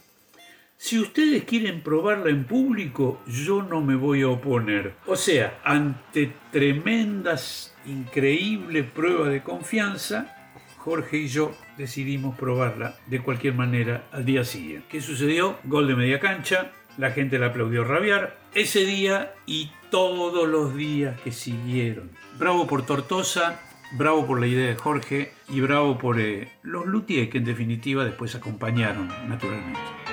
Si 0.78 1.00
ustedes 1.00 1.44
quieren 1.44 1.82
probarla 1.82 2.30
en 2.30 2.46
público, 2.46 3.22
yo 3.28 3.62
no 3.62 3.82
me 3.82 3.96
voy 3.96 4.24
a 4.24 4.30
oponer. 4.30 4.96
O 5.06 5.16
sea, 5.16 5.60
ante 5.64 6.34
tremendas, 6.52 7.76
increíbles 7.86 8.86
pruebas 8.86 9.30
de 9.30 9.42
confianza, 9.44 10.36
Jorge 10.78 11.18
y 11.18 11.28
yo 11.28 11.56
decidimos 11.78 12.38
probarla 12.38 12.96
de 13.08 13.22
cualquier 13.22 13.54
manera 13.54 14.06
al 14.12 14.26
día 14.26 14.44
siguiente. 14.44 14.88
¿Qué 14.90 15.02
sucedió? 15.02 15.58
Gol 15.64 15.88
de 15.88 15.96
media 15.96 16.20
cancha, 16.20 16.72
la 16.98 17.12
gente 17.12 17.40
la 17.40 17.48
aplaudió 17.48 17.84
rabiar 17.84 18.38
ese 18.54 18.86
día 18.86 19.34
y 19.46 19.72
todos 19.90 20.48
los 20.48 20.76
días 20.76 21.20
que 21.22 21.32
siguieron. 21.32 22.12
Bravo 22.38 22.68
por 22.68 22.86
Tortosa, 22.86 23.60
bravo 23.94 24.26
por 24.26 24.40
la 24.40 24.48
idea 24.48 24.68
de 24.68 24.76
Jorge 24.76 25.32
y 25.50 25.62
bravo 25.62 25.98
por 25.98 26.20
eh, 26.20 26.52
los 26.64 26.86
luthiers 26.86 27.30
que 27.30 27.38
en 27.38 27.46
definitiva 27.46 28.04
después 28.04 28.36
acompañaron 28.36 29.08
naturalmente. 29.30 30.07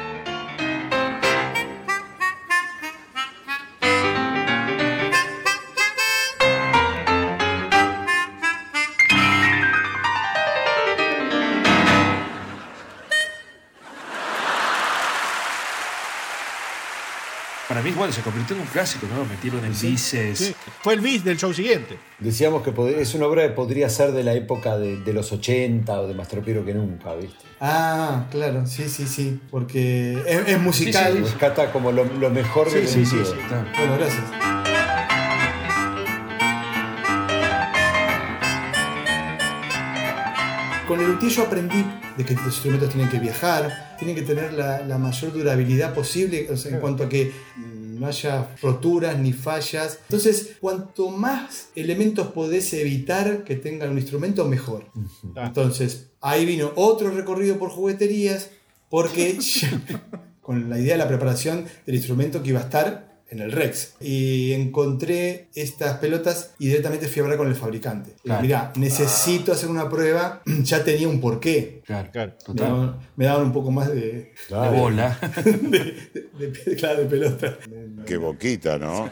Mí, 17.84 17.90
bueno, 17.92 18.12
se 18.12 18.20
convirtió 18.22 18.56
en 18.56 18.62
un 18.62 18.68
clásico, 18.68 19.06
¿no? 19.14 19.24
Metieron 19.24 19.64
en 19.64 19.72
bices. 19.78 20.38
Sí. 20.38 20.54
Fue 20.82 20.94
el 20.94 21.00
bis 21.00 21.22
del 21.24 21.36
show 21.36 21.52
siguiente. 21.52 21.96
Decíamos 22.18 22.62
que 22.62 22.72
es 23.00 23.14
una 23.14 23.26
obra 23.26 23.42
que 23.42 23.50
podría 23.50 23.88
ser 23.88 24.12
de 24.12 24.24
la 24.24 24.32
época 24.34 24.76
de, 24.78 24.96
de 24.98 25.12
los 25.12 25.30
80 25.32 26.00
o 26.00 26.06
de 26.08 26.14
Más 26.14 26.28
tropero 26.28 26.64
que 26.64 26.74
nunca, 26.74 27.14
¿viste? 27.14 27.44
Ah, 27.60 28.26
claro, 28.30 28.66
sí, 28.66 28.88
sí, 28.88 29.06
sí. 29.06 29.40
Porque 29.50 30.14
es, 30.26 30.48
es 30.48 30.60
musical. 30.60 31.18
Rescata 31.18 31.70
como 31.72 31.92
lo, 31.92 32.04
lo 32.04 32.30
mejor 32.30 32.68
Sí, 32.70 32.76
del 32.76 32.88
sí, 32.88 33.04
sí, 33.06 33.16
sentido. 33.16 33.34
sí. 33.34 33.40
Bueno, 33.78 33.96
gracias. 33.98 34.53
Con 40.86 41.00
el 41.00 41.06
luthier 41.06 41.32
yo 41.32 41.42
aprendí 41.44 41.82
de 42.18 42.24
que 42.26 42.34
los 42.34 42.44
instrumentos 42.44 42.90
tienen 42.90 43.10
que 43.10 43.18
viajar, 43.18 43.96
tienen 43.98 44.14
que 44.14 44.22
tener 44.22 44.52
la, 44.52 44.86
la 44.86 44.98
mayor 44.98 45.32
durabilidad 45.32 45.94
posible, 45.94 46.46
o 46.50 46.56
sea, 46.58 46.72
en 46.72 46.80
cuanto 46.80 47.04
a 47.04 47.08
que 47.08 47.32
mm, 47.56 48.00
no 48.00 48.06
haya 48.06 48.54
roturas 48.60 49.18
ni 49.18 49.32
fallas. 49.32 50.00
Entonces, 50.02 50.56
cuanto 50.60 51.08
más 51.08 51.68
elementos 51.74 52.26
podés 52.28 52.70
evitar 52.74 53.44
que 53.44 53.56
tenga 53.56 53.88
un 53.88 53.96
instrumento, 53.96 54.44
mejor. 54.44 54.84
Entonces, 55.34 56.10
ahí 56.20 56.44
vino 56.44 56.72
otro 56.74 57.10
recorrido 57.10 57.58
por 57.58 57.70
jugueterías, 57.70 58.50
porque 58.90 59.38
con 60.42 60.68
la 60.68 60.78
idea 60.78 60.92
de 60.92 60.98
la 60.98 61.08
preparación 61.08 61.64
del 61.86 61.94
instrumento 61.94 62.42
que 62.42 62.50
iba 62.50 62.60
a 62.60 62.64
estar 62.64 63.13
en 63.30 63.40
el 63.40 63.52
Rex. 63.52 63.94
Y 64.00 64.52
encontré 64.52 65.48
estas 65.54 65.98
pelotas 65.98 66.50
y 66.58 66.66
directamente 66.68 67.08
fui 67.08 67.20
a 67.20 67.22
hablar 67.24 67.38
con 67.38 67.48
el 67.48 67.54
fabricante. 67.56 68.12
Claro. 68.22 68.42
Mirá, 68.42 68.72
necesito 68.76 69.52
hacer 69.52 69.68
una 69.68 69.88
prueba, 69.88 70.42
ya 70.62 70.84
tenía 70.84 71.08
un 71.08 71.20
porqué. 71.20 71.82
Claro, 71.86 72.10
Me 72.14 72.28
total. 72.44 72.56
daban, 72.68 72.98
me 73.16 73.24
daban 73.24 73.42
un 73.46 73.52
poco 73.52 73.70
más 73.70 73.88
de, 73.88 74.32
De 74.48 74.70
bola. 74.72 75.18
de, 75.44 75.94
de- 76.38 76.76
claro, 76.76 77.00
de 77.02 77.06
pelota. 77.06 77.58
Qué 78.06 78.16
boquita, 78.16 78.78
¿no? 78.78 79.10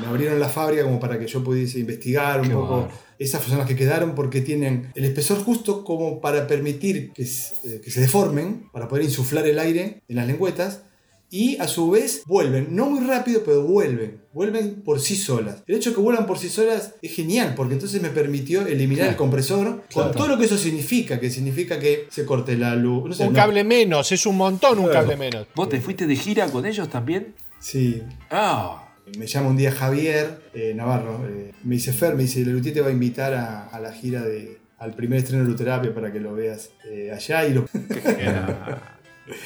Me 0.00 0.06
abrieron 0.06 0.38
la 0.38 0.48
fábrica 0.48 0.82
como 0.84 1.00
para 1.00 1.18
que 1.18 1.26
yo 1.26 1.42
pudiese 1.42 1.78
investigar 1.78 2.40
un 2.42 2.48
Qué 2.48 2.54
poco 2.54 2.80
bárbaro. 2.82 2.98
esas 3.18 3.40
personas 3.40 3.66
que 3.66 3.74
quedaron 3.76 4.14
porque 4.14 4.42
tienen 4.42 4.92
el 4.94 5.04
espesor 5.06 5.38
justo 5.42 5.82
como 5.84 6.20
para 6.20 6.46
permitir 6.46 7.12
que, 7.14 7.24
se- 7.24 7.76
eh, 7.76 7.80
que 7.82 7.90
se 7.90 8.00
deformen, 8.00 8.68
para 8.72 8.88
poder 8.88 9.04
insuflar 9.04 9.46
el 9.46 9.58
aire 9.58 10.02
en 10.08 10.16
las 10.16 10.26
lengüetas. 10.26 10.82
Y 11.28 11.56
a 11.58 11.66
su 11.66 11.90
vez 11.90 12.22
vuelven, 12.26 12.68
no 12.70 12.88
muy 12.88 13.04
rápido, 13.06 13.42
pero 13.44 13.62
vuelven, 13.62 14.20
vuelven 14.32 14.82
por 14.82 15.00
sí 15.00 15.16
solas. 15.16 15.62
El 15.66 15.74
hecho 15.76 15.90
de 15.90 15.96
que 15.96 16.00
vuelvan 16.02 16.24
por 16.26 16.38
sí 16.38 16.48
solas 16.48 16.94
es 17.02 17.12
genial, 17.14 17.54
porque 17.56 17.74
entonces 17.74 18.00
me 18.00 18.10
permitió 18.10 18.64
eliminar 18.66 19.08
el 19.08 19.16
compresor 19.16 19.82
con 19.92 20.12
todo 20.12 20.28
lo 20.28 20.38
que 20.38 20.44
eso 20.44 20.56
significa, 20.56 21.18
que 21.18 21.28
significa 21.30 21.80
que 21.80 22.06
se 22.10 22.24
corte 22.24 22.56
la 22.56 22.76
luz. 22.76 23.08
no 23.08 23.12
sé, 23.14 23.24
Un 23.24 23.32
no- 23.32 23.36
cable 23.36 23.64
menos, 23.64 24.12
es 24.12 24.24
un 24.24 24.36
montón 24.36 24.78
un 24.78 24.84
Claro. 24.86 25.00
cable 25.00 25.16
menos. 25.16 25.46
¿Vos 25.54 25.68
te 25.68 25.80
fuiste 25.80 26.06
de 26.06 26.14
gira 26.14 26.46
con 26.48 26.64
ellos 26.64 26.88
también? 26.88 27.34
Sí, 27.58 28.02
Ah, 28.30 28.82
Me 29.18 29.26
llama 29.26 29.48
un 29.50 29.56
día 29.56 29.70
Javier 29.72 30.40
eh, 30.54 30.72
Navarro. 30.74 31.24
eh, 31.28 31.52
me 31.64 31.76
dice 31.76 31.92
Fer, 31.92 32.14
me 32.16 32.22
dice, 32.24 32.40
Lelutier 32.44 32.74
te 32.74 32.80
va 32.80 32.88
a 32.88 32.92
invitar 32.92 33.34
a, 33.34 33.66
a 33.68 33.78
la 33.80 33.92
gira 33.92 34.22
de. 34.22 34.58
al 34.78 34.94
primer 34.94 35.18
estreno 35.20 35.42
de 35.44 35.48
Luterapia 35.48 35.94
para 35.94 36.12
que 36.12 36.18
lo 36.20 36.34
veas 36.34 36.70
eh, 36.90 37.10
allá 37.12 37.46
y 37.46 37.54
lo. 37.54 37.66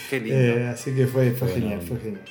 Qué 0.09 0.21
lindo. 0.21 0.37
Eh, 0.37 0.69
así 0.69 0.95
que 0.95 1.07
fue, 1.07 1.33
fue 1.33 1.49
genial, 1.49 1.81
fue 1.83 1.99
genial. 1.99 2.25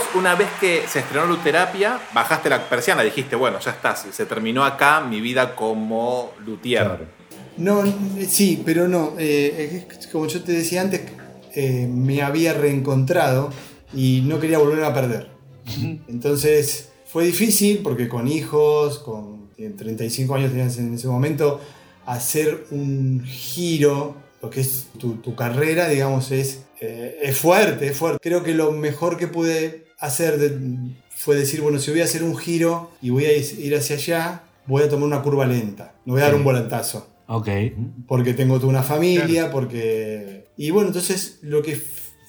Vos, 0.00 0.08
una 0.14 0.34
vez 0.34 0.48
que 0.60 0.84
se 0.88 1.00
estrenó 1.00 1.26
Luterapia, 1.26 2.00
bajaste 2.14 2.50
la 2.50 2.68
persiana, 2.68 3.02
dijiste, 3.02 3.36
bueno, 3.36 3.58
ya 3.60 3.72
está, 3.72 3.96
se 3.96 4.26
terminó 4.26 4.64
acá 4.64 5.00
mi 5.00 5.20
vida 5.20 5.54
como 5.54 6.32
luthier. 6.44 7.06
No, 7.56 7.82
sí, 8.28 8.62
pero 8.64 8.88
no. 8.88 9.14
eh, 9.18 9.86
como 10.12 10.26
yo 10.26 10.42
te 10.42 10.52
decía 10.52 10.82
antes, 10.82 11.02
eh, 11.54 11.88
me 11.90 12.22
había 12.22 12.54
reencontrado 12.54 13.50
y 13.92 14.22
no 14.24 14.38
quería 14.40 14.58
volver 14.58 14.84
a 14.84 14.94
perder. 14.94 15.30
Entonces 16.08 16.88
fue 17.06 17.24
difícil 17.24 17.80
porque 17.82 18.08
con 18.08 18.28
hijos, 18.28 18.98
con 19.00 19.50
eh, 19.58 19.72
35 19.76 20.34
años 20.34 20.50
tenías 20.50 20.78
en 20.78 20.94
ese 20.94 21.08
momento, 21.08 21.60
hacer 22.06 22.66
un 22.70 23.22
giro, 23.24 24.16
lo 24.42 24.50
que 24.50 24.60
es 24.60 24.86
tu, 24.98 25.16
tu 25.16 25.34
carrera, 25.34 25.88
digamos, 25.88 26.30
es, 26.30 26.62
eh, 26.80 27.18
es 27.22 27.36
fuerte, 27.36 27.88
es 27.88 27.96
fuerte. 27.96 28.18
Creo 28.22 28.42
que 28.42 28.54
lo 28.54 28.72
mejor 28.72 29.16
que 29.16 29.26
pude 29.28 29.89
hacer 30.00 30.38
de- 30.38 30.90
fue 31.10 31.36
decir, 31.36 31.60
bueno, 31.60 31.78
si 31.78 31.90
voy 31.90 32.00
a 32.00 32.04
hacer 32.04 32.22
un 32.22 32.36
giro 32.36 32.90
y 33.02 33.10
voy 33.10 33.26
a 33.26 33.36
ir 33.36 33.74
hacia 33.76 33.96
allá, 33.96 34.42
voy 34.66 34.82
a 34.82 34.88
tomar 34.88 35.06
una 35.06 35.22
curva 35.22 35.46
lenta, 35.46 35.94
no 36.06 36.14
voy 36.14 36.22
a 36.22 36.26
dar 36.26 36.34
un 36.34 36.44
volantazo. 36.44 37.06
Ok. 37.32 37.48
porque 38.08 38.34
tengo 38.34 38.56
toda 38.56 38.68
una 38.70 38.82
familia, 38.82 39.52
porque... 39.52 40.46
Y 40.56 40.70
bueno, 40.70 40.88
entonces 40.88 41.38
lo 41.42 41.62
que 41.62 41.80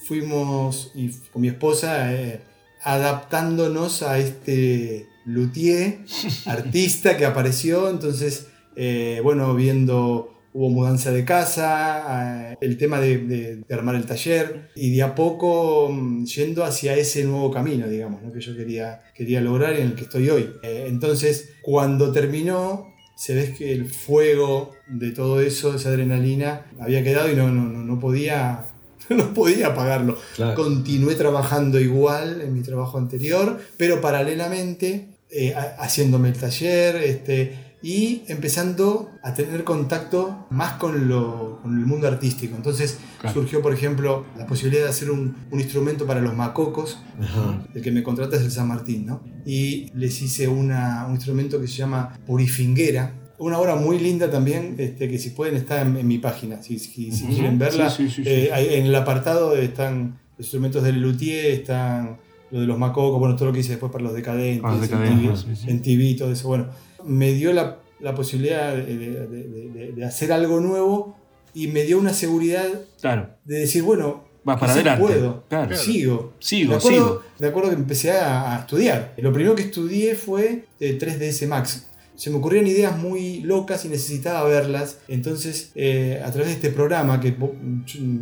fuimos 0.07 0.91
y 0.93 1.09
con 1.31 1.41
mi 1.41 1.47
esposa 1.47 2.13
eh, 2.13 2.41
adaptándonos 2.83 4.03
a 4.03 4.19
este 4.19 5.07
luthier, 5.25 5.99
artista 6.45 7.17
que 7.17 7.25
apareció, 7.25 7.89
entonces, 7.89 8.47
eh, 8.75 9.19
bueno, 9.23 9.53
viendo, 9.55 10.30
hubo 10.53 10.69
mudanza 10.69 11.11
de 11.11 11.23
casa, 11.25 12.53
el 12.59 12.77
tema 12.77 12.99
de, 12.99 13.17
de- 13.19 13.55
de 13.67 13.73
armar 13.75 13.95
el 13.95 14.05
taller, 14.05 14.69
y 14.75 14.93
de 14.95 15.01
a 15.03 15.15
poco 15.15 15.89
mm, 15.91 16.25
yendo 16.25 16.63
hacia 16.63 16.95
ese 16.95 17.23
nuevo 17.23 17.51
camino, 17.51 17.87
digamos, 17.87 18.21
¿no? 18.21 18.31
que 18.31 18.41
yo 18.41 18.55
quería, 18.55 19.01
quería 19.15 19.41
lograr 19.41 19.73
y 19.73 19.81
en 19.81 19.87
el 19.87 19.95
que 19.95 20.03
estoy 20.03 20.29
hoy. 20.29 20.49
Eh, 20.63 20.85
entonces, 20.87 21.49
cuando 21.61 22.11
terminó, 22.11 22.91
se 23.15 23.35
ve 23.35 23.53
que 23.57 23.71
el 23.71 23.85
fuego 23.85 24.71
de 24.87 25.11
todo 25.11 25.41
eso, 25.41 25.75
esa 25.75 25.89
adrenalina, 25.89 26.65
había 26.79 27.03
quedado 27.03 27.31
y 27.31 27.35
no, 27.35 27.49
no, 27.49 27.63
no, 27.63 27.83
no 27.83 27.99
podía. 27.99 28.65
No 29.09 29.33
podía 29.33 29.67
apagarlo. 29.67 30.17
Claro. 30.37 30.55
Continué 30.55 31.15
trabajando 31.15 31.79
igual 31.81 32.39
en 32.41 32.53
mi 32.53 32.61
trabajo 32.61 32.97
anterior, 32.97 33.59
pero 33.75 33.99
paralelamente 33.99 35.07
eh, 35.29 35.53
ha- 35.53 35.75
haciéndome 35.83 36.29
el 36.29 36.35
taller 36.37 36.95
este, 36.97 37.70
y 37.83 38.21
empezando 38.27 39.09
a 39.23 39.33
tener 39.33 39.63
contacto 39.63 40.45
más 40.51 40.73
con, 40.73 41.07
lo, 41.07 41.59
con 41.63 41.77
el 41.77 41.85
mundo 41.85 42.07
artístico. 42.07 42.55
Entonces 42.55 42.99
Claro. 43.19 43.33
surgió, 43.41 43.61
por 43.61 43.73
ejemplo, 43.73 44.25
la 44.37 44.45
posibilidad 44.47 44.83
de 44.83 44.89
hacer 44.89 45.09
un, 45.11 45.35
un 45.51 45.59
instrumento 45.59 46.05
para 46.07 46.21
los 46.21 46.35
macocos. 46.35 46.99
Ajá. 47.21 47.63
El 47.73 47.81
que 47.81 47.91
me 47.91 48.01
contrata 48.03 48.35
es 48.35 48.41
el 48.43 48.51
San 48.51 48.67
Martín, 48.67 49.05
¿no? 49.05 49.21
Y 49.45 49.91
les 49.95 50.21
hice 50.21 50.47
una- 50.47 51.05
un 51.07 51.13
instrumento 51.15 51.59
que 51.61 51.67
se 51.67 51.75
llama 51.75 52.17
Purifinguera. 52.25 53.13
Una 53.37 53.57
obra 53.59 53.75
muy 53.75 53.97
linda 53.99 54.29
también, 54.29 54.75
este, 54.77 55.07
que 55.09 55.17
si 55.17 55.31
pueden 55.31 55.55
está 55.55 55.81
en, 55.81 55.97
en 55.97 56.07
mi 56.07 56.17
página, 56.19 56.61
si, 56.61 56.77
si- 56.79 57.11
si 57.11 57.23
Ujú. 57.25 57.33
quieren 57.33 57.57
verla. 57.59 57.89
Sí, 57.89 58.07
sí, 58.09 58.23
sí. 58.23 58.29
Eh, 58.29 58.77
en 58.77 58.85
el 58.85 58.95
apartado 58.95 59.55
están 59.55 60.19
los 60.37 60.45
instrumentos 60.45 60.83
del 60.83 61.01
luthier, 61.01 61.45
están 61.51 62.17
lo 62.51 62.59
de 62.59 62.67
los 62.67 62.77
macocos, 62.77 63.19
bueno, 63.19 63.35
todo 63.35 63.45
lo 63.47 63.53
que 63.53 63.59
hice 63.61 63.69
después 63.71 63.91
para 63.91 64.03
los 64.03 64.13
decadentes, 64.13 64.61
Para 64.61 64.75
los 64.75 64.83
en 64.83 64.89
decadentes, 64.99 65.45
TV, 65.45 65.71
en 65.71 65.81
TV, 65.81 66.15
todo 66.17 66.31
eso. 66.31 66.47
Bueno, 66.49 66.67
me 67.05 67.33
dio 67.33 67.53
la, 67.53 67.79
la 67.99 68.15
posibilidad 68.15 68.75
de, 68.75 68.83
de- 68.97 69.27
de- 69.27 69.69
de- 69.69 69.91
de 69.93 70.05
hacer 70.05 70.31
algo 70.31 70.59
nuevo 70.59 71.15
y 71.53 71.67
me 71.67 71.83
dio 71.83 71.99
una 71.99 72.13
seguridad 72.13 72.65
Claro. 73.01 73.29
de 73.45 73.59
decir, 73.59 73.83
bueno, 73.83 74.23
Vas 74.43 74.59
para 74.59 74.71
adelante. 74.73 75.01
puedo, 75.05 75.43
Claro. 75.49 75.75
sigo. 75.75 76.33
Sigo, 76.39 76.71
de 76.71 76.77
acuerdo, 76.77 76.97
sigo. 76.97 77.21
De 77.39 77.47
acuerdo 77.47 77.69
que 77.69 77.75
empecé 77.75 78.11
a, 78.11 78.55
a 78.55 78.59
estudiar. 78.61 79.13
Lo 79.17 79.31
primero 79.31 79.53
que 79.55 79.63
estudié 79.63 80.15
fue 80.15 80.65
eh, 80.79 80.97
3ds 80.99 81.47
Max. 81.47 81.87
Se 82.15 82.29
me 82.29 82.37
ocurrían 82.37 82.67
ideas 82.67 82.97
muy 82.97 83.41
locas 83.41 83.83
y 83.85 83.89
necesitaba 83.89 84.47
verlas. 84.47 84.99
Entonces, 85.07 85.71
eh, 85.75 86.21
a 86.23 86.29
través 86.31 86.49
de 86.49 86.53
este 86.55 86.69
programa, 86.69 87.19
que, 87.19 87.33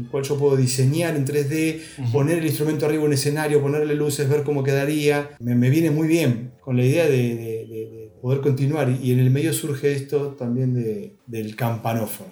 cual 0.09 0.23
yo 0.23 0.37
puedo 0.37 0.55
diseñar 0.55 1.15
en 1.15 1.25
3D, 1.25 1.81
poner 2.11 2.37
el 2.37 2.45
instrumento 2.45 2.85
arriba 2.85 3.01
en 3.03 3.07
un 3.07 3.13
escenario, 3.13 3.61
ponerle 3.61 3.95
luces, 3.95 4.29
ver 4.29 4.43
cómo 4.43 4.63
quedaría, 4.63 5.31
me, 5.39 5.55
me 5.55 5.69
viene 5.69 5.91
muy 5.91 6.07
bien 6.07 6.51
con 6.61 6.77
la 6.77 6.85
idea 6.85 7.05
de, 7.05 7.11
de- 7.11 7.65
de- 7.67 7.89
de 7.91 7.98
poder 8.21 8.41
continuar. 8.41 8.89
Y 8.89 9.11
en 9.13 9.19
el 9.19 9.29
medio 9.31 9.53
surge 9.53 9.93
esto 9.93 10.35
también 10.37 10.73
de- 10.73 11.15
del 11.25 11.55
campanófono. 11.55 12.31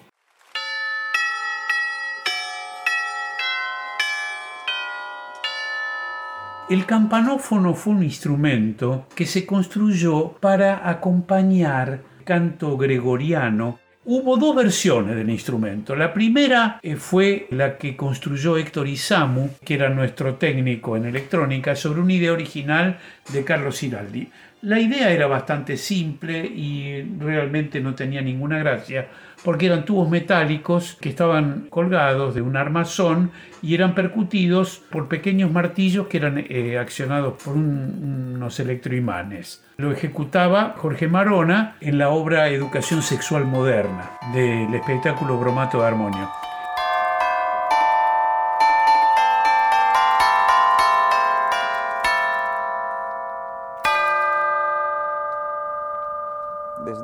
El 6.68 6.84
campanófono 6.84 7.74
fue 7.74 7.94
un 7.94 8.02
instrumento 8.02 9.06
que 9.14 9.24
se 9.24 9.46
construyó 9.46 10.32
para 10.32 10.88
acompañar 10.88 12.02
canto 12.24 12.76
gregoriano. 12.76 13.78
Hubo 14.04 14.36
dos 14.36 14.54
versiones 14.56 15.16
del 15.16 15.30
instrumento. 15.30 15.94
La 15.94 16.12
primera 16.14 16.78
eh, 16.82 16.96
fue 16.96 17.46
la 17.50 17.76
que 17.78 17.96
construyó 17.96 18.56
Héctor 18.56 18.86
Isamu, 18.88 19.50
que 19.64 19.74
era 19.74 19.88
nuestro 19.90 20.34
técnico 20.36 20.96
en 20.96 21.06
electrónica, 21.06 21.74
sobre 21.76 22.00
una 22.00 22.12
idea 22.14 22.32
original 22.32 22.98
de 23.32 23.44
Carlos 23.44 23.78
Giraldi. 23.80 24.30
La 24.62 24.80
idea 24.80 25.10
era 25.10 25.28
bastante 25.28 25.76
simple 25.76 26.44
y 26.44 27.02
realmente 27.20 27.80
no 27.80 27.94
tenía 27.94 28.20
ninguna 28.20 28.58
gracia, 28.58 29.06
porque 29.44 29.66
eran 29.66 29.84
tubos 29.84 30.10
metálicos 30.10 30.96
que 31.00 31.10
estaban 31.10 31.68
colgados 31.70 32.34
de 32.34 32.42
un 32.42 32.56
armazón 32.56 33.30
y 33.62 33.74
eran 33.76 33.94
percutidos 33.94 34.82
por 34.90 35.06
pequeños 35.06 35.52
martillos 35.52 36.08
que 36.08 36.16
eran 36.16 36.44
eh, 36.48 36.76
accionados 36.76 37.40
por 37.40 37.54
un- 37.54 38.32
unos 38.34 38.58
electroimanes. 38.58 39.64
Lo 39.76 39.92
ejecutaba 39.92 40.74
Jorge 40.76 41.06
Marona 41.06 41.76
en 41.80 41.98
la 41.98 42.08
obra 42.08 42.48
Educación 42.48 43.02
Sexual 43.02 43.44
Moderna 43.44 44.10
del 44.34 44.74
espectáculo 44.74 45.38
Bromato 45.38 45.80
de 45.82 45.86
Armonio. 45.86 46.28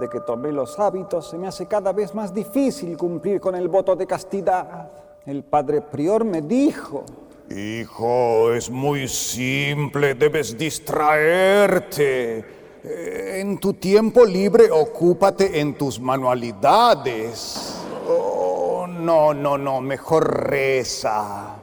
Desde 0.04 0.18
que 0.18 0.20
tomé 0.20 0.52
los 0.52 0.78
hábitos 0.78 1.30
se 1.30 1.38
me 1.38 1.48
hace 1.48 1.64
cada 1.64 1.90
vez 1.90 2.14
más 2.14 2.34
difícil 2.34 2.94
cumplir 2.94 3.40
con 3.40 3.54
el 3.54 3.68
voto 3.68 3.96
de 3.96 4.06
castidad. 4.06 4.90
El 5.24 5.44
padre 5.44 5.80
prior 5.80 6.26
me 6.26 6.42
dijo, 6.42 7.06
Hijo, 7.48 8.52
es 8.52 8.68
muy 8.68 9.08
simple, 9.08 10.14
debes 10.14 10.58
distraerte. 10.58 12.44
Eh, 12.84 13.38
En 13.40 13.56
tu 13.58 13.72
tiempo 13.72 14.26
libre, 14.26 14.70
ocúpate 14.70 15.58
en 15.58 15.72
tus 15.72 15.98
manualidades. 15.98 17.76
Oh, 18.06 18.86
no, 18.86 19.32
no, 19.32 19.56
no, 19.56 19.80
mejor 19.80 20.50
reza. 20.50 21.56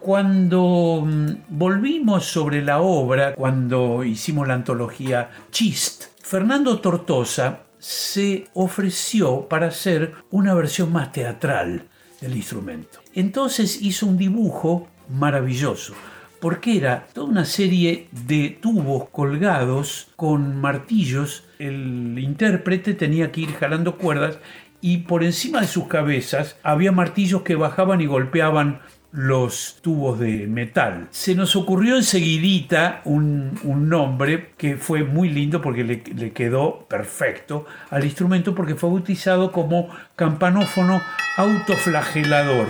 Cuando 0.00 1.00
mm, 1.04 1.28
volvimos 1.48 2.24
sobre 2.24 2.60
la 2.60 2.80
obra, 2.80 3.36
cuando 3.36 4.02
hicimos 4.02 4.48
la 4.48 4.54
antología 4.54 5.30
Chist, 5.52 6.06
Fernando 6.20 6.80
Tortosa 6.80 7.60
se 7.84 8.46
ofreció 8.54 9.46
para 9.46 9.66
hacer 9.66 10.14
una 10.30 10.54
versión 10.54 10.90
más 10.90 11.12
teatral 11.12 11.86
del 12.18 12.34
instrumento. 12.34 13.00
Entonces 13.12 13.82
hizo 13.82 14.06
un 14.06 14.16
dibujo 14.16 14.88
maravilloso, 15.10 15.92
porque 16.40 16.78
era 16.78 17.06
toda 17.12 17.26
una 17.26 17.44
serie 17.44 18.08
de 18.10 18.56
tubos 18.58 19.10
colgados 19.10 20.08
con 20.16 20.58
martillos. 20.62 21.44
El 21.58 22.18
intérprete 22.18 22.94
tenía 22.94 23.30
que 23.30 23.42
ir 23.42 23.52
jalando 23.52 23.98
cuerdas 23.98 24.38
y 24.80 24.98
por 24.98 25.22
encima 25.22 25.60
de 25.60 25.66
sus 25.66 25.86
cabezas 25.86 26.56
había 26.62 26.90
martillos 26.90 27.42
que 27.42 27.54
bajaban 27.54 28.00
y 28.00 28.06
golpeaban 28.06 28.80
los 29.14 29.76
tubos 29.80 30.18
de 30.18 30.48
metal. 30.48 31.06
Se 31.12 31.36
nos 31.36 31.54
ocurrió 31.54 31.94
enseguidita 31.94 33.00
un, 33.04 33.60
un 33.62 33.88
nombre 33.88 34.50
que 34.56 34.76
fue 34.76 35.04
muy 35.04 35.28
lindo 35.28 35.60
porque 35.60 35.84
le, 35.84 36.02
le 36.16 36.32
quedó 36.32 36.84
perfecto 36.88 37.64
al 37.90 38.04
instrumento 38.04 38.56
porque 38.56 38.74
fue 38.74 38.90
bautizado 38.90 39.52
como 39.52 39.88
campanófono 40.16 41.00
autoflagelador. 41.36 42.66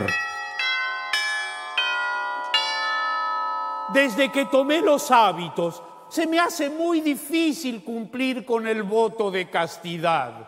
Desde 3.95 4.31
que 4.31 4.45
tomé 4.45 4.83
los 4.83 5.11
hábitos, 5.11 5.83
se 6.11 6.27
me 6.27 6.39
hace 6.39 6.69
muy 6.69 7.01
difícil 7.01 7.83
cumplir 7.83 8.45
con 8.45 8.67
el 8.67 8.83
voto 8.83 9.31
de 9.31 9.49
castidad. 9.49 10.47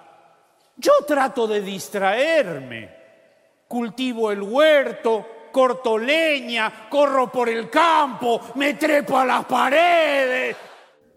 Yo 0.77 0.93
trato 1.07 1.47
de 1.47 1.63
distraerme. 1.63 2.95
Cultivo 3.67 4.31
el 4.31 4.43
huerto, 4.43 5.27
corto 5.57 5.97
leña, 5.97 6.71
corro 6.91 7.33
por 7.33 7.49
el 7.49 7.71
campo, 7.71 8.39
me 8.57 8.75
trepo 8.75 9.17
a 9.17 9.25
las 9.25 9.47
paredes. 9.47 10.55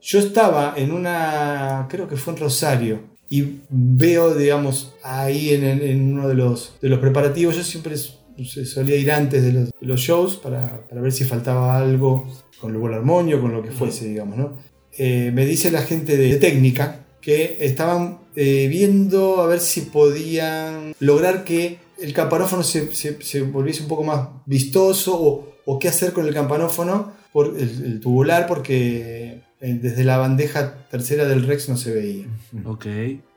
Yo 0.01 0.19
estaba 0.19 0.75
en 0.77 0.93
una, 0.93 1.87
creo 1.89 2.07
que 2.07 2.15
fue 2.15 2.31
en 2.31 2.39
Rosario, 2.39 3.01
y 3.29 3.59
veo, 3.67 4.33
digamos, 4.33 4.95
ahí 5.03 5.53
en, 5.53 6.13
uno 6.13 6.29
de 6.29 6.35
los, 6.35 6.75
de 6.81 6.87
los 6.87 6.99
preparativos, 6.99 7.57
yo 7.57 7.63
siempre 7.65 7.95
solía 7.97 8.95
ir 8.95 9.11
antes 9.11 9.43
de 9.43 9.51
los, 9.51 9.63
de 9.71 9.85
los 9.85 9.99
shows 9.99 10.37
para, 10.37 10.87
para 10.87 11.01
ver 11.01 11.11
si 11.11 11.25
faltaba 11.25 11.77
algo 11.77 12.25
con 12.61 12.73
el 12.73 12.93
armonio, 12.93 13.41
con 13.41 13.51
lo 13.51 13.61
que 13.61 13.71
fuese, 13.71 14.07
digamos, 14.07 14.37
¿no? 14.37 14.57
Eh, 14.97 15.31
me 15.33 15.45
dice 15.45 15.69
la 15.69 15.81
gente 15.81 16.15
de, 16.15 16.37
técnica 16.37 17.05
que 17.19 17.57
estaban 17.59 18.19
eh, 18.37 18.67
viendo 18.69 19.41
a 19.41 19.47
ver 19.47 19.59
si 19.59 19.81
podían 19.81 20.95
lograr 21.01 21.43
que 21.43 21.88
el 22.01 22.13
camparófono 22.13 22.63
se, 22.63 22.93
se- 22.95 23.21
se 23.21 23.41
volviese 23.41 23.81
un 23.83 23.87
poco 23.89 24.03
más 24.03 24.29
vistoso 24.45 25.15
o, 25.21 25.53
o 25.65 25.79
qué 25.79 25.87
hacer 25.87 26.13
con 26.13 26.27
el 26.27 26.33
campanófono, 26.33 27.13
por, 27.31 27.55
el, 27.57 27.83
el 27.85 27.99
tubular, 27.99 28.47
porque 28.47 29.41
eh, 29.61 29.79
desde 29.81 30.03
la 30.03 30.17
bandeja 30.17 30.87
tercera 30.89 31.25
del 31.25 31.45
Rex 31.45 31.69
no 31.69 31.77
se 31.77 31.91
veía. 31.93 32.25
Ok. 32.65 32.85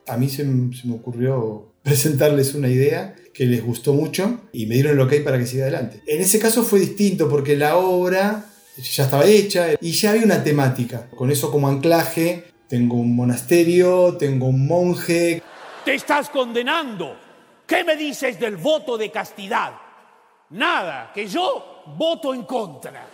A 0.08 0.16
mí 0.16 0.28
se, 0.28 0.38
se 0.38 0.86
me 0.88 0.94
ocurrió 0.94 1.68
presentarles 1.82 2.54
una 2.54 2.68
idea 2.68 3.14
que 3.34 3.44
les 3.46 3.62
gustó 3.64 3.92
mucho 3.94 4.40
y 4.52 4.66
me 4.66 4.74
dieron 4.76 4.92
el 4.94 5.00
ok 5.00 5.14
para 5.24 5.38
que 5.38 5.46
siga 5.46 5.64
adelante. 5.64 6.02
En 6.06 6.20
ese 6.20 6.38
caso 6.38 6.62
fue 6.62 6.80
distinto 6.80 7.28
porque 7.28 7.56
la 7.56 7.76
obra 7.76 8.46
ya 8.76 9.04
estaba 9.04 9.26
hecha 9.26 9.68
y 9.80 9.92
ya 9.92 10.10
había 10.10 10.24
una 10.24 10.42
temática. 10.44 11.08
Con 11.16 11.30
eso 11.30 11.50
como 11.50 11.68
anclaje, 11.68 12.44
tengo 12.68 12.96
un 12.96 13.14
monasterio, 13.16 14.16
tengo 14.18 14.46
un 14.46 14.66
monje. 14.66 15.42
Te 15.84 15.94
estás 15.94 16.28
condenando. 16.30 17.16
¿Qué 17.66 17.84
me 17.84 17.96
dices 17.96 18.38
del 18.38 18.56
voto 18.56 18.98
de 18.98 19.10
castidad? 19.10 19.72
Nada, 20.50 21.10
que 21.14 21.26
yo 21.26 21.82
voto 21.96 22.34
en 22.34 22.42
contra. 22.42 23.06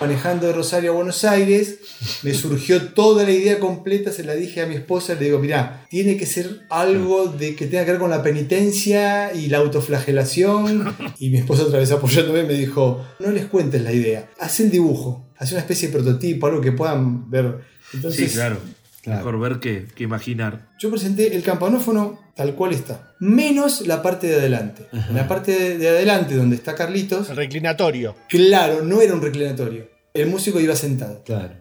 Manejando 0.00 0.46
de 0.46 0.52
Rosario 0.52 0.90
a 0.90 0.94
Buenos 0.94 1.24
Aires, 1.24 1.78
me 2.22 2.34
surgió 2.34 2.92
toda 2.94 3.22
la 3.22 3.30
idea 3.30 3.60
completa, 3.60 4.10
se 4.10 4.24
la 4.24 4.34
dije 4.34 4.60
a 4.60 4.66
mi 4.66 4.74
esposa, 4.74 5.14
le 5.14 5.26
digo, 5.26 5.38
mirá, 5.38 5.86
tiene 5.88 6.16
que 6.16 6.26
ser 6.26 6.66
algo 6.68 7.26
de 7.26 7.54
que 7.54 7.66
tenga 7.66 7.84
que 7.84 7.92
ver 7.92 8.00
con 8.00 8.10
la 8.10 8.22
penitencia 8.22 9.32
y 9.32 9.48
la 9.48 9.58
autoflagelación. 9.58 10.96
Y 11.20 11.30
mi 11.30 11.38
esposa 11.38 11.62
otra 11.64 11.78
vez 11.78 11.92
apoyándome 11.92 12.42
me 12.42 12.54
dijo, 12.54 13.06
no 13.20 13.30
les 13.30 13.46
cuentes 13.46 13.82
la 13.82 13.92
idea, 13.92 14.30
haz 14.38 14.58
el 14.60 14.70
dibujo, 14.70 15.30
haz 15.36 15.52
una 15.52 15.60
especie 15.60 15.88
de 15.88 15.94
prototipo, 15.94 16.46
algo 16.46 16.60
que 16.60 16.72
puedan 16.72 17.30
ver. 17.30 17.60
Entonces, 17.92 18.30
sí, 18.30 18.36
claro. 18.36 18.58
Mejor 19.06 19.38
ver 19.38 19.60
que, 19.60 19.86
que 19.94 20.02
imaginar. 20.02 20.70
Yo 20.78 20.90
presenté 20.90 21.36
el 21.36 21.42
campanófono 21.42 22.23
tal 22.34 22.54
cual 22.54 22.72
está, 22.72 23.14
menos 23.20 23.86
la 23.86 24.02
parte 24.02 24.26
de 24.26 24.34
adelante. 24.36 24.86
En 24.92 25.14
la 25.14 25.28
parte 25.28 25.52
de, 25.52 25.78
de 25.78 25.88
adelante, 25.88 26.34
donde 26.34 26.56
está 26.56 26.74
Carlitos, 26.74 27.30
El 27.30 27.36
reclinatorio. 27.36 28.16
claro, 28.28 28.82
no 28.82 29.00
era 29.00 29.14
un 29.14 29.22
reclinatorio. 29.22 29.88
El 30.12 30.28
músico 30.28 30.60
iba 30.60 30.76
sentado. 30.76 31.22
Claro. 31.24 31.54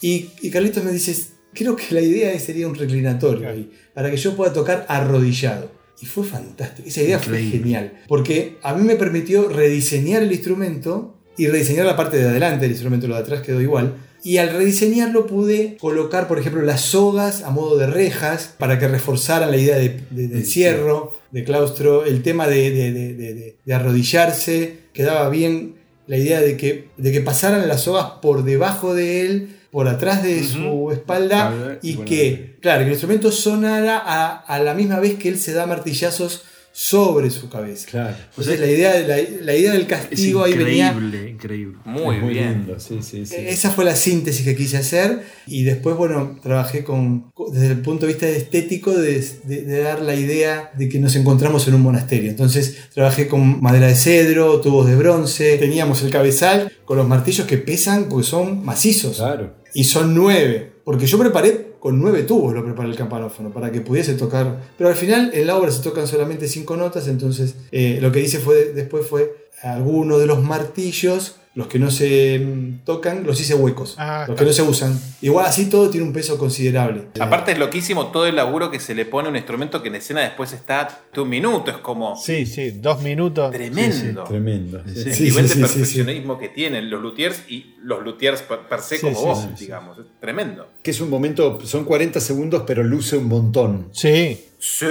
Y, 0.00 0.30
y 0.42 0.50
Carlitos 0.50 0.84
me 0.84 0.92
dice, 0.92 1.16
creo 1.54 1.74
que 1.76 1.94
la 1.94 2.00
idea 2.00 2.38
sería 2.38 2.68
un 2.68 2.74
reclinatorio 2.74 3.48
ahí, 3.48 3.70
para 3.94 4.10
que 4.10 4.16
yo 4.16 4.36
pueda 4.36 4.52
tocar 4.52 4.86
arrodillado. 4.88 5.70
Y 6.00 6.06
fue 6.06 6.24
fantástico, 6.24 6.88
esa 6.88 7.02
idea 7.02 7.18
fue 7.18 7.42
genial, 7.42 8.04
porque 8.06 8.58
a 8.62 8.72
mí 8.74 8.84
me 8.84 8.94
permitió 8.94 9.48
rediseñar 9.48 10.22
el 10.22 10.30
instrumento 10.30 11.18
y 11.36 11.48
rediseñar 11.48 11.86
la 11.86 11.96
parte 11.96 12.18
de 12.18 12.28
adelante 12.28 12.62
del 12.62 12.70
instrumento, 12.70 13.08
lo 13.08 13.16
de 13.16 13.22
atrás 13.22 13.42
quedó 13.42 13.60
igual. 13.60 13.96
Y 14.24 14.38
al 14.38 14.50
rediseñarlo 14.50 15.26
pude 15.26 15.76
colocar, 15.80 16.26
por 16.28 16.38
ejemplo, 16.38 16.62
las 16.62 16.80
sogas 16.82 17.42
a 17.42 17.50
modo 17.50 17.76
de 17.78 17.86
rejas 17.86 18.54
para 18.58 18.78
que 18.78 18.88
reforzaran 18.88 19.50
la 19.50 19.56
idea 19.56 19.76
de, 19.76 20.00
de- 20.10 20.28
de 20.28 20.38
encierro, 20.38 21.16
de 21.30 21.44
claustro, 21.44 22.04
el 22.04 22.22
tema 22.22 22.48
de, 22.48 23.56
arrodillarse, 23.72 24.78
quedaba 24.92 25.28
bien 25.28 25.76
la 26.06 26.16
idea 26.16 26.40
de 26.40 26.56
que, 26.56 26.88
de 26.96 27.12
que 27.12 27.20
pasaran 27.20 27.66
las 27.68 27.82
sogas 27.82 28.06
por 28.22 28.44
debajo 28.44 28.94
de 28.94 29.22
él, 29.26 29.56
por 29.70 29.86
atrás 29.88 30.22
de 30.22 30.42
su 30.44 30.90
espalda, 30.92 31.78
y 31.82 31.94
bueno. 31.96 32.08
que, 32.08 32.56
claro, 32.62 32.80
que 32.80 32.86
el 32.86 32.92
instrumento 32.92 33.30
sonara 33.30 33.98
a, 34.02 34.36
a 34.38 34.58
la 34.60 34.72
misma 34.74 34.98
vez 35.00 35.18
que 35.18 35.28
él 35.28 35.38
se 35.38 35.52
da 35.52 35.66
martillazos 35.66 36.44
sobre 36.72 37.30
su 37.30 37.48
cabeza. 37.48 37.86
Claro. 37.90 38.16
Entonces 38.30 38.60
la 38.60 38.66
idea, 38.66 39.00
la, 39.00 39.16
la 39.42 39.56
idea 39.56 39.72
del 39.72 39.82
Es 39.82 39.88
castigo 39.88 40.44
ahí 40.44 40.52
venía 40.54 40.92
increíble, 40.92 41.30
increíble. 41.30 41.78
Muy 41.84 42.16
Es 42.16 42.22
muy 42.22 42.34
bien. 42.34 42.52
lindo, 42.58 42.78
sí, 42.78 42.98
sí, 43.02 43.26
sí. 43.26 43.34
esa 43.36 43.70
fue 43.70 43.84
la 43.84 43.96
síntesis 43.96 44.44
que 44.44 44.54
quise 44.54 44.76
hacer 44.76 45.22
y 45.46 45.64
después, 45.64 45.96
bueno, 45.96 46.38
trabajé 46.42 46.84
con, 46.84 47.30
con- 47.32 47.52
desde 47.52 47.68
el 47.72 47.80
punto 47.80 48.06
de 48.06 48.12
vista 48.12 48.28
estético 48.28 48.92
de, 48.92 49.24
de- 49.44 49.62
de 49.62 49.80
dar 49.80 50.00
la 50.02 50.14
idea 50.14 50.70
de 50.76 50.88
que 50.88 51.00
nos 51.00 51.16
encontramos 51.16 51.66
en 51.66 51.74
un 51.74 51.82
monasterio. 51.82 52.30
Entonces 52.30 52.76
trabajé 52.94 53.26
con 53.26 53.60
madera 53.60 53.88
de 53.88 53.96
cedro, 53.96 54.60
tubos 54.60 54.86
de 54.86 54.94
bronce, 54.94 55.56
teníamos 55.58 56.02
el 56.02 56.10
cabezal 56.10 56.70
con 56.84 56.96
los 56.96 57.08
martillos 57.08 57.46
que 57.46 57.58
pesan 57.58 58.08
porque 58.08 58.26
son 58.26 58.64
macizos 58.64 59.16
Claro. 59.16 59.54
y 59.74 59.84
son 59.84 60.14
nueve. 60.14 60.72
Porque 60.88 61.04
yo 61.04 61.18
preparé 61.18 61.72
con 61.80 62.00
nueve 62.00 62.22
tubos, 62.22 62.54
lo 62.54 62.64
preparé 62.64 62.88
el 62.88 62.96
campanófono 62.96 63.50
para 63.50 63.70
que 63.70 63.82
pudiese 63.82 64.14
tocar. 64.14 64.72
Pero 64.78 64.88
al 64.88 64.96
final 64.96 65.30
en 65.34 65.46
la 65.46 65.58
obra 65.58 65.70
se 65.70 65.82
tocan 65.82 66.06
solamente 66.06 66.48
cinco 66.48 66.78
notas, 66.78 67.08
entonces 67.08 67.56
eh, 67.72 67.98
lo 68.00 68.10
que 68.10 68.22
hice 68.22 68.38
fue 68.38 68.72
después 68.72 69.06
fue 69.06 69.50
algunos 69.62 70.18
de 70.18 70.24
los 70.24 70.42
martillos, 70.42 71.36
los 71.58 71.66
que 71.66 71.80
no 71.80 71.90
se 71.90 72.40
tocan, 72.84 73.24
los 73.26 73.40
hice 73.40 73.52
huecos, 73.52 73.96
Ah, 73.98 74.26
los 74.28 74.38
que 74.38 74.44
no 74.44 74.52
se 74.52 74.62
usan. 74.62 74.96
Igual 75.20 75.46
así 75.46 75.68
todo 75.68 75.90
tiene 75.90 76.06
un 76.06 76.12
peso 76.12 76.38
considerable. 76.38 77.06
Aparte 77.18 77.50
es 77.50 77.58
loquísimo 77.58 78.12
todo 78.12 78.26
el 78.26 78.36
laburo 78.36 78.70
que 78.70 78.78
se 78.78 78.94
le 78.94 79.04
pone 79.04 79.26
a 79.26 79.30
un 79.32 79.36
instrumento 79.36 79.82
que 79.82 79.88
en 79.88 79.96
escena 79.96 80.20
después 80.20 80.52
está 80.52 80.88
de 81.12 81.20
un 81.20 81.28
minuto. 81.28 81.72
Es 81.72 81.78
como 81.78 82.14
Sí, 82.14 82.46
sí, 82.46 82.70
dos 82.70 83.02
minutos. 83.02 83.50
tremendo. 83.50 84.22
Tremendo. 84.22 84.82
El 84.86 85.12
Sí, 85.12 85.24
nivel 85.24 85.32
sí, 85.32 85.32
de 85.34 85.48
sí, 85.48 85.54
sí, 85.54 85.60
perfeccionismo 85.60 86.38
que 86.38 86.48
tienen 86.48 86.88
los 86.90 87.02
luthiers 87.02 87.42
y 87.48 87.74
los 87.82 88.04
luthiers 88.04 88.42
per, 88.42 88.80
se 88.80 88.98
Sí, 88.98 89.00
como 89.06 89.18
sí, 89.18 89.24
vos, 89.24 89.38
sí, 89.42 89.48
sí. 89.56 89.64
digamos. 89.64 89.98
Es 89.98 90.04
tremendo. 90.20 90.68
Que 90.80 90.92
es 90.92 91.00
un 91.00 91.10
momento, 91.10 91.58
son 91.66 91.84
40 91.84 92.20
segundos, 92.20 92.62
pero 92.68 92.84
luce 92.84 93.16
un 93.16 93.26
montón. 93.26 93.88
Sí. 93.90 94.44
Sí. 94.60 94.86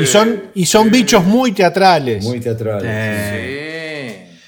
Y 0.00 0.06
son, 0.06 0.44
y 0.54 0.64
son 0.64 0.90
bichos 0.90 1.22
muy 1.24 1.52
teatrales. 1.52 2.24
Muy 2.24 2.40
teatral. 2.40 2.80
Sí. 2.80 3.73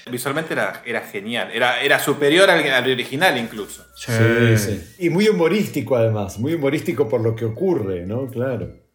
Visualmente 0.09 0.53
era, 0.53 0.81
era 0.85 1.01
genial. 1.01 1.49
Era, 1.53 1.81
era 1.81 1.99
superior 1.99 2.49
al, 2.49 2.67
al 2.69 2.91
original 2.91 3.37
incluso. 3.37 3.85
Sí, 3.95 4.57
sí. 4.57 4.95
Y 4.99 5.09
muy 5.09 5.27
humorístico 5.27 5.95
además, 5.95 6.39
muy 6.39 6.53
humorístico 6.53 7.07
por 7.07 7.21
lo 7.21 7.35
que 7.35 7.45
ocurre, 7.45 8.05
¿no? 8.05 8.27
Claro. 8.27 8.87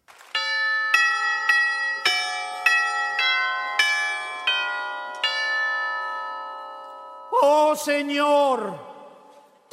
Oh 7.41 7.75
Señor, 7.75 8.92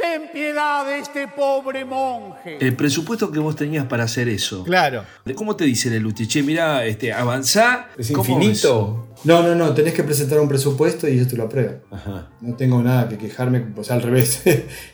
ten 0.01 0.30
piedad 0.32 0.86
de 0.86 0.98
este 0.98 1.28
pobre 1.28 1.84
monje. 1.84 2.59
El 2.61 2.74
presupuesto 2.76 3.30
que 3.30 3.38
vos 3.38 3.57
tenías 3.57 3.86
para 3.86 4.05
hacer 4.05 4.28
eso. 4.28 4.64
Claro. 4.64 5.05
¿Cómo 5.34 5.57
te 5.57 5.64
dice 5.64 5.94
el 5.94 6.03
Luti? 6.03 6.26
Che, 6.26 6.42
mirá, 6.42 6.84
este, 6.84 7.12
avanzá. 7.12 7.88
Es 7.98 8.11
¿Cómo 8.11 8.24
infinito. 8.28 9.07
No, 9.24 9.42
no, 9.42 9.55
no, 9.55 9.74
tenés 9.74 9.92
que 9.92 10.03
presentar 10.03 10.40
un 10.40 10.48
presupuesto 10.48 11.07
y 11.07 11.12
ellos 11.12 11.28
te 11.28 11.36
lo 11.36 11.44
aprueban. 11.44 11.82
Ajá. 11.90 12.30
No 12.40 12.57
tengo 12.57 12.82
nada 12.82 13.07
que 13.07 13.18
quejarme, 13.18 13.61
pues 13.61 13.90
al 13.90 14.03
revés. 14.03 14.42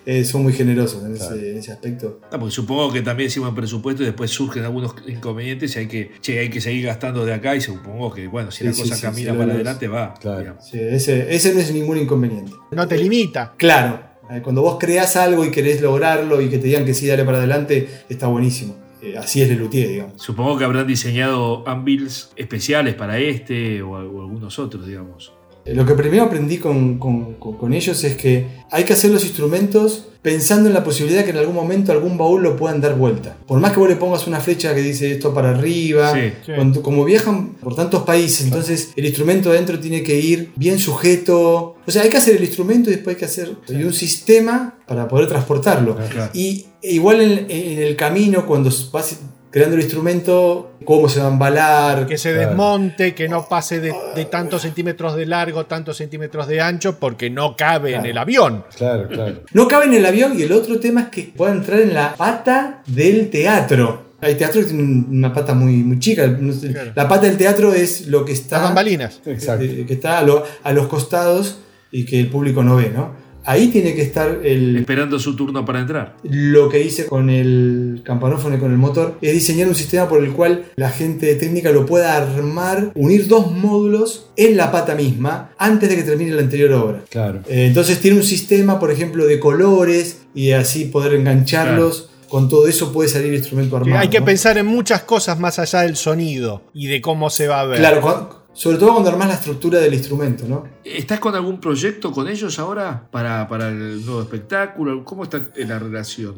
Eh, 0.06 0.24
son 0.24 0.44
muy 0.44 0.52
generosos 0.52 1.04
en, 1.04 1.16
ese, 1.16 1.50
en 1.50 1.58
ese 1.58 1.72
aspecto. 1.72 2.20
Ah, 2.30 2.38
porque 2.38 2.52
supongo 2.52 2.92
que 2.92 3.02
también 3.02 3.26
hicimos 3.26 3.48
el 3.48 3.54
presupuesto 3.56 4.02
y 4.04 4.06
después 4.06 4.30
surgen 4.30 4.62
algunos 4.64 4.94
inconvenientes 5.06 5.74
y 5.74 5.78
hay 5.80 5.88
que, 5.88 6.12
che, 6.20 6.38
hay 6.38 6.48
que 6.48 6.60
seguir 6.60 6.86
gastando 6.86 7.24
de 7.24 7.34
acá 7.34 7.56
y 7.56 7.60
supongo 7.60 8.12
que, 8.12 8.28
bueno, 8.28 8.52
si 8.52 8.58
Sí, 8.58 8.64
la 8.64 8.72
sí, 8.72 8.82
cosa 8.82 8.96
sí, 8.96 9.02
camina 9.02 9.32
sí, 9.32 9.38
para 9.38 9.52
adelante 9.52 9.88
va. 9.88 10.14
Claro. 10.14 10.58
ese, 10.72 11.34
ese 11.34 11.54
no 11.54 11.60
es 11.60 11.72
ningún 11.72 11.98
inconveniente. 11.98 12.52
No 12.70 12.86
te 12.86 12.96
limita. 12.96 13.54
Claro, 13.56 14.00
cuando 14.42 14.62
vos 14.62 14.76
creás 14.78 15.16
algo 15.16 15.44
y 15.44 15.50
querés 15.50 15.80
lograrlo 15.80 16.40
y 16.40 16.48
que 16.48 16.58
te 16.58 16.66
digan 16.66 16.84
que 16.84 16.94
sí, 16.94 17.06
dale 17.06 17.24
para 17.24 17.38
adelante, 17.38 17.88
está 18.08 18.26
buenísimo. 18.26 18.76
Eh, 19.02 19.16
así 19.16 19.42
es 19.42 19.48
Lelutier, 19.48 19.88
digamos. 19.88 20.20
Supongo 20.20 20.58
que 20.58 20.64
habrán 20.64 20.86
diseñado 20.86 21.66
anvils 21.68 22.30
especiales 22.36 22.94
para 22.94 23.18
este 23.18 23.82
o, 23.82 23.90
o 23.90 24.22
algunos 24.22 24.58
otros, 24.58 24.86
digamos. 24.86 25.32
Lo 25.72 25.84
que 25.86 25.94
primero 25.94 26.24
aprendí 26.24 26.58
con, 26.58 26.98
con- 26.98 27.34
con- 27.34 27.56
con 27.56 27.72
ellos 27.74 28.02
es 28.04 28.16
que 28.16 28.46
hay 28.70 28.84
que 28.84 28.92
hacer 28.92 29.10
los 29.10 29.24
instrumentos 29.24 30.08
pensando 30.22 30.68
en 30.68 30.74
la 30.74 30.82
posibilidad 30.82 31.24
que 31.24 31.30
en 31.30 31.36
algún 31.36 31.54
momento 31.54 31.92
algún 31.92 32.18
baúl 32.18 32.42
lo 32.42 32.56
puedan 32.56 32.80
dar 32.80 32.96
vuelta. 32.96 33.36
Por 33.46 33.60
más 33.60 33.72
que 33.72 33.78
vos 33.78 33.88
le 33.88 33.94
pongas 33.94 34.26
una 34.26 34.40
flecha 34.40 34.74
que 34.74 34.80
dice 34.82 35.12
esto 35.12 35.32
para 35.32 35.50
arriba, 35.50 36.12
Sí, 36.14 36.32
sí. 36.44 36.52
cuando- 36.56 36.82
como 36.82 37.04
viajan 37.04 37.50
por 37.62 37.76
tantos 37.76 38.02
países, 38.02 38.44
entonces 38.46 38.90
el 38.96 39.06
instrumento 39.06 39.50
adentro 39.50 39.78
tiene 39.78 40.02
que 40.02 40.18
ir 40.18 40.50
bien 40.56 40.78
sujeto. 40.80 41.76
O 41.86 41.90
sea, 41.90 42.02
hay 42.02 42.08
que 42.10 42.16
hacer 42.16 42.36
el 42.36 42.42
instrumento 42.44 42.90
y 42.90 42.94
después 42.94 43.14
hay 43.14 43.20
que 43.20 43.24
hacer 43.26 43.52
y 43.68 43.84
un 43.84 43.92
sistema 43.92 44.78
para 44.88 45.06
poder 45.06 45.28
transportarlo. 45.28 45.96
Claro. 46.10 46.30
Y 46.34 46.66
igual 46.82 47.20
en, 47.20 47.46
en 47.48 47.78
el 47.82 47.94
camino, 47.94 48.46
cuando 48.46 48.70
vas 48.92 49.16
creando 49.56 49.76
el 49.76 49.82
instrumento, 49.84 50.72
cómo 50.84 51.08
se 51.08 51.18
va 51.18 51.28
a 51.28 51.30
embalar, 51.30 52.06
Que 52.06 52.18
se 52.18 52.34
Claro. 52.34 52.48
desmonte, 52.48 53.14
que 53.14 53.26
no 53.26 53.48
pase 53.48 53.80
de, 53.80 53.94
de 54.14 54.24
tantos 54.26 54.60
centímetros 54.60 55.16
de 55.16 55.24
largo, 55.24 55.64
tantos 55.64 55.96
centímetros 55.96 56.46
de 56.46 56.60
ancho, 56.60 56.98
porque 56.98 57.30
no 57.30 57.56
cabe 57.56 57.94
en 57.94 58.04
el 58.04 58.18
avión. 58.18 58.64
Claro, 58.76 59.08
claro. 59.08 59.36
No 59.54 59.66
cabe 59.66 59.86
en 59.86 59.94
el 59.94 60.04
avión 60.04 60.38
y 60.38 60.42
el 60.42 60.52
otro 60.52 60.78
tema 60.78 61.00
es 61.04 61.08
que 61.08 61.32
pueda 61.34 61.52
entrar 61.52 61.80
en 61.80 61.94
la 61.94 62.14
pata 62.16 62.82
del 62.86 63.30
teatro. 63.30 64.04
Hay 64.20 64.34
teatro 64.34 64.60
que 64.60 64.66
tiene 64.66 64.82
una 65.10 65.32
pata 65.32 65.54
muy, 65.54 65.76
muy 65.76 65.98
chica. 66.00 66.24
Claro. 66.36 66.92
La 66.94 67.08
pata 67.08 67.26
del 67.26 67.38
teatro 67.38 67.72
es 67.72 68.08
lo 68.08 68.26
que 68.26 68.32
está, 68.32 68.56
Las 68.58 68.64
bambalinas. 68.66 69.22
Exacto. 69.24 69.64
eh, 69.64 69.84
que 69.86 69.94
está 69.94 70.18
a, 70.18 70.22
lo- 70.22 70.44
a 70.64 70.72
los 70.74 70.86
costados 70.88 71.60
y 71.90 72.04
que 72.04 72.20
el 72.20 72.28
público 72.28 72.62
no 72.62 72.76
ve, 72.76 72.90
¿no? 72.94 73.24
Ahí 73.46 73.68
tiene 73.68 73.94
que 73.94 74.02
estar 74.02 74.40
el, 74.44 74.76
Esperando 74.76 75.18
su 75.18 75.34
turno 75.34 75.64
para 75.64 75.80
entrar. 75.80 76.16
lo 76.24 76.68
que 76.68 76.82
hice 76.82 77.06
con 77.06 77.30
el 77.30 78.02
campanófono 78.04 78.56
y 78.56 78.58
con 78.58 78.72
el 78.72 78.76
motor 78.76 79.16
es 79.22 79.32
diseñar 79.32 79.68
un 79.68 79.74
sistema 79.74 80.08
por 80.08 80.22
el 80.22 80.32
cual 80.32 80.66
la 80.76 80.90
gente 80.90 81.34
técnica 81.36 81.70
lo 81.70 81.86
pueda 81.86 82.16
armar, 82.16 82.90
unir 82.94 83.28
dos 83.28 83.50
módulos 83.50 84.28
en 84.36 84.56
la 84.56 84.70
pata 84.70 84.94
misma 84.94 85.52
antes 85.58 85.88
de 85.88 85.96
que 85.96 86.02
termine 86.02 86.32
la 86.32 86.42
anterior 86.42 86.72
obra. 86.72 87.04
Claro. 87.08 87.40
Eh, 87.48 87.66
entonces 87.66 88.00
tiene 88.00 88.18
un 88.18 88.24
sistema, 88.24 88.78
por 88.78 88.90
ejemplo, 88.90 89.26
de 89.26 89.38
colores 89.38 90.22
y 90.34 90.50
así 90.50 90.86
poder 90.86 91.14
engancharlos. 91.14 92.10
Con 92.28 92.48
todo 92.48 92.66
eso 92.66 92.92
puede 92.92 93.08
salir 93.08 93.28
el 93.28 93.36
instrumento 93.36 93.76
armado. 93.76 94.00
hay 94.00 94.08
que 94.08 94.18
¿no? 94.18 94.26
pensar 94.26 94.58
en 94.58 94.66
muchas 94.66 95.02
cosas 95.02 95.38
más 95.38 95.60
allá 95.60 95.82
del 95.82 95.94
sonido 95.94 96.64
y 96.74 96.88
de 96.88 97.00
cómo 97.00 97.30
se 97.30 97.46
va 97.46 97.60
a 97.60 97.66
ver. 97.66 97.78
Claro, 97.78 98.45
sobre 98.56 98.78
todo 98.78 98.92
cuando 98.92 99.10
armás 99.10 99.28
la 99.28 99.34
estructura 99.34 99.78
del 99.80 99.92
instrumento, 99.92 100.46
¿no? 100.48 100.64
¿Estás 100.82 101.20
con 101.20 101.34
algún 101.34 101.60
proyecto 101.60 102.10
con 102.10 102.26
ellos 102.26 102.58
ahora 102.58 103.06
para, 103.10 103.46
para 103.48 103.68
el 103.68 104.04
nuevo 104.04 104.22
espectáculo? 104.22 105.04
¿Cómo 105.04 105.24
está 105.24 105.42
la 105.56 105.78
relación? 105.78 106.36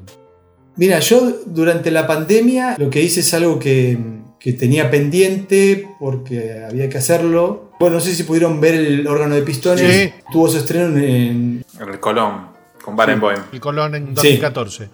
Mira, 0.74 0.98
yo 0.98 1.32
durante 1.46 1.92
la 1.92 2.08
pandemia 2.08 2.74
lo 2.76 2.90
que 2.90 3.00
hice 3.02 3.20
es 3.20 3.32
algo 3.34 3.58
que, 3.60 3.96
que 4.40 4.52
tenía 4.52 4.90
pendiente 4.90 5.88
porque 6.00 6.64
había 6.68 6.88
que 6.88 6.98
hacerlo. 6.98 7.70
Bueno, 7.78 7.96
no 7.96 8.00
sé 8.00 8.12
si 8.14 8.24
pudieron 8.24 8.60
ver 8.60 8.74
el 8.74 9.06
órgano 9.06 9.36
de 9.36 9.42
pistones. 9.42 9.88
Sí. 9.88 10.12
Tuvo 10.32 10.48
su 10.48 10.58
estreno 10.58 10.86
en... 10.98 11.64
En 11.80 11.88
el 11.88 12.00
Colón, 12.00 12.48
con 12.84 12.96
Barenboim. 12.96 13.38
El 13.52 13.60
Colón 13.60 13.94
en 13.94 14.06
Sí. 14.08 14.14
2014. 14.14 14.90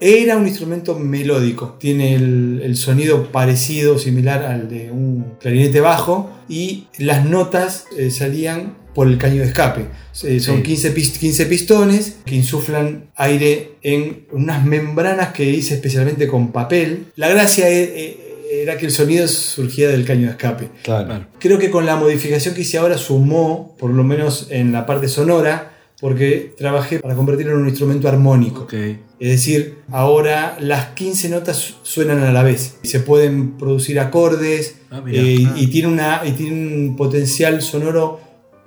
Era 0.00 0.36
un 0.36 0.46
instrumento 0.46 0.98
melódico. 0.98 1.76
Tiene 1.78 2.14
el, 2.14 2.60
el 2.64 2.76
sonido 2.76 3.30
parecido, 3.30 3.98
similar 3.98 4.42
al 4.44 4.68
de 4.68 4.90
un 4.90 5.34
clarinete 5.40 5.80
bajo. 5.80 6.30
Y 6.48 6.86
las 6.98 7.24
notas 7.26 7.84
eh, 7.98 8.10
salían 8.10 8.78
por 8.94 9.06
el 9.06 9.18
caño 9.18 9.42
de 9.42 9.48
escape. 9.48 9.86
Eh, 10.24 10.40
son 10.40 10.56
Sí. 10.58 10.62
15, 10.62 10.90
pis- 10.92 11.18
15 11.18 11.46
pistones 11.46 12.16
que 12.24 12.34
insuflan 12.34 13.10
aire 13.14 13.72
en 13.82 14.26
unas 14.32 14.64
membranas 14.64 15.32
que 15.32 15.44
hice 15.48 15.74
especialmente 15.74 16.26
con 16.26 16.50
papel. 16.50 17.06
La 17.16 17.28
gracia 17.28 17.68
e- 17.68 17.82
e- 17.84 18.30
era 18.62 18.76
que 18.78 18.86
el 18.86 18.90
sonido 18.92 19.28
surgía 19.28 19.88
del 19.88 20.04
caño 20.04 20.22
de 20.26 20.30
escape. 20.32 20.68
Claro. 20.82 21.26
Creo 21.38 21.56
que 21.58 21.70
con 21.70 21.86
la 21.86 21.94
modificación 21.94 22.52
que 22.54 22.62
hice 22.62 22.78
ahora 22.78 22.98
sumó, 22.98 23.76
por 23.78 23.90
lo 23.90 24.02
menos 24.02 24.48
en 24.50 24.72
la 24.72 24.86
parte 24.86 25.06
sonora, 25.06 25.69
porque 26.00 26.54
trabajé 26.56 26.98
para 26.98 27.14
convertirlo 27.14 27.52
en 27.52 27.58
un 27.62 27.68
instrumento 27.68 28.08
armónico. 28.08 28.62
Ok. 28.62 28.72
Es 28.74 29.28
decir, 29.28 29.78
ahora 29.90 30.56
las 30.60 30.86
15 30.94 31.28
notas 31.28 31.74
suenan 31.82 32.22
a 32.22 32.32
la 32.32 32.42
vez. 32.42 32.76
Se 32.82 33.00
pueden 33.00 33.58
producir 33.58 34.00
acordes 34.00 34.76
Ah, 34.90 35.02
eh, 35.06 35.44
Ah. 35.46 35.54
y, 35.56 35.66
tiene 35.68 35.88
una, 35.88 36.22
y 36.24 36.32
tiene 36.32 36.52
un 36.86 36.96
potencial 36.96 37.62
sonoro 37.62 38.18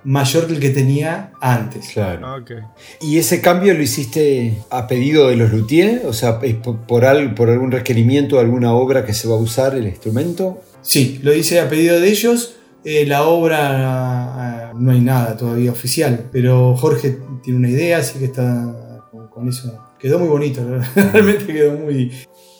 mayor 0.04 0.46
que 0.46 0.54
el 0.54 0.60
que 0.60 0.70
tenía 0.70 1.32
antes. 1.40 1.88
Claro. 1.92 2.36
Ok. 2.36 2.50
¿Y 3.02 3.18
ese 3.18 3.40
cambio 3.40 3.74
lo 3.74 3.82
hiciste 3.82 4.56
a 4.70 4.86
pedido 4.86 5.28
de 5.28 5.36
los 5.36 5.50
luthiers? 5.50 6.04
O 6.04 6.12
sea, 6.12 6.38
¿es 6.42 6.54
por, 6.54 6.78
por, 6.86 7.04
al- 7.04 7.34
por 7.34 7.50
algún 7.50 7.70
requerimiento 7.72 8.36
de 8.36 8.42
alguna 8.42 8.74
obra 8.74 9.04
que 9.04 9.12
se 9.14 9.28
va 9.28 9.34
a 9.34 9.38
usar 9.38 9.74
el 9.74 9.86
instrumento? 9.86 10.62
Sí, 10.82 11.20
lo 11.22 11.34
hice 11.34 11.58
a 11.60 11.68
pedido 11.68 11.98
de 12.00 12.08
ellos. 12.08 12.54
Eh, 12.84 13.06
la 13.06 13.24
obra 13.24 14.43
no 14.78 14.90
hay 14.90 15.00
nada 15.00 15.36
todavía 15.36 15.72
oficial, 15.72 16.28
pero 16.32 16.76
Jorge 16.76 17.18
tiene 17.42 17.58
una 17.58 17.70
idea, 17.70 17.98
así 17.98 18.18
que 18.18 18.26
está 18.26 19.02
con, 19.10 19.28
con 19.28 19.48
eso. 19.48 19.78
Quedó 19.98 20.18
muy 20.18 20.28
bonito, 20.28 20.62
realmente 20.94 21.46
quedó 21.46 21.72
muy... 21.72 22.12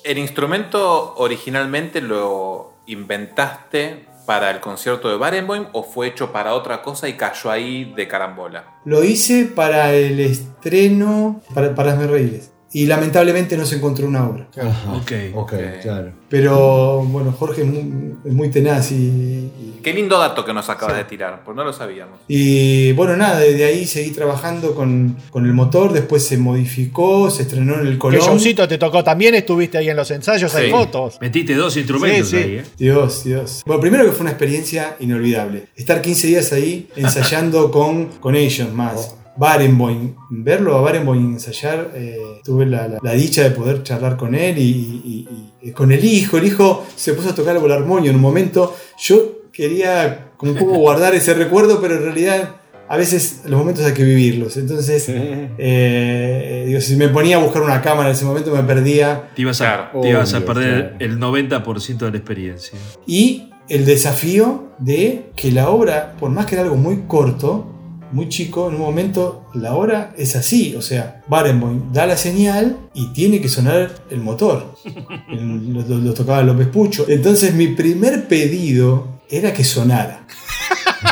¿El 0.04 0.18
instrumento 0.18 1.14
originalmente 1.16 2.00
lo 2.00 2.74
inventaste 2.86 4.06
para 4.26 4.50
el 4.50 4.60
concierto 4.60 5.08
de 5.08 5.16
Barenboim 5.16 5.66
o 5.72 5.82
fue 5.82 6.08
hecho 6.08 6.32
para 6.32 6.54
otra 6.54 6.82
cosa 6.82 7.08
y 7.08 7.14
cayó 7.14 7.50
ahí 7.50 7.92
de 7.96 8.08
carambola? 8.08 8.80
Lo 8.84 9.04
hice 9.04 9.46
para 9.46 9.92
el 9.94 10.20
estreno, 10.20 11.42
para, 11.54 11.74
para 11.74 11.92
Hazme 11.92 12.06
Reíres. 12.06 12.53
Y 12.74 12.86
lamentablemente 12.86 13.56
no 13.56 13.64
se 13.64 13.76
encontró 13.76 14.06
una 14.08 14.28
obra. 14.28 14.48
Ajá. 14.60 14.92
Ok. 14.94 15.12
Ok, 15.34 15.52
claro. 15.80 16.10
Pero 16.28 17.04
bueno, 17.04 17.30
Jorge 17.32 17.62
es 17.62 17.68
muy, 17.68 18.14
es 18.24 18.32
muy 18.32 18.50
tenaz 18.50 18.90
y, 18.90 18.96
y- 18.96 19.80
Qué 19.80 19.92
lindo 19.94 20.18
dato 20.18 20.44
que 20.44 20.52
nos 20.52 20.68
acabas 20.68 20.96
de 20.96 21.04
tirar, 21.04 21.42
pues 21.44 21.54
no 21.56 21.62
lo 21.62 21.72
sabíamos. 21.72 22.18
y, 22.26 22.90
bueno, 22.92 23.16
nada, 23.16 23.38
desde 23.38 23.64
ahí 23.66 23.86
seguí 23.86 24.10
trabajando 24.10 24.74
con, 24.74 25.16
con 25.30 25.44
el 25.46 25.52
motor, 25.52 25.92
después 25.92 26.26
se 26.26 26.36
modificó, 26.38 27.30
se 27.30 27.42
estrenó 27.42 27.74
en 27.74 27.86
el 27.86 27.92
¿Qué 27.92 27.98
Colón. 27.98 28.20
showcito 28.20 28.66
te 28.66 28.76
tocó? 28.78 29.04
También 29.04 29.34
estuviste 29.36 29.78
ahí 29.78 29.88
en 29.90 29.96
los 29.96 30.10
ensayos, 30.10 30.52
hay 30.54 30.66
Sí. 30.66 30.70
fotos. 30.72 31.18
Metiste 31.20 31.54
dos 31.54 31.76
instrumentos 31.76 32.28
Sí, 32.30 32.36
sí. 32.38 32.42
ahí, 32.42 32.54
¿eh? 32.56 32.64
Dios, 32.76 33.22
Dios. 33.24 33.62
Bueno, 33.66 33.80
primero 33.80 34.04
que 34.04 34.10
fue 34.12 34.22
una 34.22 34.30
experiencia 34.30 34.96
inolvidable. 35.00 35.66
Estar 35.76 36.02
15 36.02 36.26
días 36.26 36.52
ahí 36.52 36.88
ensayando 36.96 37.70
con, 37.70 38.06
con 38.20 38.34
ellos 38.34 38.72
más. 38.72 39.14
Barenboim, 39.36 40.14
verlo 40.30 40.76
a 40.76 40.80
Barenboim 40.80 41.32
ensayar, 41.34 41.90
eh, 41.94 42.16
tuve 42.44 42.66
la, 42.66 42.86
la- 42.88 42.98
la 43.02 43.12
dicha 43.12 43.42
de 43.42 43.50
poder 43.50 43.82
charlar 43.82 44.16
con 44.16 44.34
él 44.34 44.56
y, 44.58 44.62
y- 44.62 45.28
y- 45.62 45.68
y 45.68 45.72
con 45.72 45.90
el 45.92 46.04
hijo. 46.04 46.38
El 46.38 46.46
hijo 46.46 46.86
se 46.94 47.14
puso 47.14 47.30
a 47.30 47.34
tocar 47.34 47.56
el 47.56 47.72
armonio 47.72 48.10
en 48.10 48.16
un 48.16 48.22
momento. 48.22 48.74
Yo 48.98 49.42
quería 49.52 50.28
como 50.36 50.52
un 50.52 50.58
poco 50.58 50.74
guardar 50.74 51.14
ese 51.14 51.34
recuerdo, 51.34 51.80
pero 51.80 51.96
en 51.96 52.02
realidad 52.02 52.56
a 52.86 52.96
veces 52.96 53.40
los 53.46 53.58
momentos 53.58 53.84
hay 53.84 53.92
que 53.94 54.04
vivirlos. 54.04 54.56
Entonces, 54.56 55.06
eh, 55.08 56.64
digo, 56.66 56.80
si 56.80 56.96
me 56.96 57.08
ponía 57.08 57.36
a 57.36 57.40
buscar 57.40 57.62
una 57.62 57.80
cámara 57.80 58.10
en 58.10 58.14
ese 58.14 58.24
momento 58.24 58.50
me 58.54 58.62
perdía. 58.62 59.30
Te 59.34 59.42
ibas 59.42 59.60
a, 59.60 59.64
Claro. 59.90 60.00
te 60.02 60.08
ibas 60.10 60.32
a 60.34 60.38
Obvio, 60.38 60.46
perder 60.46 60.88
claro. 60.90 60.96
el 61.00 61.18
90% 61.18 62.04
de 62.04 62.10
la 62.10 62.16
experiencia. 62.18 62.78
Y 63.06 63.50
el 63.68 63.84
desafío 63.86 64.68
de 64.78 65.30
que 65.36 65.50
la 65.50 65.70
obra, 65.70 66.14
por 66.20 66.30
más 66.30 66.46
que 66.46 66.54
era 66.56 66.64
algo 66.64 66.76
muy 66.76 67.04
corto, 67.08 67.70
muy 68.14 68.28
chico, 68.28 68.68
en 68.68 68.76
un 68.76 68.80
momento 68.80 69.46
la 69.54 69.74
obra 69.74 70.14
es 70.16 70.36
así. 70.36 70.74
O 70.76 70.82
sea, 70.82 71.22
Barenboim 71.28 71.92
da 71.92 72.06
la 72.06 72.16
señal 72.16 72.78
y 72.94 73.08
tiene 73.12 73.40
que 73.40 73.48
sonar 73.48 73.90
el 74.10 74.20
motor. 74.20 74.76
Lo, 75.28 75.82
lo- 75.82 75.98
lo 75.98 76.14
tocaba 76.14 76.42
López 76.42 76.68
Pucho. 76.68 77.06
Entonces 77.08 77.54
mi 77.54 77.68
primer 77.68 78.28
pedido 78.28 79.20
era 79.28 79.52
que 79.52 79.64
sonara. 79.64 80.26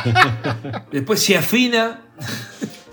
Después 0.92 1.20
se 1.20 1.36
afina. 1.36 2.02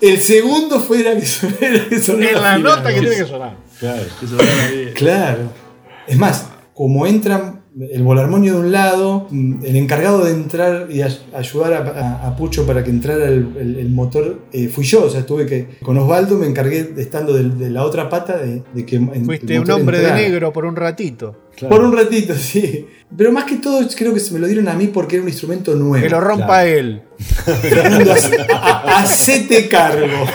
El 0.00 0.18
segundo 0.18 0.80
fue 0.80 1.00
era 1.00 1.14
que 1.18 1.26
sonara. 1.26 1.88
que 1.88 2.00
sonara 2.00 2.30
En 2.30 2.42
la 2.42 2.58
nota 2.58 2.92
que 2.92 3.00
tiene 3.00 3.16
que 3.16 3.26
sonar. 3.26 3.56
Claro. 3.78 4.02
que 4.18 4.26
sonara 4.26 4.68
bien. 4.72 4.92
Claro. 4.94 5.52
Es 6.06 6.16
más, 6.18 6.46
como 6.74 7.06
entran 7.06 7.59
el 7.78 8.02
volarmonio 8.02 8.54
de 8.54 8.60
un 8.60 8.72
lado, 8.72 9.28
mm, 9.30 9.64
el 9.64 9.76
encargado 9.76 10.24
de 10.24 10.32
entrar 10.32 10.88
y 10.90 11.02
ay- 11.02 11.18
ayudar 11.34 11.72
a, 11.72 11.78
a- 11.78 12.28
a 12.28 12.36
Pucho 12.36 12.66
para 12.66 12.82
que 12.82 12.90
entrara 12.90 13.26
el, 13.26 13.48
el- 13.58 13.76
el 13.78 13.88
motor 13.90 14.40
eh, 14.52 14.68
fui 14.68 14.84
yo. 14.84 15.04
O 15.04 15.10
sea, 15.10 15.24
tuve 15.24 15.46
que. 15.46 15.68
Con 15.82 15.96
Osvaldo 15.98 16.36
me 16.36 16.46
encargué, 16.46 16.92
estando 16.96 17.32
de, 17.32 17.70
la 17.70 17.84
otra 17.84 18.08
pata, 18.08 18.38
de, 18.38 18.62
de 18.74 18.86
que. 18.86 18.96
en- 18.96 19.24
Fuiste 19.24 19.58
un 19.60 19.70
hombre 19.70 20.00
de 20.00 20.12
negro 20.12 20.52
por 20.52 20.64
un 20.64 20.76
ratito. 20.76 21.36
Claro. 21.56 21.76
Por 21.76 21.84
un 21.84 21.96
ratito, 21.96 22.34
sí. 22.34 22.86
Pero 23.16 23.32
más 23.32 23.44
que 23.44 23.56
todo, 23.56 23.80
creo 23.96 24.14
que 24.14 24.20
se 24.20 24.32
me 24.32 24.40
lo 24.40 24.46
dieron 24.46 24.68
a 24.68 24.74
mí 24.74 24.86
porque 24.88 25.16
era 25.16 25.22
un 25.22 25.28
instrumento 25.28 25.74
nuevo. 25.74 26.02
Que 26.02 26.10
lo 26.10 26.20
rompa 26.20 26.46
Claro. 26.62 26.68
él. 26.68 27.02
Fernando, 27.18 28.12
hacete 28.96 29.68
cargo. 29.68 30.06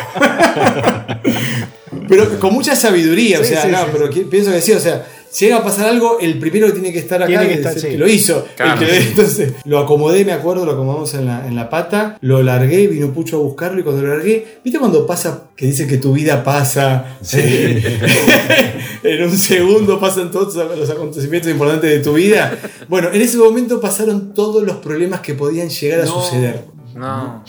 pero 2.08 2.40
con 2.40 2.54
mucha 2.54 2.76
sabiduría, 2.76 3.40
o 3.40 3.44
sea, 3.44 3.64
sí, 3.64 3.68
no, 3.72 3.80
sí, 3.86 3.90
pero 3.92 4.30
pienso 4.30 4.52
que 4.52 4.62
sí, 4.62 4.72
o 4.74 4.80
sea, 4.80 5.06
si 5.36 5.46
llega 5.46 5.58
a 5.58 5.64
pasar 5.64 5.88
algo, 5.90 6.18
el 6.22 6.40
primero 6.40 6.68
que 6.68 6.72
tiene 6.74 6.94
que 6.94 7.00
estar 7.00 7.22
acá 7.22 7.28
Tiene 7.28 7.48
que 7.48 7.54
es 7.56 7.60
estar, 7.60 7.74
el 7.74 7.82
sí. 7.82 7.88
que 7.90 7.98
lo 7.98 8.08
hizo. 8.08 8.46
el 8.58 8.90
entonces, 9.08 9.52
lo 9.66 9.80
acomodé, 9.80 10.24
me 10.24 10.32
acuerdo, 10.32 10.66
lo 10.66 10.72
acomodamos 10.72 11.14
en 11.14 11.26
la, 11.26 11.46
en 11.46 11.56
la 11.58 11.70
pata, 11.70 12.18
lo 12.22 12.42
largué, 12.42 12.88
vino 12.88 13.12
Pucho 13.12 13.36
a 13.36 13.40
buscarlo 13.40 13.82
y 13.82 13.84
cuando 13.84 14.02
lo 14.04 14.16
largué, 14.16 14.60
¿viste 14.64 14.80
cuando 14.80 15.06
pasa, 15.06 15.50
que 15.58 15.66
dice 15.66 15.88
que 15.88 15.98
tu 15.98 16.14
vida 16.14 16.42
pasa? 16.42 17.18
en 19.04 19.24
un 19.24 19.38
segundo 19.38 20.00
pasan 20.00 20.32
todos 20.32 20.56
los 20.78 20.90
acontecimientos 20.90 21.52
importantes 21.52 21.90
de 21.90 22.00
tu 22.00 22.14
vida. 22.14 22.58
Bueno, 22.88 23.10
en 23.12 23.22
ese 23.22 23.38
momento 23.38 23.82
pasaron 23.82 24.34
todos 24.34 24.64
los 24.64 24.78
problemas 24.78 25.20
que 25.20 25.34
podían 25.34 25.70
llegar 25.70 26.00
a 26.02 26.06
No. 26.06 26.22
suceder. 26.22 26.75
No. 26.96 27.44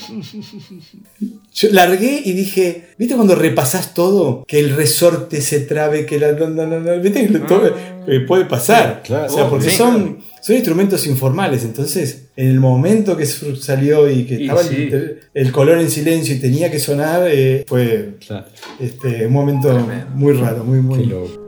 Yo 1.55 1.68
largué 1.70 2.20
y 2.24 2.32
dije, 2.32 2.88
¿viste 2.99 3.14
cuando 3.14 3.34
repasás 3.34 3.94
todo? 3.94 4.44
Que 4.47 4.59
el 4.59 4.74
resorte 4.76 5.40
se 5.40 5.61
trabe, 5.61 6.05
que 6.05 6.18
la. 6.18 6.32
no, 6.32 6.49
no, 6.51 6.66
no, 6.66 6.80
no, 6.80 7.01
¿Viste 7.01 7.26
que 7.28 7.38
todo, 7.38 7.72
eh, 8.07 8.20
puede 8.26 8.44
pasar? 8.47 9.03
Claro. 9.05 9.26
o 9.32 9.34
sea, 9.34 9.49
porque 9.49 9.70
Sí. 9.70 9.76
son, 9.76 10.18
son 10.42 10.57
instrumentos 10.57 11.07
informales. 11.07 11.64
Entonces, 11.64 12.24
en 12.36 12.49
el 12.49 12.61
momento 12.61 13.16
que 13.16 13.24
salió 13.26 14.11
y 14.11 14.24
que 14.24 14.34
Y 14.34 14.42
estaba 14.42 14.62
sí. 14.64 14.88
el, 14.92 15.20
el 15.32 15.53
color 15.53 15.78
en 15.78 15.90
silencio 15.90 16.34
y 16.34 16.38
tenía 16.40 16.70
que 16.70 16.78
sonar, 16.80 17.22
eh, 17.30 17.64
fue 17.66 18.16
Claro. 18.26 18.47
este, 18.80 19.26
un 19.26 19.32
momento 19.32 19.68
Tremendo. 19.68 20.07
muy 20.14 20.32
raro, 20.34 20.64
muy, 20.64 20.80
muy. 20.80 20.99
Qué 21.01 21.07
loco. 21.07 21.45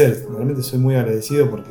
Agradecer, 0.00 0.26
realmente 0.30 0.62
soy 0.62 0.78
muy 0.78 0.94
agradecido 0.94 1.50
porque 1.50 1.70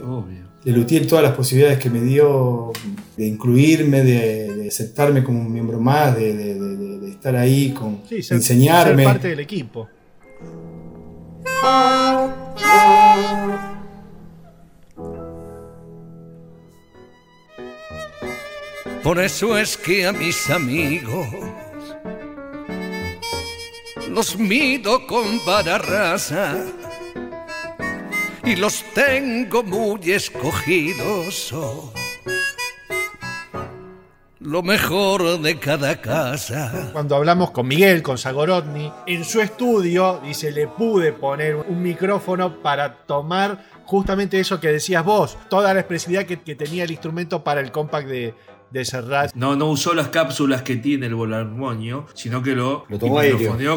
le 0.63 0.71
lutié 0.71 1.01
todas 1.01 1.23
las 1.23 1.33
posibilidades 1.33 1.79
que 1.79 1.89
me 1.89 2.01
dio 2.01 2.71
de 3.17 3.25
incluirme, 3.27 4.03
de, 4.03 4.53
de 4.55 4.67
aceptarme 4.67 5.23
como 5.23 5.41
un 5.41 5.51
miembro 5.51 5.79
más, 5.79 6.15
de, 6.15 6.33
de- 6.35 6.55
de- 6.59 6.99
de 6.99 7.09
estar 7.09 7.35
ahí, 7.35 7.71
con, 7.71 8.01
Sí, 8.07 8.17
de 8.17 8.23
ser, 8.23 8.37
enseñarme. 8.37 9.03
ser 9.03 9.11
parte 9.13 9.27
del 9.29 9.39
equipo. 9.39 9.87
Por 19.03 19.19
eso 19.19 19.57
es 19.57 19.77
que 19.77 20.05
a 20.05 20.11
mis 20.11 20.49
amigos 20.49 21.27
los 24.09 24.37
mido 24.37 25.05
con 25.07 25.43
vara 25.45 25.77
rasa 25.77 26.63
y 28.51 28.55
los 28.57 28.83
tengo 28.93 29.63
muy 29.63 30.11
escogidos. 30.11 31.53
Lo 34.39 34.61
mejor 34.61 35.39
de 35.39 35.57
cada 35.57 36.01
casa. 36.01 36.89
Cuando 36.91 37.15
hablamos 37.15 37.51
con 37.51 37.67
Miguel, 37.67 38.01
con 38.03 38.17
Zagorodny, 38.17 38.91
en 39.07 39.23
su 39.23 39.39
estudio, 39.39 40.19
dice, 40.21 40.51
le 40.51 40.67
pude 40.67 41.13
poner 41.13 41.55
un 41.55 41.81
micrófono 41.81 42.61
para 42.61 43.05
tomar 43.05 43.63
justamente 43.85 44.39
eso 44.39 44.59
que 44.59 44.67
decías 44.67 45.05
vos, 45.05 45.37
toda 45.49 45.73
la 45.73 45.79
expresividad 45.79 46.25
que 46.25 46.55
tenía 46.55 46.83
el 46.83 46.91
instrumento 46.91 47.43
para 47.43 47.61
el 47.61 47.71
compact 47.71 48.07
de, 48.07 48.33
de 48.71 48.85
Serrat. 48.85 49.33
No, 49.35 49.55
no 49.55 49.67
usó 49.69 49.93
las 49.93 50.09
cápsulas 50.09 50.61
que 50.61 50.77
tiene 50.77 51.07
el 51.07 51.15
volarmonio, 51.15 52.05
sino 52.13 52.41
que 52.41 52.55
lo, 52.55 52.85
Lo 52.89 52.97
tomó 52.99 53.21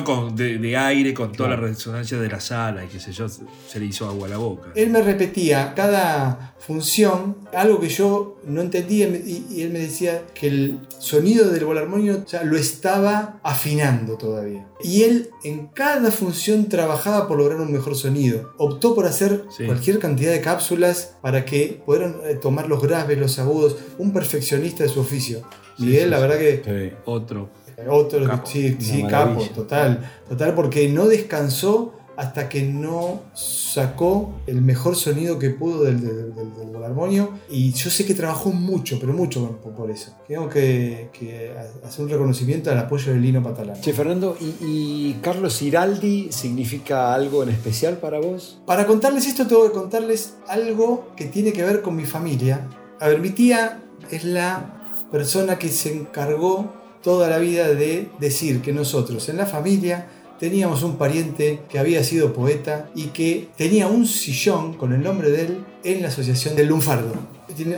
con, 0.05 0.35
de, 0.37 0.59
de 0.59 0.77
aire 0.77 1.13
con 1.15 1.33
toda 1.33 1.49
Claro. 1.51 1.63
la 1.63 1.69
resonancia 1.69 2.19
de 2.19 2.29
la 2.29 2.41
sala 2.41 2.85
y 2.85 2.89
qué 2.89 3.01
sé 3.01 3.13
yo, 3.13 3.29
se, 3.29 3.43
se 3.69 3.81
le 3.81 3.87
hizo 3.87 4.07
agua 4.09 4.27
a 4.29 4.31
la 4.31 4.37
boca. 4.39 4.71
Él 4.75 4.91
me 4.91 5.03
repetía 5.03 5.75
cada 5.75 6.55
función 6.59 7.37
algo 7.55 7.81
que 7.81 7.89
yo 7.89 8.39
no 8.47 8.61
entendía 8.63 9.09
y, 9.09 9.47
y 9.51 9.63
él 9.63 9.71
me 9.73 9.81
decía 9.81 10.23
que 10.35 10.47
el 10.49 10.79
sonido 10.99 11.51
del 11.51 11.65
volarmonio 11.65 12.25
ya 12.27 12.43
lo 12.45 12.57
estaba 12.57 13.39
afinando 13.43 14.17
todavía. 14.17 14.67
Y 14.85 15.03
él 15.05 15.31
en 15.45 15.69
cada 15.69 16.11
función 16.11 16.69
trabajaba 16.69 17.27
por 17.27 17.39
lograr 17.39 17.59
un 17.61 17.73
mejor 17.73 17.97
sonido. 17.97 18.53
Optó 18.59 18.95
por 18.95 19.07
hacer 19.07 19.45
Sí. 19.57 19.65
cualquier 19.65 19.99
cantidad 19.99 20.31
de 20.31 20.41
cápsulas 20.43 21.17
para 21.23 21.45
que 21.47 21.83
pudieran 21.87 22.21
eh, 22.25 22.35
tomar 22.35 22.69
los 22.69 22.83
graves, 22.83 23.19
los 23.19 23.39
agudos. 23.39 23.77
Un 23.99 24.13
perfeccionista 24.13 24.83
de 24.85 24.91
su 24.91 25.01
oficio. 25.01 25.43
Miguel, 25.79 26.11
la 26.11 26.19
verdad 26.21 26.39
que 26.39 26.95
Otro. 27.07 27.49
otro, 27.89 28.25
Capo. 28.27 28.47
sí, 28.47 28.77
sí, 28.79 29.03
capo, 29.09 29.43
total. 29.55 30.09
Total, 30.29 30.55
porque 30.55 30.89
no 30.89 31.07
descansó 31.09 31.95
hasta 32.17 32.49
que 32.49 32.63
no 32.63 33.23
sacó 33.35 34.35
el 34.47 34.63
mejor 34.63 34.97
sonido 34.97 35.39
que 35.39 35.51
pudo 35.51 35.85
del, 35.85 36.01
del, 36.01 36.35
del- 36.35 36.55
del 36.55 36.69
volarmonio. 36.69 37.31
Y 37.51 37.73
yo 37.73 37.91
sé 37.91 38.05
que 38.07 38.15
trabajó 38.15 38.51
mucho, 38.51 38.99
pero 39.01 39.13
mucho 39.13 39.59
por, 39.63 39.73
por 39.75 39.91
eso. 39.91 40.13
Tengo 40.29 40.49
que, 40.49 41.11
que 41.19 41.53
hacer 41.85 42.05
un 42.05 42.11
reconocimiento 42.11 42.71
al 42.71 42.79
apoyo 42.79 43.13
de 43.13 43.19
Lino 43.19 43.43
Patalán. 43.43 43.81
Che, 43.81 43.93
Fernando, 43.93 44.37
¿y, 44.41 44.55
y 44.61 45.19
Carlos 45.23 45.61
Iraldi 45.63 46.29
significa 46.31 47.15
algo 47.15 47.43
en 47.43 47.49
especial 47.51 47.99
para 47.99 48.21
vos? 48.21 48.61
Para 48.67 48.87
contarles 48.87 49.27
esto, 49.27 49.47
tengo 49.47 49.65
que 49.65 49.73
contarles 49.73 50.35
algo 50.49 51.09
que 51.17 51.27
tiene 51.27 51.53
que 51.53 51.63
ver 51.65 51.83
con 51.83 51.97
mi 51.97 52.05
familia. 52.05 52.69
A 53.01 53.09
ver, 53.09 53.21
mi 53.21 53.31
tía 53.31 53.83
es 54.11 54.25
la 54.25 55.07
persona 55.11 55.59
que 55.59 55.69
se 55.69 55.93
encargó 55.95 56.73
toda 57.03 57.29
la 57.29 57.39
vida 57.39 57.69
de 57.69 58.09
decir 58.19 58.63
que 58.63 58.73
nosotros 58.73 59.29
en 59.29 59.37
la 59.37 59.47
familia 59.47 60.07
teníamos 60.45 60.83
un 60.83 60.99
pariente 60.99 61.61
que 61.71 61.79
había 61.79 62.05
sido 62.05 62.35
poeta 62.35 62.91
y 62.95 63.05
que 63.05 63.49
tenía 63.57 63.87
un 63.87 64.07
sillón 64.07 64.75
con 64.75 64.93
el 64.93 65.03
nombre 65.03 65.31
de 65.31 65.47
él 65.47 65.65
en 65.85 66.03
la 66.03 66.09
Asociación 66.09 66.55
del 66.55 66.67
Lunfardo. 66.67 67.15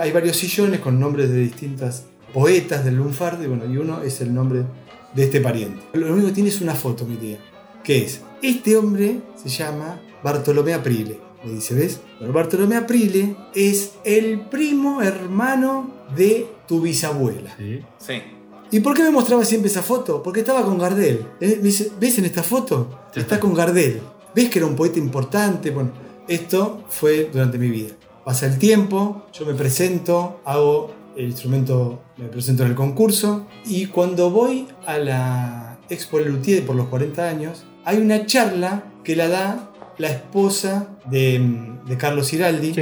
Hay 0.00 0.10
varios 0.10 0.36
sillones 0.36 0.80
con 0.80 0.98
nombres 0.98 1.30
de 1.30 1.38
distintas 1.38 2.06
poetas 2.34 2.84
del 2.84 2.96
Lunfardo 2.96 3.44
y, 3.44 3.46
bueno, 3.46 3.72
y 3.72 3.76
uno 3.76 4.02
es 4.02 4.20
el 4.20 4.34
nombre 4.34 4.64
de 5.14 5.22
este 5.22 5.40
pariente. 5.40 5.80
Lo 5.92 6.12
único 6.12 6.26
que 6.26 6.32
tiene 6.34 6.48
es 6.48 6.60
una 6.60 6.74
foto, 6.74 7.06
mi 7.06 7.14
tía. 7.14 7.38
que 7.84 7.98
es? 7.98 8.22
Este 8.42 8.76
hombre 8.76 9.20
se 9.36 9.48
llama 9.48 10.00
Bartolomé 10.24 10.74
Aprile. 10.74 11.20
Me 11.44 11.52
dice, 11.52 11.72
¿ves? 11.72 12.00
Pero 12.18 12.32
Bartolomé 12.32 12.74
Aprile 12.74 13.36
es 13.54 13.92
el 14.02 14.40
primo 14.40 15.02
hermano 15.02 15.94
de 16.16 16.48
tu 16.66 16.80
bisabuela. 16.80 17.54
Sí. 17.98 18.22
¿Y 18.70 18.80
por 18.80 18.94
qué 18.94 19.02
me 19.02 19.10
mostraba 19.10 19.44
siempre 19.44 19.70
esa 19.70 19.82
foto? 19.82 20.22
Porque 20.22 20.40
estaba 20.40 20.62
con 20.62 20.78
Gardel. 20.78 21.26
Eh, 21.40 21.56
Me 21.58 21.68
dice, 21.68 21.92
¿ves 22.00 22.18
en 22.18 22.24
esta 22.24 22.42
foto? 22.42 23.00
Está 23.14 23.38
con 23.38 23.54
Gardel. 23.54 24.00
¿Ves 24.34 24.50
que 24.50 24.58
era 24.58 24.66
un 24.66 24.76
poeta 24.76 24.98
importante? 24.98 25.70
Bueno, 25.70 25.90
esto 26.28 26.84
fue 26.88 27.30
durante 27.32 27.58
mi 27.58 27.68
vida. 27.68 27.94
Pasa 28.24 28.46
el 28.46 28.58
tiempo, 28.58 29.24
yo 29.32 29.46
me 29.46 29.54
presento, 29.54 30.40
hago 30.44 30.92
el 31.16 31.26
instrumento, 31.26 32.02
me 32.16 32.26
presento 32.26 32.64
en 32.64 32.70
el 32.70 32.74
concurso 32.74 33.46
y 33.64 33.86
cuando 33.86 34.30
voy 34.30 34.66
a 34.84 34.98
la 34.98 35.78
Expo 35.88 36.18
Luthier 36.18 36.66
por 36.66 36.74
los 36.74 36.88
40 36.88 37.28
años, 37.28 37.64
hay 37.84 37.98
una 37.98 38.26
charla 38.26 38.84
que 39.04 39.14
la 39.14 39.28
da 39.28 39.70
la 39.98 40.08
esposa 40.08 40.88
de, 41.08 41.40
de 41.86 41.96
Carlos 41.96 42.32
Iraldi. 42.32 42.74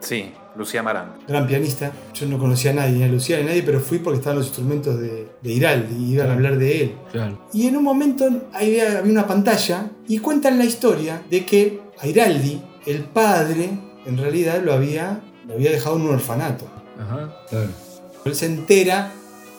Sí, 0.00 0.32
Lucía 0.56 0.82
Marán. 0.82 1.14
Gran 1.26 1.46
pianista. 1.46 1.92
Yo 2.14 2.26
no 2.26 2.38
conocía 2.38 2.70
a 2.72 2.74
nadie, 2.74 2.92
ni 2.98 3.02
a 3.04 3.08
Lucía 3.08 3.36
ni 3.38 3.42
a 3.44 3.46
nadie, 3.46 3.62
pero 3.62 3.80
fui 3.80 3.98
porque 3.98 4.18
estaban 4.18 4.38
los 4.38 4.46
instrumentos 4.48 4.98
de, 5.00 5.28
de 5.40 5.52
Iraldi 5.52 5.94
y 6.04 6.12
iban 6.14 6.28
a 6.30 6.34
hablar 6.34 6.58
de 6.58 6.82
él. 6.82 6.94
Claro. 7.10 7.38
Y 7.52 7.66
en 7.66 7.76
un 7.76 7.84
momento 7.84 8.28
había, 8.52 8.98
había 8.98 9.12
una 9.12 9.26
pantalla 9.26 9.90
y 10.08 10.18
cuentan 10.18 10.58
la 10.58 10.64
historia 10.64 11.22
de 11.30 11.44
que 11.46 11.80
a 11.98 12.06
Iraldi, 12.06 12.60
el 12.86 13.00
padre, 13.04 13.70
en 14.06 14.18
realidad 14.18 14.60
lo 14.62 14.72
había, 14.72 15.20
lo 15.46 15.54
había 15.54 15.70
dejado 15.70 15.96
en 15.96 16.02
un 16.02 16.10
orfanato. 16.14 16.66
Ajá. 17.00 17.32
Él 18.24 18.34
se 18.34 18.46
entera 18.46 19.10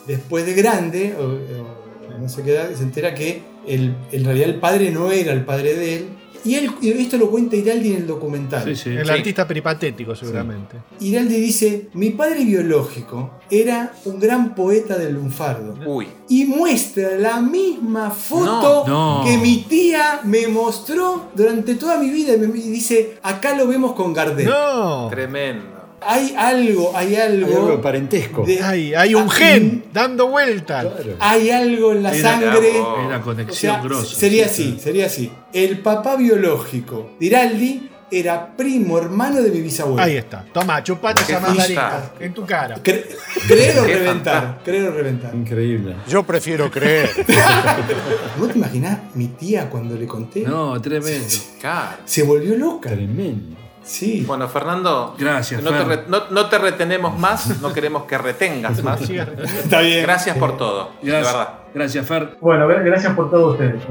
después 0.06 0.46
de 0.46 0.54
grande, 0.54 1.14
o, 1.18 1.22
o 1.24 2.18
no 2.20 2.28
sé 2.28 2.42
qué 2.42 2.52
edad, 2.54 2.70
se 2.74 2.82
entera 2.82 3.14
que 3.14 3.42
el- 3.66 3.96
en 4.12 4.24
realidad 4.24 4.48
el 4.50 4.60
padre 4.60 4.90
no 4.90 5.10
era 5.10 5.32
el 5.32 5.44
padre 5.44 5.74
de 5.74 5.96
él. 5.96 6.08
Y 6.44 6.56
él, 6.56 6.70
y 6.80 6.90
esto 6.90 7.16
lo 7.16 7.30
cuenta 7.30 7.56
Iraldi 7.56 7.92
en 7.92 7.96
el 7.96 8.06
documental. 8.06 8.68
El 8.68 9.10
artista 9.10 9.46
peripatético, 9.48 10.14
seguramente. 10.14 10.76
Iraldi 11.00 11.40
dice, 11.40 11.88
mi 11.94 12.10
padre 12.10 12.44
biológico 12.44 13.40
era 13.50 13.92
un 14.04 14.20
gran 14.20 14.54
poeta 14.54 14.98
del 14.98 15.14
lunfardo. 15.14 15.76
Uy. 15.86 16.06
Y 16.28 16.44
muestra 16.44 17.16
la 17.18 17.40
misma 17.40 18.10
foto 18.10 18.84
No, 18.86 19.22
no. 19.22 19.24
que 19.24 19.38
mi 19.38 19.64
tía 19.68 20.20
me 20.24 20.46
mostró 20.48 21.30
durante 21.34 21.74
toda 21.76 21.98
mi 21.98 22.10
vida. 22.10 22.34
Y 22.34 22.70
dice, 22.70 23.18
acá 23.22 23.56
lo 23.56 23.66
vemos 23.66 23.92
con 23.92 24.12
Gardel. 24.12 24.50
Tremendo. 25.10 25.73
Hay 26.06 26.34
algo, 26.36 26.92
hay 26.96 27.16
algo. 27.16 27.46
Hay 27.46 27.52
algo 27.54 27.80
parentesco. 27.80 28.44
de- 28.44 28.62
Hay, 28.62 28.94
hay 28.94 29.14
un 29.14 29.24
Ah, 29.28 29.30
gen 29.30 29.84
dando 29.92 30.28
vueltas. 30.28 30.86
Hay 31.20 31.50
algo 31.50 31.92
en 31.92 32.02
la 32.02 32.14
sangre. 32.14 32.70
hay 32.72 33.06
una 33.06 33.20
conexión 33.20 33.72
O 33.72 33.74
sea, 33.76 33.82
grosa. 33.82 34.16
Sería 34.16 34.46
así, 34.46 34.78
sería 34.82 35.06
así. 35.06 35.30
El 35.52 35.78
papá 35.80 36.16
biológico 36.16 37.10
de 37.18 37.26
Iraldi 37.26 37.90
era 38.10 38.54
primo 38.56 38.96
hermano 38.98 39.40
de 39.42 39.50
mi 39.50 39.60
bisabuelo. 39.60 40.00
Ahí 40.02 40.16
está. 40.16 40.44
Toma, 40.52 40.82
chupate 40.84 41.22
Qué 41.26 41.32
esa 41.32 41.40
mandarina 41.40 42.10
en 42.20 42.32
tu 42.34 42.44
cara. 42.46 42.76
Cre- 42.76 43.04
creer 43.48 43.78
o 43.78 43.84
reventar. 43.84 44.60
Creer 44.64 44.88
o 44.88 44.92
reventar. 44.92 45.34
Increíble. 45.34 45.96
Yo 46.08 46.22
prefiero 46.22 46.70
creer. 46.70 47.10
¿Vos 48.38 48.52
te 48.52 48.58
imaginás 48.58 48.98
mi 49.14 49.28
tía 49.28 49.68
cuando 49.68 49.96
le 49.96 50.06
conté? 50.06 50.40
No, 50.42 50.80
tremendo. 50.80 51.26
Claro. 51.60 51.96
Se 52.04 52.22
volvió 52.22 52.54
loca. 52.56 52.90
Tremendo. 52.90 53.56
Sí. 53.84 54.24
Bueno, 54.26 54.48
Fernando. 54.48 55.14
Gracias, 55.18 55.62
No 55.62 55.70
te, 55.70 55.84
re- 55.84 56.04
no- 56.08 56.22
no 56.30 56.48
te 56.48 56.58
retenemos 56.58 57.18
más, 57.18 57.60
no 57.60 57.72
queremos 57.72 58.04
que 58.04 58.16
retengas 58.18 58.82
más. 58.82 59.00
Está 59.02 59.80
bien. 59.80 60.02
Gracias 60.02 60.36
por 60.38 60.56
todo. 60.56 60.90
De 61.02 61.10
Gracias, 61.10 61.32
verdad. 61.34 61.54
gracias 61.74 62.06
Fer. 62.06 62.36
Bueno, 62.40 62.66
gracias 62.66 63.12
por 63.14 63.30
todos 63.30 63.52
ustedes. 63.52 63.82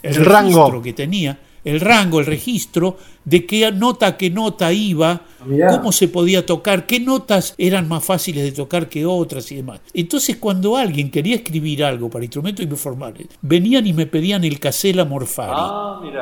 El 0.01 0.15
registro 0.15 0.31
rango. 0.33 0.81
que 0.81 0.93
tenía, 0.93 1.39
el 1.63 1.79
rango, 1.79 2.19
el 2.19 2.25
registro 2.25 2.97
de 3.25 3.45
qué 3.45 3.71
nota 3.71 4.07
a 4.07 4.17
qué 4.17 4.29
nota 4.29 4.73
iba, 4.73 5.21
Mirá. 5.45 5.69
cómo 5.69 5.91
se 5.91 6.07
podía 6.07 6.45
tocar, 6.45 6.85
qué 6.85 6.99
notas 6.99 7.55
eran 7.57 7.87
más 7.87 8.03
fáciles 8.03 8.43
de 8.43 8.51
tocar 8.51 8.89
que 8.89 9.05
otras 9.05 9.51
y 9.51 9.55
demás. 9.55 9.79
Entonces, 9.93 10.37
cuando 10.37 10.75
alguien 10.75 11.09
quería 11.09 11.35
escribir 11.35 11.83
algo 11.83 12.09
para 12.09 12.25
instrumentos 12.25 12.65
informales, 12.65 13.27
venían 13.41 13.87
y 13.87 13.93
me 13.93 14.05
pedían 14.05 14.43
el 14.43 14.59
Casella 14.59 15.05
Morfari 15.05 15.51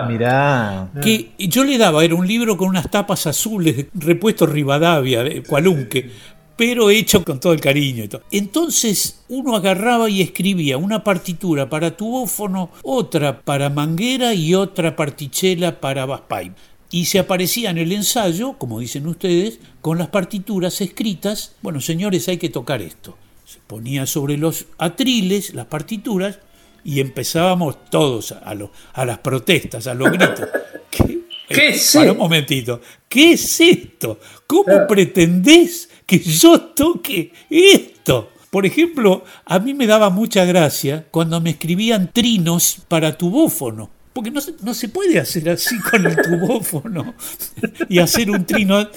Mirá. 0.08 0.89
que 1.02 1.32
yo 1.39 1.64
le 1.64 1.78
daba, 1.78 2.04
era 2.04 2.16
un 2.16 2.28
libro 2.28 2.58
con 2.58 2.70
unas 2.70 2.89
tapas 2.89 3.26
azules, 3.28 3.88
repuesto 3.94 4.46
Rivadavia, 4.46 5.24
de 5.24 5.42
Cualunque, 5.44 6.12
pero 6.62 6.91
hecho 6.91 7.26
con 7.26 7.39
todo 7.39 7.53
el 7.53 7.59
cariño. 7.59 8.03
Entonces 8.30 9.24
uno 9.30 9.55
agarraba 9.55 10.07
y 10.12 10.22
escribía 10.22 10.78
una 10.78 11.03
partitura 11.03 11.68
para 11.68 11.97
tubófono, 11.97 12.70
otra 12.84 13.41
para 13.41 13.72
manguera 13.72 14.36
y 14.36 14.53
otra 14.53 14.95
partichela 14.95 15.80
para 15.82 16.05
bass 16.05 16.22
pipe. 16.30 16.53
Y 16.91 17.05
se 17.05 17.18
aparecía 17.18 17.72
en 17.72 17.80
el 17.80 17.91
ensayo, 17.91 18.59
como 18.59 18.80
dicen 18.80 19.07
ustedes, 19.07 19.57
con 19.82 19.97
las 19.97 20.09
partituras 20.09 20.82
escritas, 20.82 21.55
bueno, 21.64 21.82
señores, 21.82 22.28
hay 22.28 22.38
que 22.38 22.49
tocar 22.49 22.84
esto. 22.84 23.18
Se 23.43 23.57
ponía 23.66 24.05
sobre 24.05 24.38
los 24.38 24.68
atriles 24.78 25.55
las 25.55 25.66
partituras 25.66 26.38
y 26.84 26.99
empezábamos 26.99 27.86
todos 27.89 28.34
a, 28.34 28.53
lo- 28.53 28.72
a 28.93 29.03
las 29.03 29.18
protestas, 29.18 29.88
a 29.88 29.95
los 29.95 30.12
gritos. 30.12 30.47
¿Qué, 30.91 31.22
¿Qué 31.47 31.68
es 31.70 31.91
para 31.93 32.05
esto? 32.05 32.14
un 32.14 32.20
momentito. 32.20 32.82
¿Qué 33.09 33.32
es 33.32 33.59
esto? 33.62 34.20
¿Cómo 34.45 34.86
pretendés 34.88 35.89
que 36.20 36.20
yo 36.20 36.59
toque 36.59 37.32
esto? 37.49 38.32
Por 38.49 38.66
ejemplo, 38.66 39.24
a 39.45 39.59
mí 39.59 39.74
me 39.74 39.88
daba 39.88 40.09
mucha 40.09 40.43
gracia 40.43 41.05
cuando 41.09 41.39
me 41.39 41.51
escribían 41.51 42.12
trinos 42.12 42.78
para 42.89 43.18
tubófono. 43.18 43.89
Porque 44.12 44.30
no 44.30 44.41
se, 44.41 44.55
no 44.62 44.74
se 44.74 44.89
puede 44.89 45.20
hacer 45.20 45.49
así 45.49 45.80
con 45.89 46.05
el 46.05 46.18
tubófono 46.18 47.14
y 47.88 47.99
hacer 47.99 48.30
un 48.30 48.45
trino. 48.45 48.89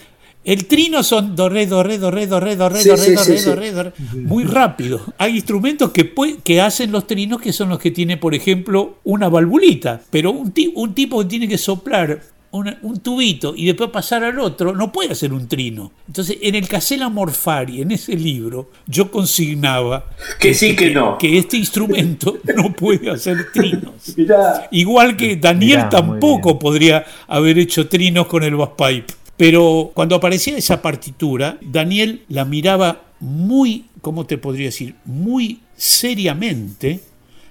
El 0.44 0.66
trino 0.66 1.02
son 1.04 1.36
do, 1.36 1.48
re, 1.48 1.66
do, 1.66 1.82
re, 1.84 1.98
do, 1.98 2.10
re, 2.10 2.26
do, 2.26 2.38
re, 2.40 2.56
do, 2.56 2.68
re, 2.68 2.82
Sí, 2.82 2.88
do, 2.88 2.96
sí, 2.96 3.10
re, 3.10 3.14
do, 3.14 3.24
re, 3.24 3.38
sí. 3.38 3.44
do, 3.44 3.54
re, 3.54 3.70
do, 3.72 3.82
re. 3.84 3.92
Muy 4.22 4.42
rápido. 4.44 5.00
Hay 5.18 5.36
instrumentos 5.36 5.92
que, 5.92 6.12
que 6.42 6.60
hacen 6.60 6.90
los 6.92 7.06
trinos 7.06 7.40
que 7.40 7.52
son 7.52 7.68
los 7.68 7.78
que 7.78 7.92
tiene, 7.92 8.16
por 8.16 8.34
ejemplo, 8.34 8.98
una 9.04 9.28
valvulita. 9.28 10.02
Pero 10.10 10.32
un, 10.32 10.50
ti- 10.50 10.72
un 10.74 10.94
tipo 10.94 11.20
que 11.20 11.26
tiene 11.26 11.46
que 11.48 11.56
soplar 11.58 12.20
una- 12.54 12.78
un 12.82 13.00
tubito 13.00 13.52
y 13.56 13.66
después 13.66 13.90
pasar 13.90 14.22
al 14.24 14.38
otro, 14.38 14.74
no 14.74 14.92
puede 14.92 15.10
hacer 15.12 15.32
un 15.32 15.48
trino. 15.48 15.90
Entonces, 16.06 16.38
en 16.40 16.54
el 16.54 16.68
Casella 16.68 17.08
Morfari, 17.08 17.82
en 17.82 17.90
ese 17.90 18.14
libro, 18.16 18.70
yo 18.86 19.10
consignaba 19.10 20.04
Que 20.38 20.54
sí, 20.54 20.76
que 20.76 20.90
no. 20.90 21.18
que 21.18 21.36
este 21.38 21.56
instrumento 21.56 22.38
no 22.56 22.72
puede 22.72 23.10
hacer 23.10 23.50
trinos. 23.52 24.16
Mirá. 24.16 24.68
Igual 24.70 25.16
que 25.16 25.36
Daniel 25.36 25.78
Mirá, 25.78 25.88
tampoco 25.88 26.58
podría 26.58 27.04
haber 27.26 27.58
hecho 27.58 27.88
trinos 27.88 28.26
con 28.28 28.44
el 28.44 28.54
bass 28.56 28.70
pipe. 28.78 29.12
Pero 29.36 29.90
cuando 29.94 30.14
aparecía 30.14 30.56
esa 30.56 30.80
partitura, 30.80 31.58
Daniel 31.60 32.22
la 32.28 32.44
miraba 32.44 33.02
muy, 33.18 33.86
¿cómo 34.00 34.26
te 34.26 34.38
podría 34.38 34.66
decir? 34.66 34.94
Muy 35.04 35.58
seriamente, 35.76 37.00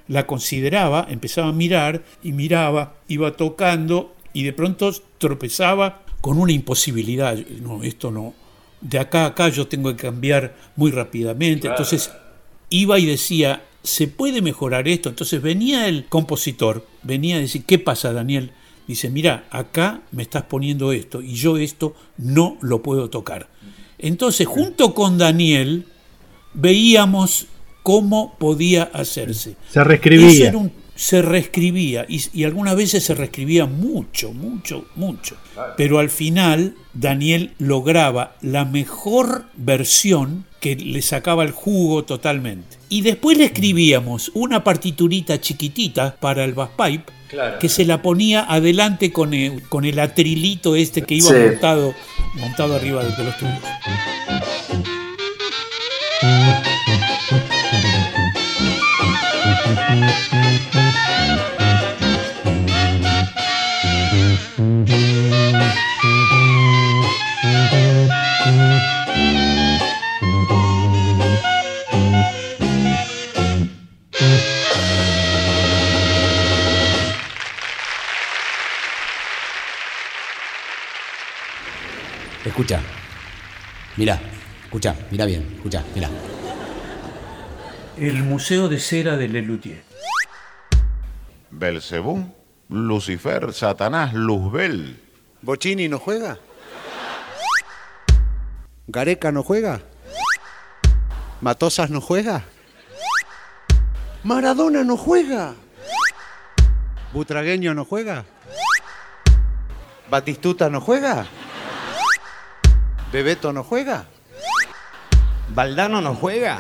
la 0.08 0.26
consideraba, 0.26 1.08
empezaba 1.10 1.49
a 1.49 1.51
mirar 1.54 2.01
y 2.24 2.32
miraba, 2.32 2.93
iba 3.10 3.32
tocando 3.36 4.12
y 4.34 4.44
de 4.44 4.54
pronto 4.54 4.92
tropezaba 5.18 6.04
con 6.22 6.38
una 6.40 6.52
imposibilidad. 6.52 7.38
No, 7.62 7.84
esto 7.84 8.12
no. 8.12 8.34
De 8.82 9.00
acá 9.00 9.24
a 9.24 9.28
acá 9.28 9.50
yo 9.50 9.68
tengo 9.68 9.90
que 9.96 10.02
cambiar 10.04 10.56
muy 10.76 10.92
rápidamente. 10.92 11.68
Entonces 11.68 12.12
iba 12.70 13.00
y 13.00 13.06
decía, 13.06 13.64
¿se 13.84 14.08
puede 14.08 14.42
mejorar 14.42 14.88
esto? 14.88 15.10
Entonces 15.10 15.42
venía 15.42 15.88
el 15.88 16.06
compositor, 16.06 16.86
venía 17.04 17.36
a 17.38 17.40
decir, 17.40 17.64
¿qué 17.66 17.80
pasa 17.80 18.12
Daniel? 18.14 18.52
Dice, 18.88 19.10
mira, 19.10 19.46
acá 19.52 20.02
me 20.12 20.24
estás 20.24 20.44
poniendo 20.44 20.92
esto 20.92 21.22
y 21.22 21.34
yo 21.36 21.58
esto 21.58 21.96
no 22.18 22.58
lo 22.62 22.82
puedo 22.82 23.10
tocar. 23.10 23.48
Entonces, 23.98 24.46
junto 24.48 24.94
con 24.94 25.18
Daniel, 25.18 25.86
veíamos 26.54 27.48
cómo 27.84 28.36
podía 28.38 28.84
hacerse. 28.84 29.56
Se 29.70 29.84
reescribía. 29.84 30.28
Eso 30.30 30.44
era 30.46 30.58
un- 30.58 30.72
se 30.96 31.22
reescribía 31.22 32.06
y, 32.08 32.22
y 32.34 32.44
algunas 32.44 32.76
veces 32.76 33.04
se 33.04 33.16
reescribía 33.16 33.66
mucho, 33.66 34.32
mucho, 34.32 34.86
mucho. 34.96 35.36
Pero 35.78 36.00
al 36.00 36.10
final 36.10 36.76
Daniel 36.94 37.54
lograba 37.60 38.36
la 38.41 38.66
mejor 38.66 39.46
versión 39.56 40.46
que 40.60 40.76
le 40.76 41.02
sacaba 41.02 41.44
el 41.44 41.52
jugo 41.52 42.04
totalmente. 42.06 42.78
Y 42.89 43.02
después 43.02 43.38
le 43.38 43.46
escribíamos 43.46 44.32
una 44.34 44.64
partiturita 44.64 45.41
chiquitita 45.41 46.16
para 46.20 46.44
el 46.46 46.54
bass 46.54 46.70
pipe 46.78 47.12
Claro. 47.30 47.58
que 47.58 47.68
se 47.68 47.84
la 47.84 48.04
ponía 48.04 48.44
adelante 48.44 49.12
con 49.12 49.34
el, 49.34 49.64
con 49.64 49.86
el 49.86 49.98
atrilito 49.98 50.76
este 50.76 51.02
que 51.02 51.16
iba 51.16 51.30
Sí. 51.30 51.34
montado, 51.34 51.96
montado 52.36 52.76
arriba 52.76 53.04
de, 53.04 53.10
de 53.16 53.24
los 53.24 53.38
tubos. 53.39 53.60
Escucha. 82.54 82.80
Mirá, 83.97 84.20
Escucha, 84.66 84.95
mira 85.10 85.26
bien, 85.26 85.54
escucha, 85.56 85.84
mira. 85.95 86.08
El 87.97 88.22
Museo 88.22 88.68
de 88.70 88.80
Cera 88.80 89.18
de 89.18 89.28
Lelutier. 89.28 89.84
Belcebú, 91.49 92.32
Lucifer, 92.70 93.54
Satanás, 93.54 94.14
Luzbel. 94.14 94.99
¿Bocini 95.41 95.88
no 95.89 95.97
juega? 95.97 96.38
¿Gareca 98.86 99.32
no 99.32 99.41
juega? 99.41 99.82
¿Matosas 101.41 101.89
no 101.89 102.01
juega? 102.01 102.45
¿Maradona 104.24 104.84
no 104.84 104.95
juega? 104.95 105.56
¿Butragueño 107.14 107.74
no 107.74 107.84
juega? 107.86 108.26
¿Batistuta 110.12 110.70
no 110.70 110.82
juega? 110.82 111.26
¿Bebeto 113.14 113.53
no 113.53 113.64
juega? 113.64 114.05
¿Valdano 115.49 116.01
no 116.01 116.16
juega? 116.16 116.59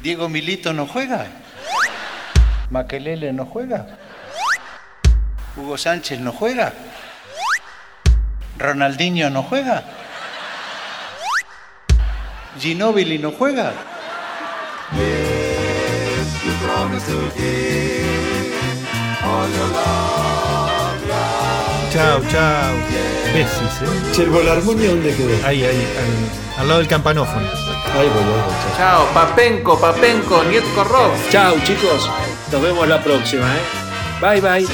¿Diego 0.00 0.28
Milito 0.28 0.72
no 0.72 0.86
juega? 0.86 1.26
¿Maquelele 2.70 3.32
no 3.32 3.46
juega? 3.46 3.84
¿Hugo 5.56 5.76
Sánchez 5.76 6.20
no 6.20 6.30
juega? 6.30 6.72
¿Ronaldinho 8.58 9.28
no 9.28 9.42
juega? 9.42 9.82
¿Ginóbili 12.60 13.18
no 13.18 13.32
juega? 13.32 13.72
Chao, 21.92 22.22
chao. 22.30 23.15
Besis, 23.36 23.82
¿eh? 23.82 24.12
Che, 24.12 24.22
¿el 24.22 24.30
volarmonio 24.30 24.92
dónde 24.92 25.14
quedó? 25.14 25.46
Ahí, 25.46 25.62
ahí, 25.62 25.86
al, 26.56 26.60
al 26.62 26.68
lado 26.68 26.78
del 26.80 26.88
campanófono. 26.88 27.46
Chao, 28.78 29.06
Papenco, 29.12 29.78
Papenco, 29.78 30.42
Nietko 30.44 30.84
Rob. 30.84 31.10
Chao, 31.28 31.54
chicos. 31.62 32.10
Nos 32.50 32.62
vemos 32.62 32.88
la 32.88 33.02
próxima, 33.02 33.44
¿eh? 33.44 33.60
Bye, 34.22 34.40
bye. 34.40 34.66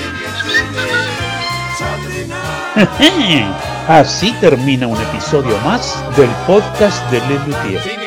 Así 3.88 4.32
termina 4.40 4.86
un 4.86 5.02
episodio 5.02 5.58
más 5.64 6.00
del 6.16 6.30
podcast 6.46 7.04
de 7.10 7.18
Lelutier. 7.26 8.01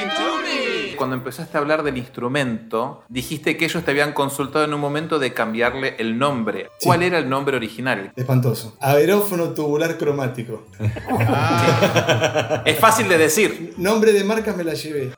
Cuando 0.95 1.15
empezaste 1.15 1.57
a 1.57 1.61
hablar 1.61 1.83
del 1.83 1.97
instrumento, 1.97 3.03
dijiste 3.09 3.57
que 3.57 3.65
ellos 3.65 3.83
te 3.83 3.91
habían 3.91 4.13
consultado 4.13 4.65
en 4.65 4.73
un 4.73 4.79
momento 4.79 5.19
de 5.19 5.33
cambiarle 5.33 5.95
el 5.99 6.17
nombre. 6.17 6.69
¿Cuál 6.81 7.03
era 7.03 7.17
el 7.17 7.29
nombre 7.29 7.57
original? 7.57 8.11
Espantoso. 8.15 8.77
Aerófono 8.79 9.49
tubular 9.49 9.97
cromático. 9.97 10.65
Es 12.65 12.79
fácil 12.79 13.07
de 13.07 13.17
decir. 13.17 13.73
Nombre 13.77 14.13
de 14.13 14.23
marca 14.23 14.53
me 14.53 14.63
la 14.63 14.73
llevé. 14.73 15.11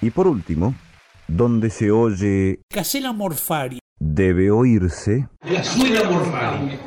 Y 0.00 0.10
por 0.10 0.28
último, 0.28 0.74
donde 1.28 1.70
se 1.70 1.90
oye 1.90 2.60
Casela 2.70 3.12
Morfari. 3.12 3.78
debe 4.00 4.50
oírse. 4.50 5.28
La 5.42 5.62
suela 5.62 6.10
Morfari. 6.10 6.78